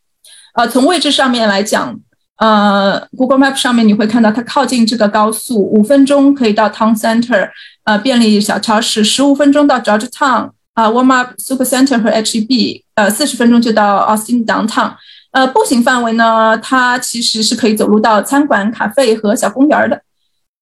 [0.55, 1.99] 呃，从位置上面来讲，
[2.43, 7.49] 呃，Google Map 上面你会看到它靠近这个高速，五分钟可以到 Town Center，
[7.85, 10.51] 呃，便利小超市，十五分钟到 Georgetown。
[10.75, 14.93] 啊，Walmart Supercenter 和 HEB，呃，四十分钟就到 Austin Downtown。
[15.33, 20.01] 呃，步行范围呢，它其实是可以走路到餐馆、咖啡和小公园的。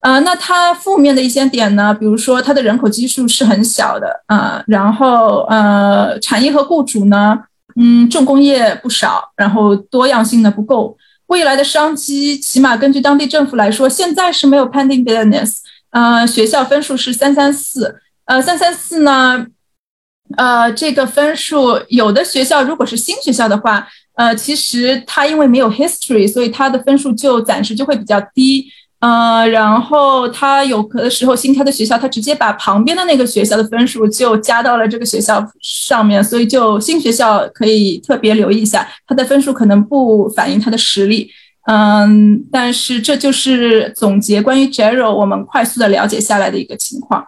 [0.01, 7.39] 呃，那它负面的一些点呢，比如说它的人口基数是很小的啊，然后呃，产业和雇主呢，
[7.81, 10.97] 嗯，重工业不少，然后多样性呢不够。
[11.31, 15.59] 未来的商机，起码根据当地政府来说，现在是没有 pending business。
[15.90, 19.47] 呃，学校分数是三三四，呃，三三四呢。
[20.36, 28.66] 呃，这个分数有的学校如果是新学校的话，呃，其实它因为没有 history，所以它的分数就暂时就会比较低。
[29.01, 41.31] 呃，然后他有的时候新开的学校，他直接把旁边的那个学校的分数就加到了这个学校上面，所以就新学校可以特别留意一下，它的分数可能不反映它的实力。
[41.67, 47.25] 嗯，但是这就是总结关于 Jero 我们快速的了解下来的一个情况。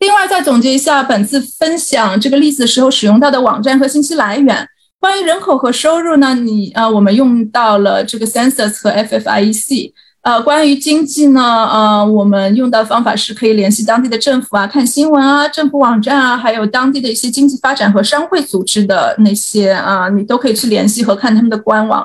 [0.00, 4.68] 另外，再总结一下本次分享这个例子时候使用到的网站和信息来源。
[4.98, 9.92] 关于人口和收入呢，你呃，我们用到了这个 Census 和 FFIEC。
[10.22, 22.04] 呃，关于经济呢，呃，我们用的方法是可以联系当地的政府啊，看新闻啊，政府网站啊，还有当地的一些经济发展和商会组织的那些啊，你都可以去联系和看他们的官网。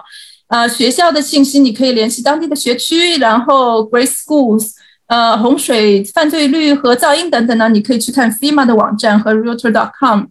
[0.50, 4.74] 呃，学校的信息你可以联系当地的学区，然后 Great Schools。
[5.08, 10.26] 呃，洪水、犯罪率和噪音等等呢，你可以去看 FEMA 的网站和 Realtor.com。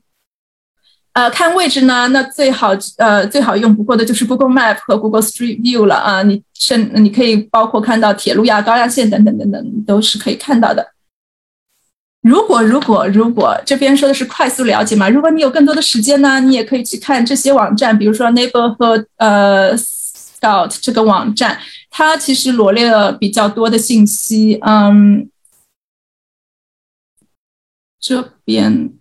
[1.12, 6.22] 呃，看位置呢，那最好呃最好用不过的就是 Google Map 和 Google Street View 了啊。
[6.22, 10.92] 你甚你可以包括看到铁路呀、高压线等等等等，都是可以看到的。
[12.22, 21.58] 如果如果如果这边说的是快速了解嘛，如果你有更多的时间呢，你也可以去看这些网站，比如说 Neighborhood 呃 Scout 这个网站，
[21.90, 24.60] 它其实罗列了比较多的信息。
[24.62, 25.28] 嗯，
[27.98, 28.99] 这边。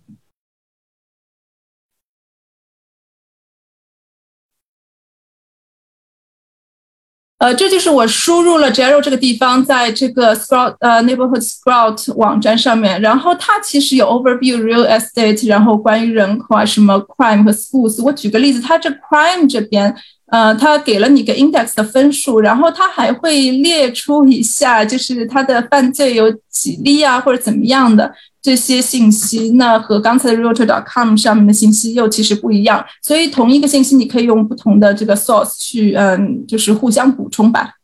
[7.40, 18.02] 呃，这就是我输入了 Jero 这个地方，在这个 Scout 呃 Neighborhood Scout 网站上面，然后它其实有 Overview Real Estate，然后关于人口啊，什么 Crime 和 Schools。
[18.02, 19.96] 我举个例子，它这 Crime 这边，
[20.30, 28.12] 呃，它给了你个 Index 的分数，然后它还会列出一下，就是它的犯罪有几例啊，或者怎么样的。
[28.42, 37.74] 这些信息，那和刚才的 realtor.com 上面的信息又其实不一样，所以同一个信息你可以用不同的这个 source 去，嗯，就是互相补充吧。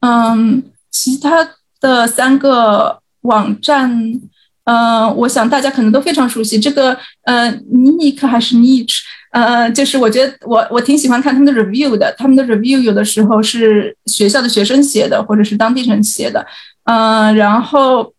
[0.00, 0.62] 嗯，
[0.92, 1.48] 其他
[1.80, 4.20] 的三个网站，
[4.62, 9.00] 嗯，我想大家可能都非常熟悉这个，呃，Nick 还是 Niche，
[9.32, 16.46] 呃，就是我觉得我我挺喜欢看他们的 review 的，他们的 review 有的时候是学校的学生写的，或者是当地人写的，
[16.84, 18.12] 嗯，然后。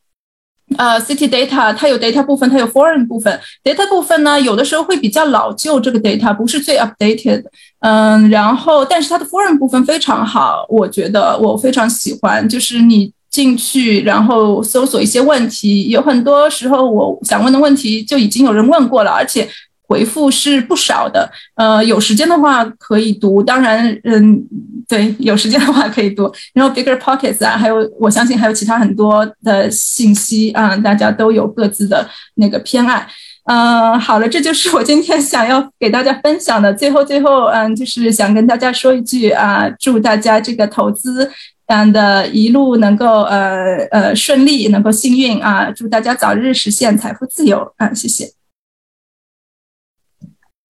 [0.75, 3.39] 呃，City Data 它有 Data 部分，它有 Foreign 部分。
[3.63, 7.43] Data 部分呢，有的时候会比较老旧，这个 Data 不是最 updated。
[7.79, 12.47] 嗯，然后但是它的 Foreign 部分非常好，我觉得我非常喜欢。
[12.49, 19.47] 就是你进去，然后搜索一些问题，有很多时候我想问的问题就已经有人问过了，而且。
[19.87, 24.43] 回复是不少的，呃，有时间的话可以读，当然，嗯，
[24.87, 26.31] 对，有时间的话可以读。
[26.53, 33.07] 然后 Bigger Pockets 啊，还有我相信还有其他很多的信息啊，大家都有各自的那个偏爱。
[33.45, 36.73] 嗯，好了，这就是我今天想要给大家分享的。
[36.73, 41.31] 最后，最后，嗯，就是想跟大家说一句啊，祝大家这个投资
[41.67, 48.36] 嗯的一路能够呃呃顺利，能够幸运啊，祝大家早日实现财富自由啊，谢谢。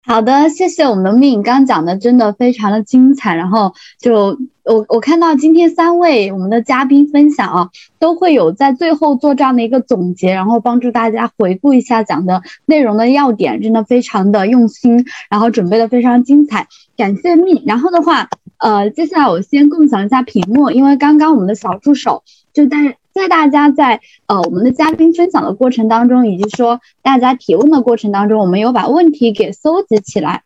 [0.08, 3.36] 好的，谢谢我们的命，刚讲的真的非常的精彩。
[3.36, 7.70] 然后就我我看到今天三位我们的嘉宾分享啊，
[8.00, 17.64] 都会有在最后做这样的一个总结，然后帮助大家回顾一下讲的内容的要点，真的非常的用心，然后准备的非常精彩，感谢命。
[17.66, 18.30] 然后的话，
[18.60, 22.24] 呃，接下来我先共享一下屏幕，因为刚刚我们的小助手
[22.58, 22.98] 就在。
[23.18, 30.44] 在大家在呃我们的嘉宾分享的过程当中，以及说大家提问的过程当中，我们有把问题给搜集起来，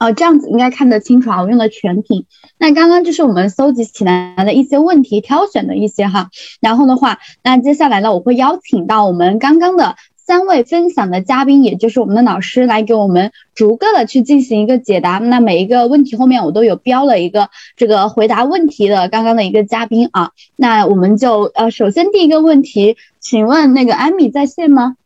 [0.00, 1.40] 哦，这样子应该看得清楚啊。
[1.42, 2.26] 我用的全屏。
[2.58, 6.28] 那刚刚就是我们搜集起来的一些问题，挑选的一些哈。
[6.60, 9.94] 然后的话，那接下来呢，我会邀请到我们刚刚的。
[10.28, 15.16] 三位分享的嘉宾，也就是我们的老师，来给我们逐个的去进行一个解答。
[15.16, 20.32] 那每一个问题后面我都有标了一个这个回答问题的刚刚的一个嘉宾啊。
[20.54, 24.96] 那我们就呃，首先第一个问题，请问那个安米在线吗？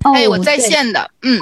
[0.00, 1.40] 哎，我在线的，嗯。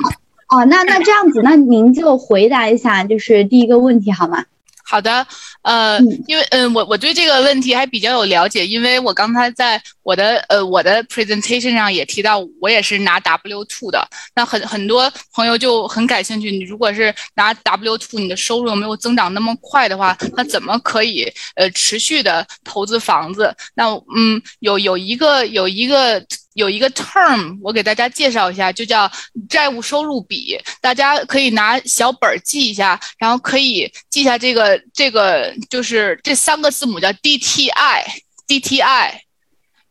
[0.51, 4.45] 哦，那那这样子，那您就回答一下，就是第一个问题好吗？
[4.87, 5.27] 好的，
[5.63, 5.99] 呃，
[6.29, 14.07] 因为嗯，我我对这个问题还比较有了解，因为我刚才在我的呃我的 presentation 上也提到，我也是拿 W two 的。
[14.35, 23.55] 那很很多朋友就很感兴趣，你如果是拿 W two，你的收入没有增长那么快的话，那怎么可以呃持续的投资房子？
[23.75, 26.25] 那嗯，有有一个有一个。
[26.55, 29.11] 有一个 term，我给大家介绍一下，就叫
[29.49, 30.59] 债务收入比。
[30.81, 39.21] 大家可以拿小本儿记一下，然后可以记下这个这个，就是这三个字母叫 DTI，DTI。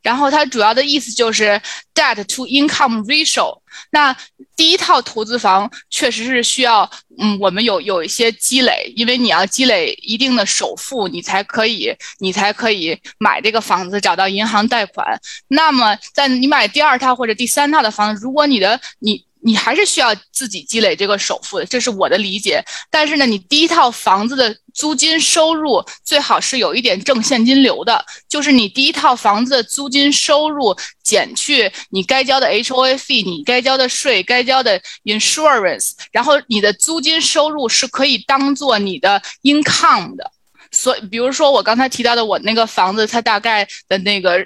[0.01, 1.61] 然后它主要的意思就是
[1.93, 3.61] debt to income ratio。
[3.89, 4.15] 那
[4.55, 6.89] 第一套投资房确实是需要，
[7.19, 15.19] 嗯，我们有有一些积累，因为你要积累一定的首付，你才可以，你才可以买这个房子，找到银行贷款。
[15.47, 19.25] 那么在你买第二套或者第三套的房子，如果你的你。
[19.45, 22.63] 你还是需要自己积累这个首付，这是我的理解。
[22.89, 40.31] 但是呢，你第一套房子的租金收入最好是有一点正现金流的，就是你第一套房子的租金收入减去你该交的 HOA 费、你该交的税、该交的 insurance，然后你的租金收入是可以当做你的 income 的。
[40.71, 44.45] 所以，比如说我刚才提到的我那个房子，它大概的那个。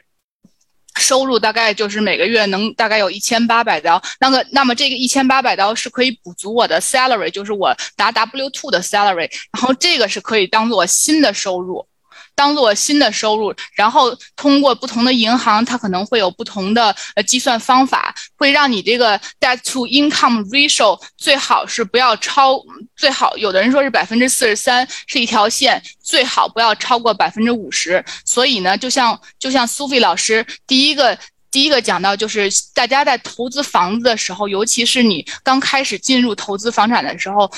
[0.98, 11.88] 收入大概就是每个月能大概有一千八百刀，那个那么这个一千八百刀是可以补足我的 salary，就是我拿 W two 的 salary，然后这个是可以当做新的收入。
[12.38, 22.62] 当做新的收入，然后通过不同的银行，它可能会有不同的呃计算方法，会让你这个 debt to income ratio 最好是不要超，
[22.96, 28.06] 最好有的人说是百分之四十三是一条线，最好不要超过百分之五十。
[28.24, 31.18] 所以呢，就像就像苏菲老师第一个。
[31.50, 37.50] 第一个讲到就是大家在投资房子的时候，尤其是你刚开始进入投资房产的时候，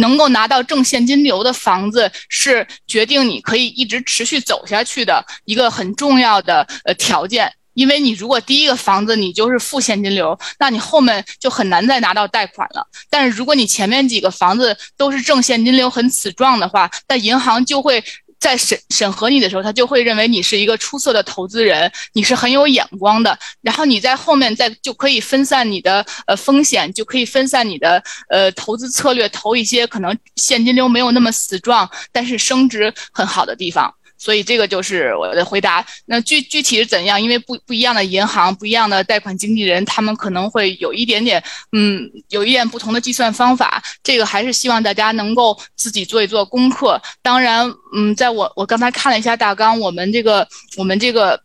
[0.00, 7.52] 能够拿到正现金流的房子是决定你可以一直持续走下去的一个很重要的呃条件。
[7.74, 12.84] 因为你如果第一个房子你就是负现金流，那你后面就很难再拿到贷款了。
[13.08, 18.02] 但是如果你前面几个房子都是正现金流很死状的话，那银行就会。
[18.40, 23.38] 在审审核你的时候，他就会认为你是一个出色的投资人，你是很有眼光的。
[23.60, 33.94] 然后你在后面再就可以分散你的呃风险，就可以分散你的呃投资策略，投一些可能现金流没有那么死状，但是升值很好的地方。
[34.20, 35.84] 所以这个就是我的回答。
[36.04, 37.20] 那具具体是怎样？
[37.20, 41.42] 因为不不一样的银行、不一样的贷款经纪人，他们可能会有一点点，
[41.72, 43.82] 嗯，有一点不同的计算方法。
[44.02, 47.00] 这个还是希望大家能够自己做一做功课。
[47.22, 47.66] 当然，
[47.96, 51.42] 嗯，在我我刚才看了一下大纲，我们这个我们这个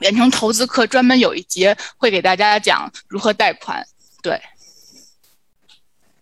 [0.00, 3.82] 远程投资课专门有一节会给大家讲如何贷款。
[4.22, 4.38] 对。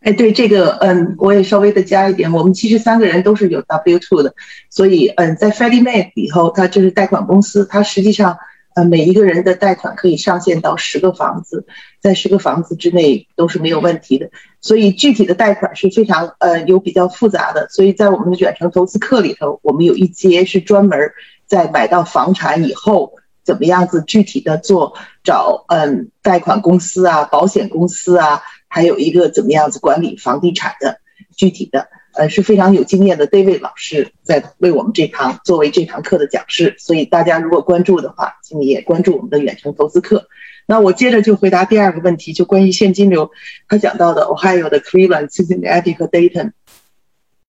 [0.04, 4.34] 哎，对这个，嗯，我也稍微的加一点，我们其实三个人都是有 W two 的，
[4.68, 8.36] 所以，嗯，在 Freddie Mac 以后，它就是贷款公司，它实际上，
[8.74, 11.66] 呃，每一个人的贷款可以上限到十个房子，
[12.02, 14.28] 在十个房子之内都是没有问题的，
[14.60, 21.12] 所以具体的贷款是非常，呃，有比较复杂的，所以在我们的远程投资课里头，我们有一节是专门
[21.46, 28.42] 在买到房产以后，怎么样子具体的做找，嗯，贷款公司啊，保险公司啊。
[28.74, 30.98] 还有一个怎么样子管理房地产的
[31.36, 40.26] 具体的，呃是非常有经验的 David 老师在为我们这堂作为这堂课的讲师，所以大家如果关注的话，请你也关注我们的远程投资课。
[40.66, 43.30] 那我接着就回答第二个问题，就关于现金流，
[43.68, 46.50] 他讲到的 Ohio 的 Cleveland、Cincinnati 和 Dayton，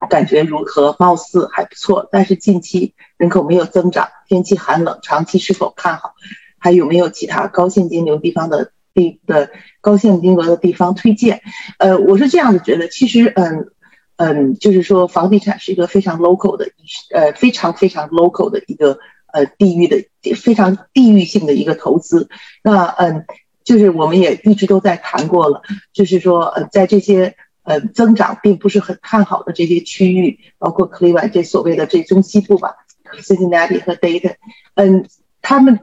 [0.07, 0.95] 感觉如何？
[0.99, 6.13] 貌似还不错，但是近期人口没有增长，天气寒冷，长期是否看好？
[6.59, 8.73] 还有没有其他高现金流地方的？
[8.95, 9.51] 地的
[9.81, 11.41] 高现金额的地方推荐，
[11.77, 13.67] 呃，我是这样子觉得，其实，嗯
[14.15, 16.69] 嗯，就是说房地产是一个非常 local 的，
[17.13, 18.97] 呃，非常非常 local 的一个
[19.31, 20.05] 呃地域的
[20.35, 22.29] 非常地域性的一个投资。
[22.63, 23.25] 那嗯，
[23.65, 25.61] 就是我们也一直都在谈过了，
[25.91, 32.75] 就是说，呃，在这些呃增长并不是很看好的这些区域，包括 Cleveland 这所谓的这中西部吧
[33.21, 34.35] ，Cincinnati 和 Dayton，
[34.75, 35.05] 嗯，
[35.41, 35.81] 他们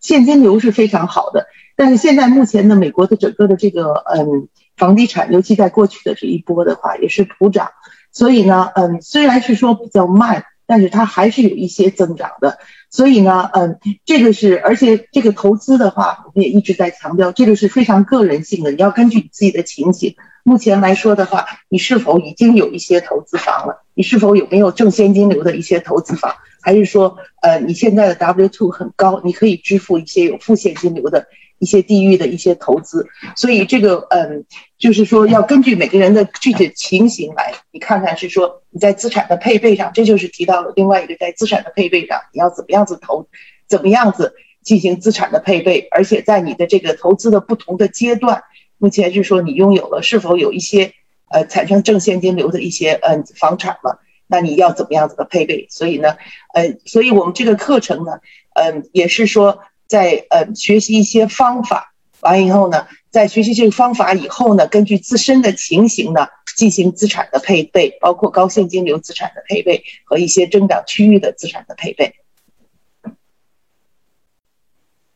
[0.00, 1.46] 现金流是非常好的。
[1.78, 7.70] 但是现在目前呢，美国的整个的这个嗯房地产，尤其在过去的这一波的话，也是普涨，
[8.10, 12.58] 所以呢，嗯，虽然是说比较慢，但是它还是有一些增长的。
[12.90, 20.16] 所以呢，嗯，这个是，而且这个投资的话，我们也一直在强调，这个是非常个人性的，你要根据你自己的情形。
[20.42, 23.84] 目前来说的话，你是否已经有一些投资房了？
[23.94, 26.34] 你是否有没有正现金流的一些投资房？
[26.60, 31.28] 还是说，呃，你现在的 W two 很高，你可以支付一些有负现金流的？
[31.58, 34.44] 一些地域的一些投资，所以这个嗯，
[34.78, 43.26] 就是说要根据每个人的具体情形来，你看看是说你在资产的配备上，这就是提到了另外一个在资产的配备上，你要怎么样子投，
[43.66, 48.44] 怎么样子进行资产的配备，而且在你的这个投资的不同的阶段，
[48.78, 50.92] 目前是说你拥有了是否有一些
[51.28, 55.66] 呃产生正现金流的一些嗯房产了，那你要怎么样子的配备？
[55.70, 56.16] 所以呢，
[56.54, 58.20] 呃，所以我们这个课程呢，
[58.54, 59.58] 嗯，也是说。
[59.88, 72.14] 在呃学习一些方法，完以后呢，在学习这个方法以后呢，根据自身的情形呢，进行资产的配备，包括高现金流资产的配备和一些增长区域的资产的配备。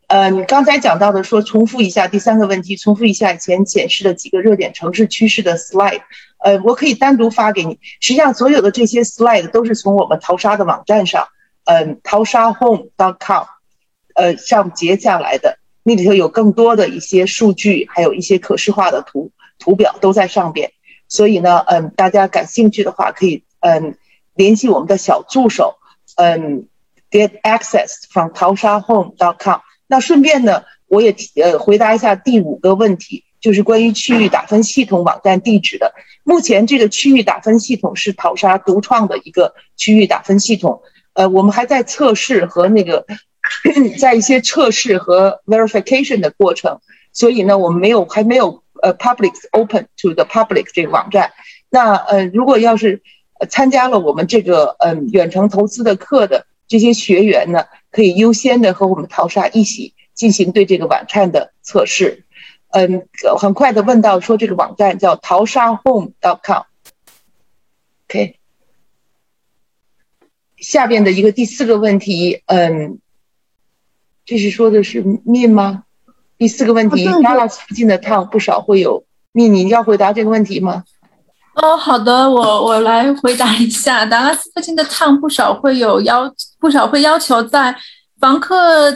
[0.07, 6.03] 呃，你刚才讲到的说，重复一下第三个问题，重复一下以前显示的几个热点城市趋势的 slide。
[6.39, 7.79] 呃，我可以单独发给你。
[8.01, 11.29] 实际上，所有的这些 slide 都是从我们淘沙的网站上，
[11.65, 13.47] 嗯，淘沙 home.com。
[14.15, 20.73] 呃，上截下来的那里头有更多的一些数据，还有一些可视化的图图表都在上边。
[21.09, 23.97] 所以呢，嗯，大家感兴趣的话，可以嗯
[24.35, 25.77] 联系我们的小助手，
[26.17, 26.69] 嗯
[27.11, 29.61] ，get access from 淘沙 home.com。
[29.89, 35.93] 那顺便呢，我也呃回答一下第五个问题，就是关于区域打分系统网站地址的。
[36.23, 40.81] 目前这个区域打分系统是淘沙独创的一个区域打分系统，
[41.13, 43.05] 呃，我们还在测试和那个。
[43.99, 46.81] 在一些测试和 verification 的过程，
[47.13, 51.33] 所以呢，我们没有还没有呃 public open to the public 这个网站。
[51.69, 53.03] 那呃，如果要是
[53.49, 62.25] 参加了我们这个嗯远程投资的课的这些学员呢，可以优先的和我们淘沙一起进行对这个网站的测试。
[62.71, 63.07] 嗯，
[63.39, 66.63] 很快的问到说这个网站叫淘沙 home dot com。
[68.09, 68.39] OK，
[70.57, 72.99] 下边的一个第四个问题，嗯。
[74.25, 75.85] 这是说的是 mean 吗？
[76.39, 80.85] 第四个问题，Dallas 附近的 town 不少会有 mean，你要回答这个问题吗？
[81.55, 84.07] 哦，好的，我我来回答一下。
[84.07, 87.77] 达拉斯附近的 town 不少会有要，不少会要求在
[88.19, 88.91] 房客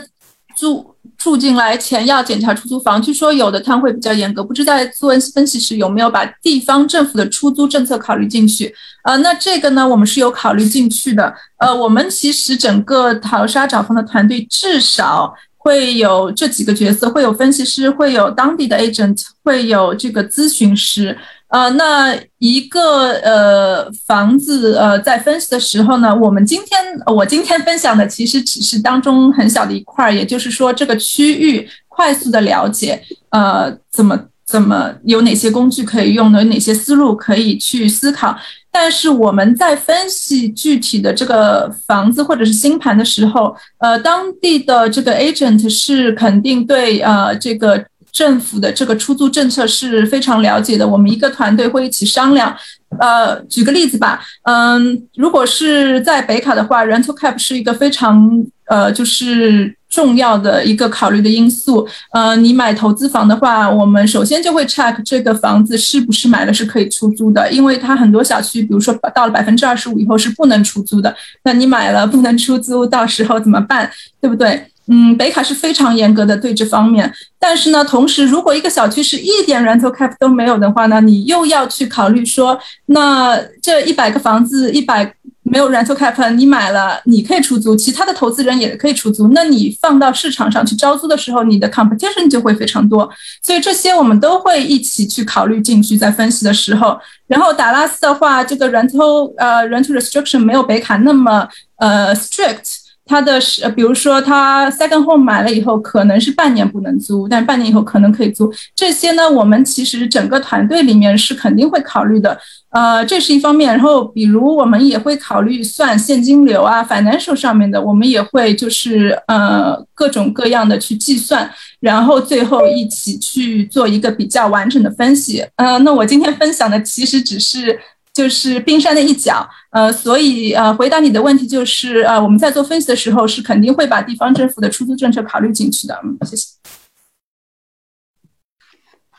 [0.57, 3.01] 住住进来前要检查出租房。
[3.01, 8.73] 据说有的摊会比较严格，不知道做分析时有没有把地方政府的出租政策考虑进去？
[9.03, 11.33] 呃，那这个呢，我们是有考虑进去的。
[11.57, 21.17] 呃，我们其实整个淘沙找房的团队至少会有这几个角色，会有分析师，会有当地的 agent，会有这个咨询师。
[21.49, 38.37] 呃，那一个呃房子呃在分析的时候呢，我们今天我今天分享的其实只是当中很小的一块，也就是说这个区域快速的了解，呃，怎么怎么有哪些工具可以用，有哪些思路可以去思考。
[38.69, 47.85] 但是我们在分析具体的这个房子或者是新盘的时候，呃，当地的这个 agent 是肯定对呃这个。
[48.17, 52.55] 政府的这个出租政策是非常了解的，我们一个团队会一起商量。
[52.99, 61.87] 呃，举个例子吧，嗯，如果是在北卡的话，rental cap 是一个非常呃就是重要的一个考虑的因素。
[62.11, 71.13] 呃，你买投资房的话，我们首先就会 check 这个房子是不是买了是可以出租的，因为它很多小区，比如说到了百分之二十五以后是不能出租的。
[71.43, 73.91] 那你买了不能出租，到时候怎么办？
[74.21, 74.65] 对不对？
[74.89, 93.09] 嗯，北卡是非常严格的对这方面，但是呢，同时如果一个小区是一点 rental cap 都没有的话呢，你又要去考虑说，那这一百个房子一百没有 rental cap，你买了你可以出租，其他的投资人也可以出租，那你放到市场上去招租的时候，你的 competition 就会非常多，
[93.43, 96.97] 所以这些我们都会一起去考虑进去，在分析的时候。
[97.27, 101.45] 然后达拉斯的话，这个 rental 呃 rental restriction 没有北卡那么
[101.75, 102.86] 呃 strict。
[103.07, 108.51] 他的是，比如说他 second home 买了以后，可能是半年不能租，但半年以后可能可以租。
[108.75, 112.37] 这些呢，我们其实整个团队里面是肯定会考虑的。
[112.69, 113.73] 呃，这是一方面。
[113.73, 125.43] 然后，比如我们也会考虑算现金流啊，financial 上面的，我们也会就是呃各种各样的去计算，然后最后一起去做一个比较完整的分析。
[125.55, 127.79] 呃，那我今天分享的其实只是。
[128.17, 136.56] 就是冰山的一角，呃，所以呃，回答你的问题就是，呃，我们在做分析的时候是肯定会把地方政府的出租政策考虑进去的，嗯，谢谢。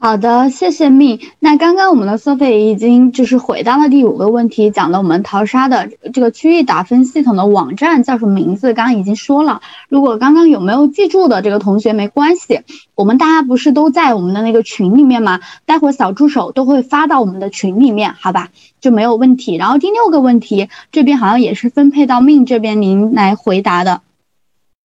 [0.01, 1.19] 好的，谢谢蜜。
[1.41, 9.61] 那刚刚我们的 Sophie 已经就是回答了第五个问题，讲了我们淘沙的这个区域打分系统的网站叫什么名字，刚刚已经说了。
[9.89, 12.61] 如果刚刚有没有记住的这个同学没关系，
[12.95, 15.41] 我们大家不是都在我们的那个群里面吗？
[15.67, 18.51] 待会小助手都会发到我们的群里面，好吧，
[18.81, 19.57] 就没有问题。
[19.57, 24.03] 然后第六个问题这边好像也是分配到命这边您来回答的，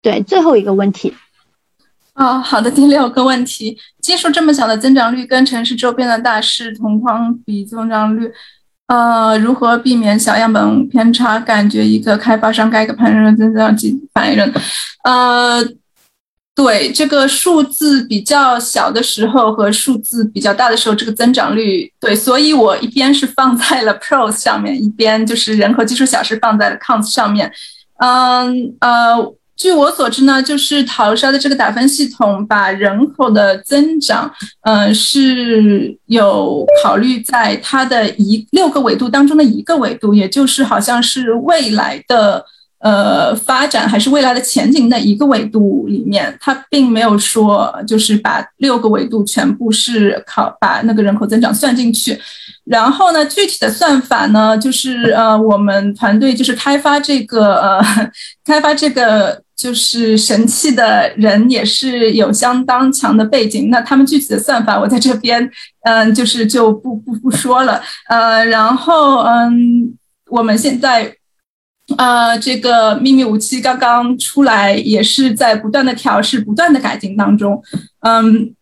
[0.01, 1.13] 对，最后一个问题。
[2.15, 8.31] 啊，好的，第六个问题，基数这么小的增长率跟城市周边的大市同框比增长率，
[8.87, 11.41] 呃，如何避免小样本偏差？
[11.41, 14.53] 感觉一个开发商盖个盘人增长几百人，
[15.03, 15.61] 呃，
[16.55, 27.53] 对，这个数字比较小的时候和数字比较大的时候，这个增长率，对，所以我一边是放在了 pros 上面，一边就是人口基数小是放在了 cons 上面，
[27.99, 29.35] 嗯，呃。
[29.57, 34.31] 据我所知呢，就是淘沙的这个打分系统把人口的增长，
[34.63, 42.45] 嗯，是有考虑在它的一六个维度当中的一个维度，也就是好像是未来的。
[42.81, 52.21] 呃，发展还是未来的前景的一个维度里面，它并没有说就是把六个维度全部是考把那个人口增长算进去。
[52.67, 58.11] 然后呢，具体的算法呢，就是呃，我们团队就是开发这个呃，
[58.45, 63.71] 开发这个就是神器的人也是有相当强的背景。
[63.71, 65.51] 那他们具体的算法，我在这边
[65.85, 67.81] 嗯，就是就不不不说了。
[68.09, 69.97] 呃，然后嗯，
[70.31, 71.15] 我们现在。
[71.99, 77.63] 呃，这个秘密武器刚刚出来，也是在不断的调试、不断的改进当中。
[78.01, 78.55] 嗯，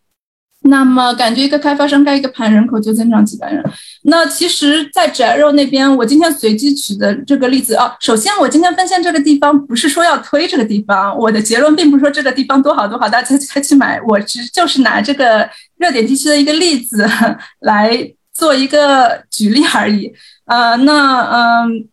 [0.63, 3.63] 那么感觉一个开发商盖一个盘，人口就增长几百人。
[4.03, 13.99] 那其实，在宅肉那边，我今天随机举的这个例子啊，首先我今天分享这个地方，不是说要推这个地方，我的结论并不是说这个地方多好多好，大家才去买。
[14.07, 17.05] 我只就是拿这个热点地区的一个例子
[17.59, 20.13] 来做一个举例而已。
[20.45, 21.87] 呃，那嗯。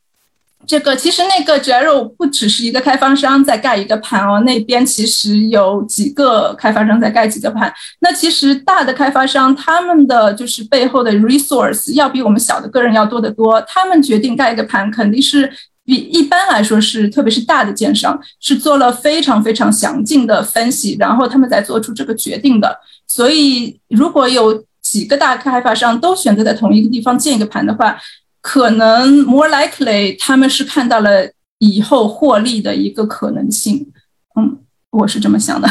[0.70, 7.72] 这个其实那个 j e r o 不只是一个开发商在盖一个盘哦，那边其实有几个开发商在盖几个盘。
[8.02, 15.50] 那其实大的开发商他们的就是背后的 resource 要比我们小的个人要多得多，他们决定盖一个盘肯定是。
[15.82, 22.78] 比一般来说是，特别是大的建商是做了非常非常详尽的分析，然后他们才做出这个决定的。
[23.08, 27.98] 所以如果有几个大开发商都选择在同一个地方建一个盘的话，
[28.40, 33.92] 可能 more likely 他们是看到了以后获利的一个可能性。
[34.34, 34.58] 嗯，
[34.90, 35.68] 我是这么想的。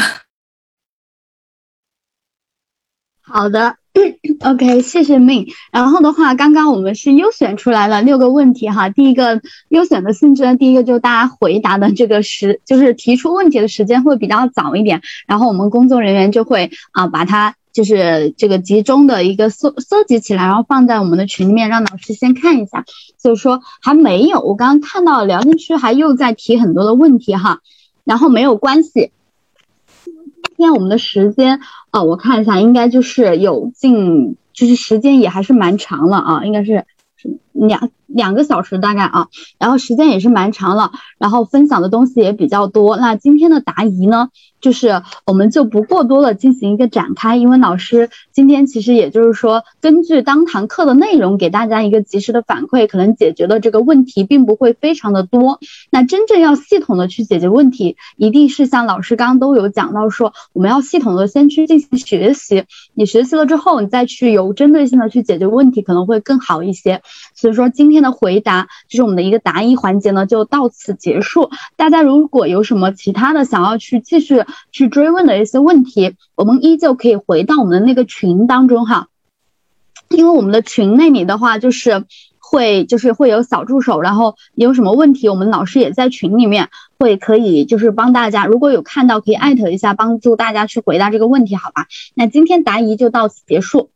[3.22, 3.76] 好的，
[4.44, 5.46] OK，谢谢 Min。
[5.70, 8.88] 然后的话，刚刚我们是优选出来了六个问题哈。
[8.88, 22.84] 第一个优选的性质呢，第一个就是大家回答的这个时，就是提出问题的时间会比较早一点，然后我们工作人员就会啊把它就是这个集中的一个搜搜集起来，然后放在我们的群里面，让老师先看一下。
[23.22, 27.60] 就是说还没有，我刚刚看到聊天区还又在提很多的问题哈，
[28.04, 29.12] 然后没有关系。
[30.04, 31.60] 今天我们的时间
[31.90, 36.86] 啊，我看一下，应该就是有近，就是时间也还是蛮长了啊，应该是
[37.52, 39.28] 两两个小时大概啊，
[39.58, 42.96] 然后时间也是蛮长了，然后分享的东西也比较多。
[42.96, 44.28] 那今天的答疑呢？
[44.60, 55.60] 就是我们就不过多的进行一个展开，因为老师今天其实也就是说，根据当堂课的内容给大家一个及时的反馈，可能解决的这个问题并不会非常的多。
[55.90, 67.00] 那真正要系统的去解决问题，一定是像老师刚刚都有讲到说，我们要系统的先去进行学习，你学习了之后，你再去有针对性的去解决问题，可能会更好一些。
[67.40, 71.50] 所以说今天的回答就是我们的一个答疑环节呢，就到此结束。
[71.76, 74.44] 大家如果有什么其他的想要去继续。
[74.72, 79.08] 去追问的一些问题，我们依旧可以回到我们的那个群当中哈，
[80.08, 82.04] 因为我们的群那里的话，就是
[82.38, 86.68] 会就是会有小助手，然后有什么问题，我们老师也在群里面
[86.98, 91.86] 会可以就是帮大家，如果有看到可以艾特一下，帮助大家去回答这个问题，好吧？
[92.14, 93.90] 那今天答疑就到此结束。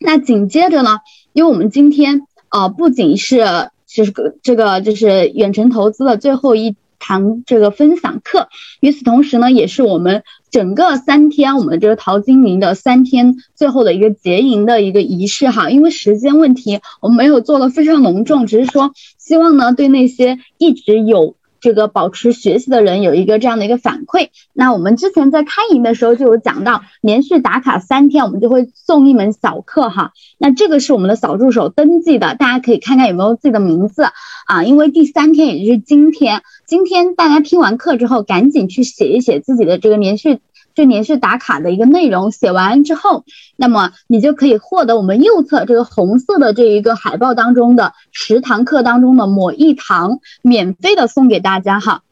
[0.00, 0.98] 那紧接着呢，
[1.32, 3.44] 因为我们今天呃不仅是
[3.86, 6.76] 就是个这个就是远程投资的最后一。
[7.04, 8.46] 堂这个分享课，
[8.78, 10.22] 与此同时呢，也是我们
[10.52, 15.68] 整个三天我们这个淘金营的三天最后的一个结营的一个仪式哈。
[15.68, 21.34] 因为时间问题，我们没有做的非常隆重，只是说希望呢，对那些一直有。
[21.62, 24.28] 这个保持学习的人有一个这样的一个反馈。
[24.52, 30.12] 那我们之前在开营的时候就有讲到，连续打卡三天，我们就会送一门小课哈。
[30.38, 34.02] 那这个是我们的小助手登记的，大家可以看看有没有自己的名字
[34.46, 34.64] 啊。
[34.64, 40.40] 因为第三天也就是今天，今天大家听完课之后，赶紧去写一写自己的这个连续。
[40.74, 43.24] 就连续打卡的一个内容写完之后，
[43.56, 52.02] 那么你就可以获得我们右侧这个红色的这一个海报当中的十堂课当中的某一堂免费的送给大家哈。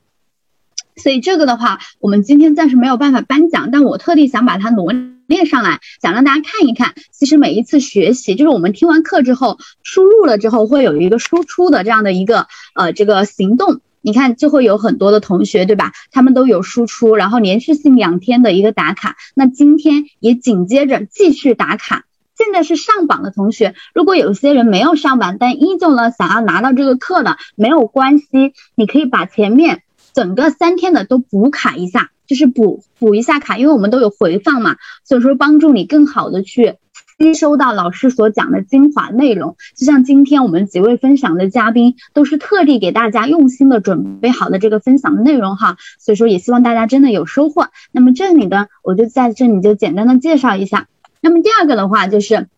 [0.97, 4.93] 所以这个的话，我们今天暂时没有办法颁奖，但我特地想把它罗
[5.27, 6.93] 列上来，想让大家看一看。
[7.11, 13.81] 其实每一次学习，就是我们听完课之后输入了之后，会有一个输出的这样的一个呃这个行动。
[14.03, 15.93] 你看，就会有很多的同学，对吧？
[16.11, 19.17] 他们都有输出，然后连续性两天的一个打卡。
[19.35, 22.05] 那今天也紧接着继续打卡。
[22.37, 29.83] 现在是上榜的同学，如果有些人没有上榜，但依旧呢想要拿到这个课的，没有关系，你可以把前面
[30.15, 36.77] 整个三天的都补卡一下，就是补补一下卡，因为我们都有回放嘛，所以说帮助你更好的去。
[37.23, 47.69] 吸收到老师所讲的精华内容，就像今天我们几位分享的嘉宾都是特地给大家用心的准备好的这个分享的内容哈，所以说也希望大家真的有收获。
[47.93, 50.89] 那么这里呢，我就在这里就简单的介绍一下。
[51.21, 52.49] 那么第二个的话就是，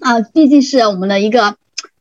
[0.00, 1.54] 啊，毕竟是我们的一个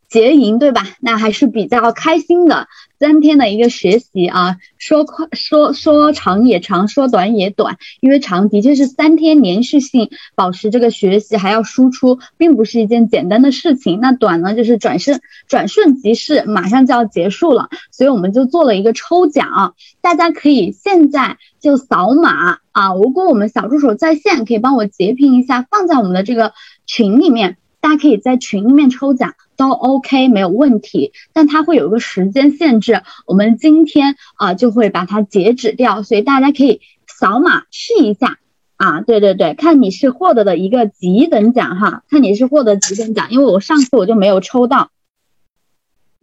[0.10, 0.88] 结营对吧？
[0.99, 2.70] 那还是比较开心的。
[3.03, 13.99] 三天的一个学习啊，说快说说长也长，说短也短，因为长的确是三天连续性保持这个学习还要输出，并不是一件简单的事情。
[13.99, 15.19] 那短呢，就是转瞬
[15.49, 26.53] 转瞬即逝，马上就要结束了，所以我们就做了一个抽奖，大家可以现在就扫码啊，如果我们小助手在线，可以帮我截屏一下，放在我们的这个
[26.85, 29.35] 群里面，大家可以在群里面抽奖。
[29.55, 38.39] 都 OK 没有问题，但它会有一个时间限制，我们今天啊就会把它截止掉，所以大家可以扫码试一下。
[38.77, 44.89] 啊，对对对，看你是获得的一个几等奖哈，看你是获得几等奖，因为我上次我就没有抽到，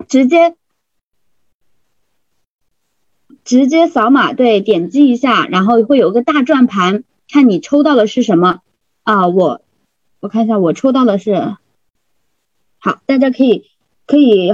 [0.08, 0.56] 直接
[3.44, 8.58] 直接扫码，对，点击一下，然后会有个大转盘，看你抽到的是什么。
[9.04, 9.62] 啊，我
[10.20, 11.56] 我看一下，我抽到的是。
[12.78, 13.70] 好，大家可以
[14.06, 14.52] 可以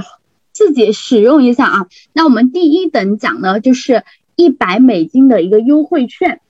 [0.53, 1.87] 自己使用一下啊。
[2.13, 4.03] 那我们第一等奖呢，就是
[4.35, 6.41] 一百美金的一个优惠券，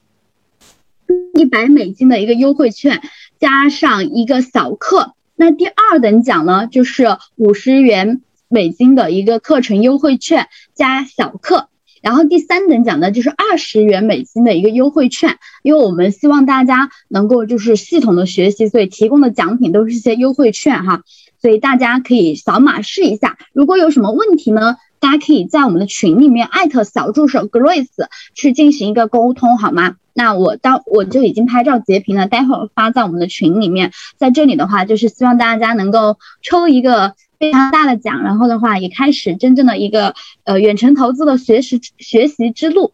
[1.34, 3.02] 一百美金的一个优惠券
[3.40, 5.14] 加上一个小课。
[5.36, 11.70] 那第二等奖呢，就是五十元美金的一个课程优惠券加小课。
[12.08, 21.02] 然后第三等奖呢，就是二十元美金的一个优惠券，因为我们希望大家能够就是系统的学习，所以提供的奖品都是一些优惠券哈，
[21.42, 23.38] 所以大家可以扫码试一下。
[23.52, 27.88] 如果有什么问题呢，大家可以在我们的群里面艾特小助手 Grace
[28.34, 29.98] 去进行一个沟通，好吗？
[30.14, 33.92] 那我到我就已经拍照截屏了，待会儿发在我们的群里面。
[34.16, 37.16] 在这里的话，就是希望大家能够抽一个。
[37.40, 42.94] 非常大的奖，然后的话也开始真正的一个呃远程投资的学习学习之路。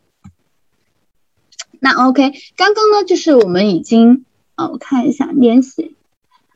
[1.80, 4.26] 那 OK，刚刚呢就是我们已经
[4.56, 5.96] 呃我看一下联系，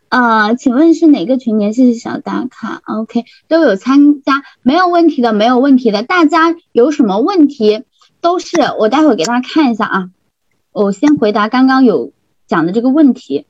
[0.09, 1.59] 呃，请问是哪个群？
[1.59, 6.03] 联系小打卡，OK 都有参加，没有问题的，没有问题的。
[6.03, 7.83] 大家有什么问题
[8.21, 10.09] 都是我待会给大家看一下啊。
[10.71, 12.13] 我先回答刚刚有
[12.47, 13.45] 讲的这个问题，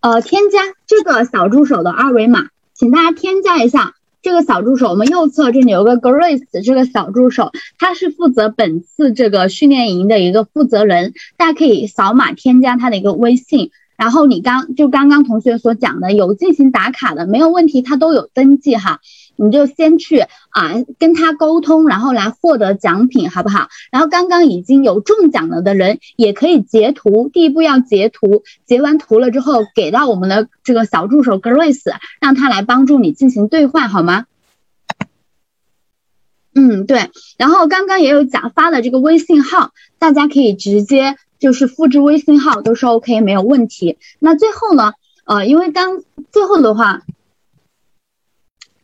[0.00, 2.48] 呃，添加这个小助手的二维码。
[2.74, 13.70] 请大家添加一下这个小助手，我们右侧这里有个 Grace 这个小助手，他是负责本次这个训练营的一个负责人，大家可以扫码添加他的一个微信。
[13.96, 18.98] 然后你刚就刚刚同学所讲的有进行打卡的没有问题，他都有登记哈。
[19.36, 23.68] 你就先去啊跟他沟通，然后来获得奖品，好不好？
[23.90, 34.26] 然后刚刚已经有中奖了的人也可以截图，第一步要截图，截完图了之后给到我们的这个小助手 Grace，让他来帮助你进行兑换，好吗？
[36.54, 37.10] 嗯，对。
[37.36, 43.98] 然后刚刚也有讲发的这个微信号，大家可以直接就是复制微信号都是 OK 没有问题。
[44.20, 44.92] 那最后呢，
[45.24, 47.02] 呃，因为刚最后的话。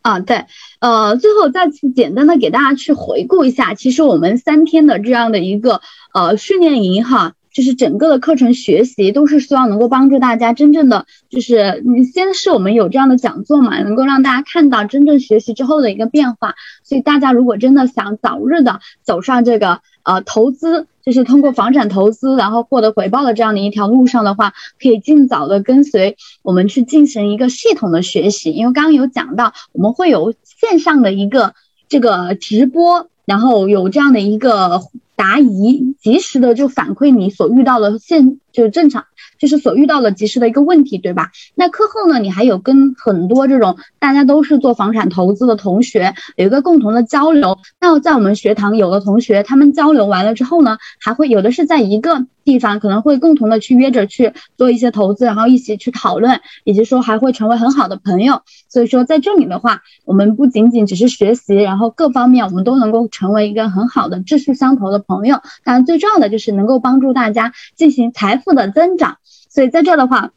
[0.01, 0.45] 啊，对，
[0.79, 5.81] 呃，最后再次简单的给大家去回顾一下，其实我们三天的这样的一个
[6.13, 20.87] 呃训练营哈，就是整个的课程学习都是希望能够帮助大家真正的，就是你先是我们有这样的讲座嘛，能够让大家看到真正学习之后的一个变化，所以大家如果真的想早日的走上这个呃投资。
[21.03, 28.51] 就是通过房产投资，然后获得回报的这样的一条路上的话，可以尽早的跟随我们去进行一个系统的学习。
[28.51, 31.55] 因为刚刚有讲到，我们会有线上的一个
[31.89, 34.83] 这个直播，然后有这样的一个
[35.21, 39.05] 答疑，及时的就反馈你所遇到的现就是正常。
[39.37, 41.31] 就是所遇到的及时的一个问题，对吧？
[41.55, 47.57] 那课后呢，你还有跟很多这种大家都是做房产投资的同学有一个共同的交流。
[47.79, 58.41] 那在我们学堂有的同学，他们交流完了之后呢，还会有的是在一个地方，可能会共同的去约着去做一些投资，然后一起去讨论，以及说还会成为很好的朋友。
[58.67, 65.41] 所以说在这里的话，我们不仅仅只是学习，然后各方面我们都能够成为一个很好的志趣相投的朋友。
[65.63, 69.17] 当然最重要的就是能够帮助大家进行财富的增长。
[69.49, 70.31] 所以在这的话，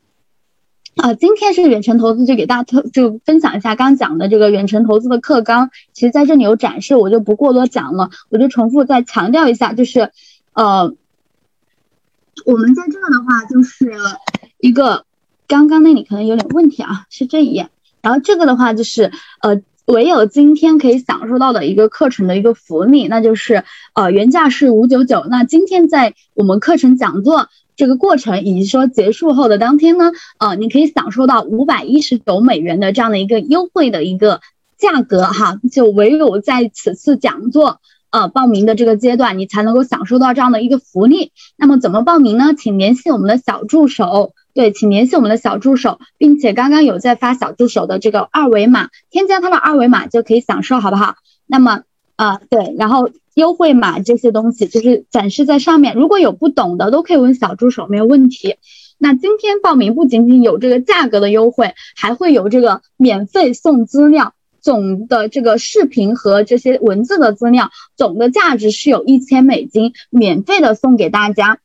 [0.96, 5.70] 啊，今天是远程投资，就给大家特就分享一下刚讲的这个远程投资的课纲。
[5.92, 10.10] 其实在这里有展示，我就不过多讲了，我就重复再强调一下，就是
[10.52, 10.94] 呃，
[12.44, 13.92] 我们在这的话就是
[14.58, 15.04] 一个
[15.46, 17.68] 刚刚那里可能有点问题啊，是这一页。
[18.02, 27.48] 然后这个的话就是呃，唯有今天可以享受到的一个课程的一个福利，那就是呃原价是五九九，那今天在我们课程讲座。
[27.76, 34.40] 这个过程以及说结束后的当天呢，呃，你可以享受到五百一十九美元的这样的一个优惠的一个
[34.78, 37.80] 价格哈，就唯有在此次讲座
[38.14, 41.32] 呃报名的这个阶段，你才能够享受到这样的一个福利。
[41.56, 42.54] 那么怎么报名呢？
[42.56, 51.16] 请联系我们的小助手，对，请联系我们的小助手，并且刚刚有在发小助手的这个二维码，添加他的二维码就可以享受，好不好？
[51.46, 51.82] 那么
[52.16, 53.10] 呃，对，然后。
[53.34, 58.58] 优惠码这些东西就是展示在上面，如果有不懂的都可以问小助手，没有问题。
[58.96, 64.34] 那今天报名不仅仅有这个价格的优惠，还会有这个免费送资料，
[64.64, 71.58] 总的这个视频和这些文字的资料，总的价值是有一千美金，免费的送给大家。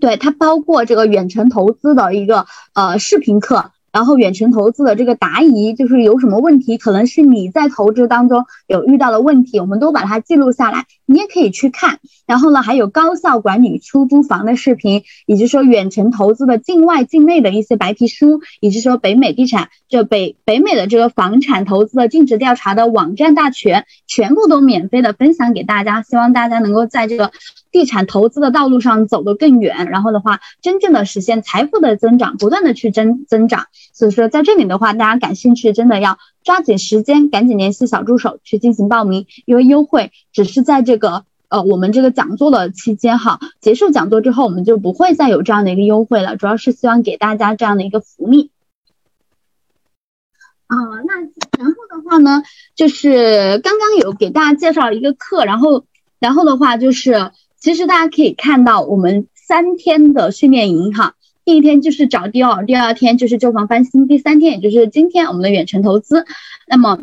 [0.00, 3.72] 对，它包括这个远程投资的一个呃视频课。
[3.92, 11.98] 然后远程投资的这个答疑，就是有什么问题，可能是你在投资当中有遇到的问题，我们都把它记录下来，你也可以去看。
[12.26, 27.32] 然后呢，还有高效管理出租房的视频，以及说远程投资的境外境内的一些白皮书，以及说北美地产就北北美的这个房产投资的尽职调查的网站大全，全部都免费的分享给大家，希望大家能够在这个。
[27.72, 33.66] 地产投资的道路上走得更远，然后的话，真正的实现财富的增长，不断的去增增长。
[33.92, 48.50] 所以说，在这里的话，大家感兴趣，真的要抓紧时间，赶紧联系小助手去进行报名，因为优惠只是在这个呃我们这个讲座的期间哈，结束讲座之后，我们就不会再有这样的一个优惠了，主要是希望给大家这样的一个福利。
[50.66, 51.14] 啊，那
[51.58, 52.42] 然后的话呢，
[52.74, 55.84] 就是刚刚有给大家介绍一个课，然后
[56.18, 61.14] 然后的话就是其实大家可以看到我们三天的训练营哈。
[61.50, 66.24] 第一天就是找第二，第二天就是旧房翻新，第三天也就是今天我们的远程投资。
[66.68, 67.00] 那么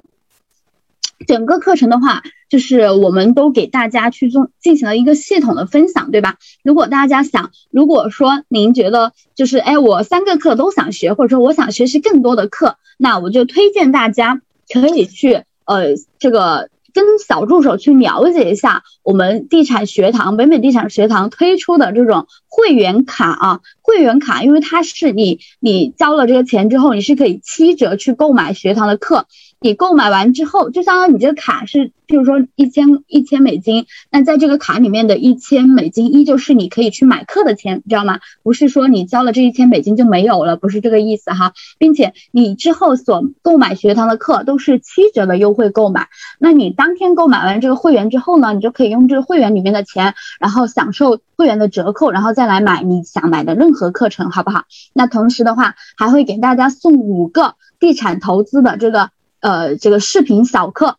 [1.28, 6.38] 整个课程的话，就是我们都给大家去做进行了一个系统的分享，对吧？
[6.64, 14.42] 如果大家想，如果说您觉得就是哎，我三个课都想学，或者说我想学习更多的课，那我就推荐大家
[14.74, 16.70] 可以去呃这个。
[17.06, 29.28] 跟小助手去了解一下我们地产学堂北美地产学堂推出的这种会员卡啊，会员卡，因为它是你你交了这个钱之后，你是可以七折去购买学堂的课。
[29.60, 38.20] 你购买完之后，就相当于你这个卡是，譬如说一千一千美金，那在这个卡里面的一千美金依旧是你可以去买课的钱，知道吗？
[38.44, 46.08] 不是说你交了这一千美金就没有了，不是这个意思哈，并且你之后所购买学堂的课都是七折的优惠购买，
[46.38, 54.66] 那你当天购买完这个会员之后呢，你就可以用这个会员里面的钱，然后享受会员的折扣，然后再来买你想买的任何课程，好不好？
[54.94, 59.10] 那同时的话，还会给大家送五个地产投资的这个。
[59.48, 60.98] 呃，这个视频小课，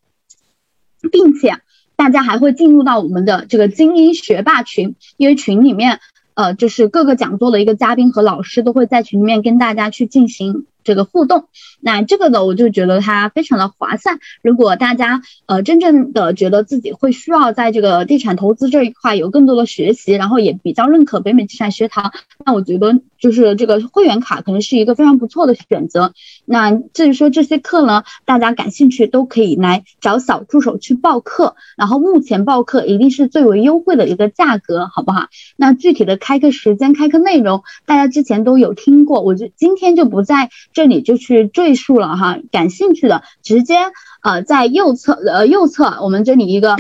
[1.13, 1.61] 并且
[1.97, 6.01] 大家还会进入到我们的这个精英学霸群，因为群里面，
[6.33, 10.65] 呃，就是各个讲座的一个嘉宾和老师都会在群里面跟大家去进行。
[10.89, 11.49] 这个互动，
[11.83, 14.21] 那这个呢，我就觉得它非常的划算。
[14.43, 22.11] 如果大家呃真正的觉得自己会需要在这个地产投资这一块有更多的学习，然后也比较认可北美地产学堂，
[22.43, 26.15] 那我觉得就是这个会员卡可能是一个非常不错的选择。
[26.47, 35.27] 那至于说这些课呢，大家感兴趣都可以来找小助手去报课，然后目前报课一定是最为优惠的一个价格，好不好？
[35.59, 40.49] 那具体的开课时间、开课内容，大家之前都有听过，我就今天就不再。
[40.79, 43.75] 这里就去赘述了哈，感兴趣的直接
[44.23, 46.77] 呃在右侧呃右侧我们这里一个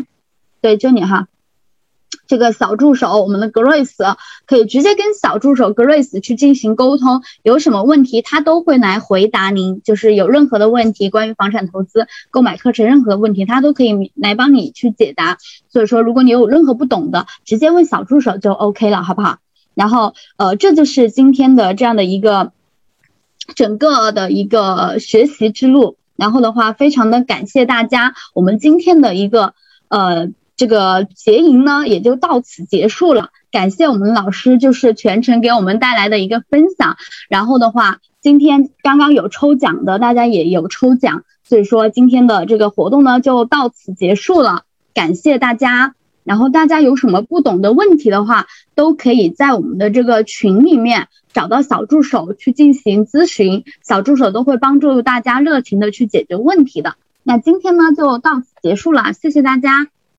[0.60, 1.26] 对这里哈，
[2.28, 4.16] 这个小助手我们的 Grace
[4.46, 15.38] 可以直接跟小助手 Grace 去进行沟通，有什么问题他都会来回答您，就是有任何的问题关于房产投资购买课程任何问题他都可以来帮你去解答，
[15.70, 19.38] 所以说如果你有任何不懂的，直接问小助手就 OK 了，好不好？
[19.74, 22.52] 然后呃这就是今天的这样的一个。
[23.54, 29.54] 整个的一个学习之路，然后的话，非常的感谢大家，我们今天的一个
[29.88, 33.30] 呃这个结营呢，也就到此结束了。
[33.50, 36.96] 感谢我们老师，就是全程给我们带来的一个分享。
[37.28, 44.64] 然后的话，今天刚刚有抽奖的，大家也有抽奖，所以说今天的这个活动呢，就到此结束了。
[44.94, 45.94] 感谢大家。
[46.28, 56.96] 然后大家有什么不懂的问题的话，都可以在我们的这个群里面找到小助手去进行咨询，小助手都会帮助大家热情的去解决问题的。
[57.22, 59.88] 那今天呢就到此结束了，谢谢大家。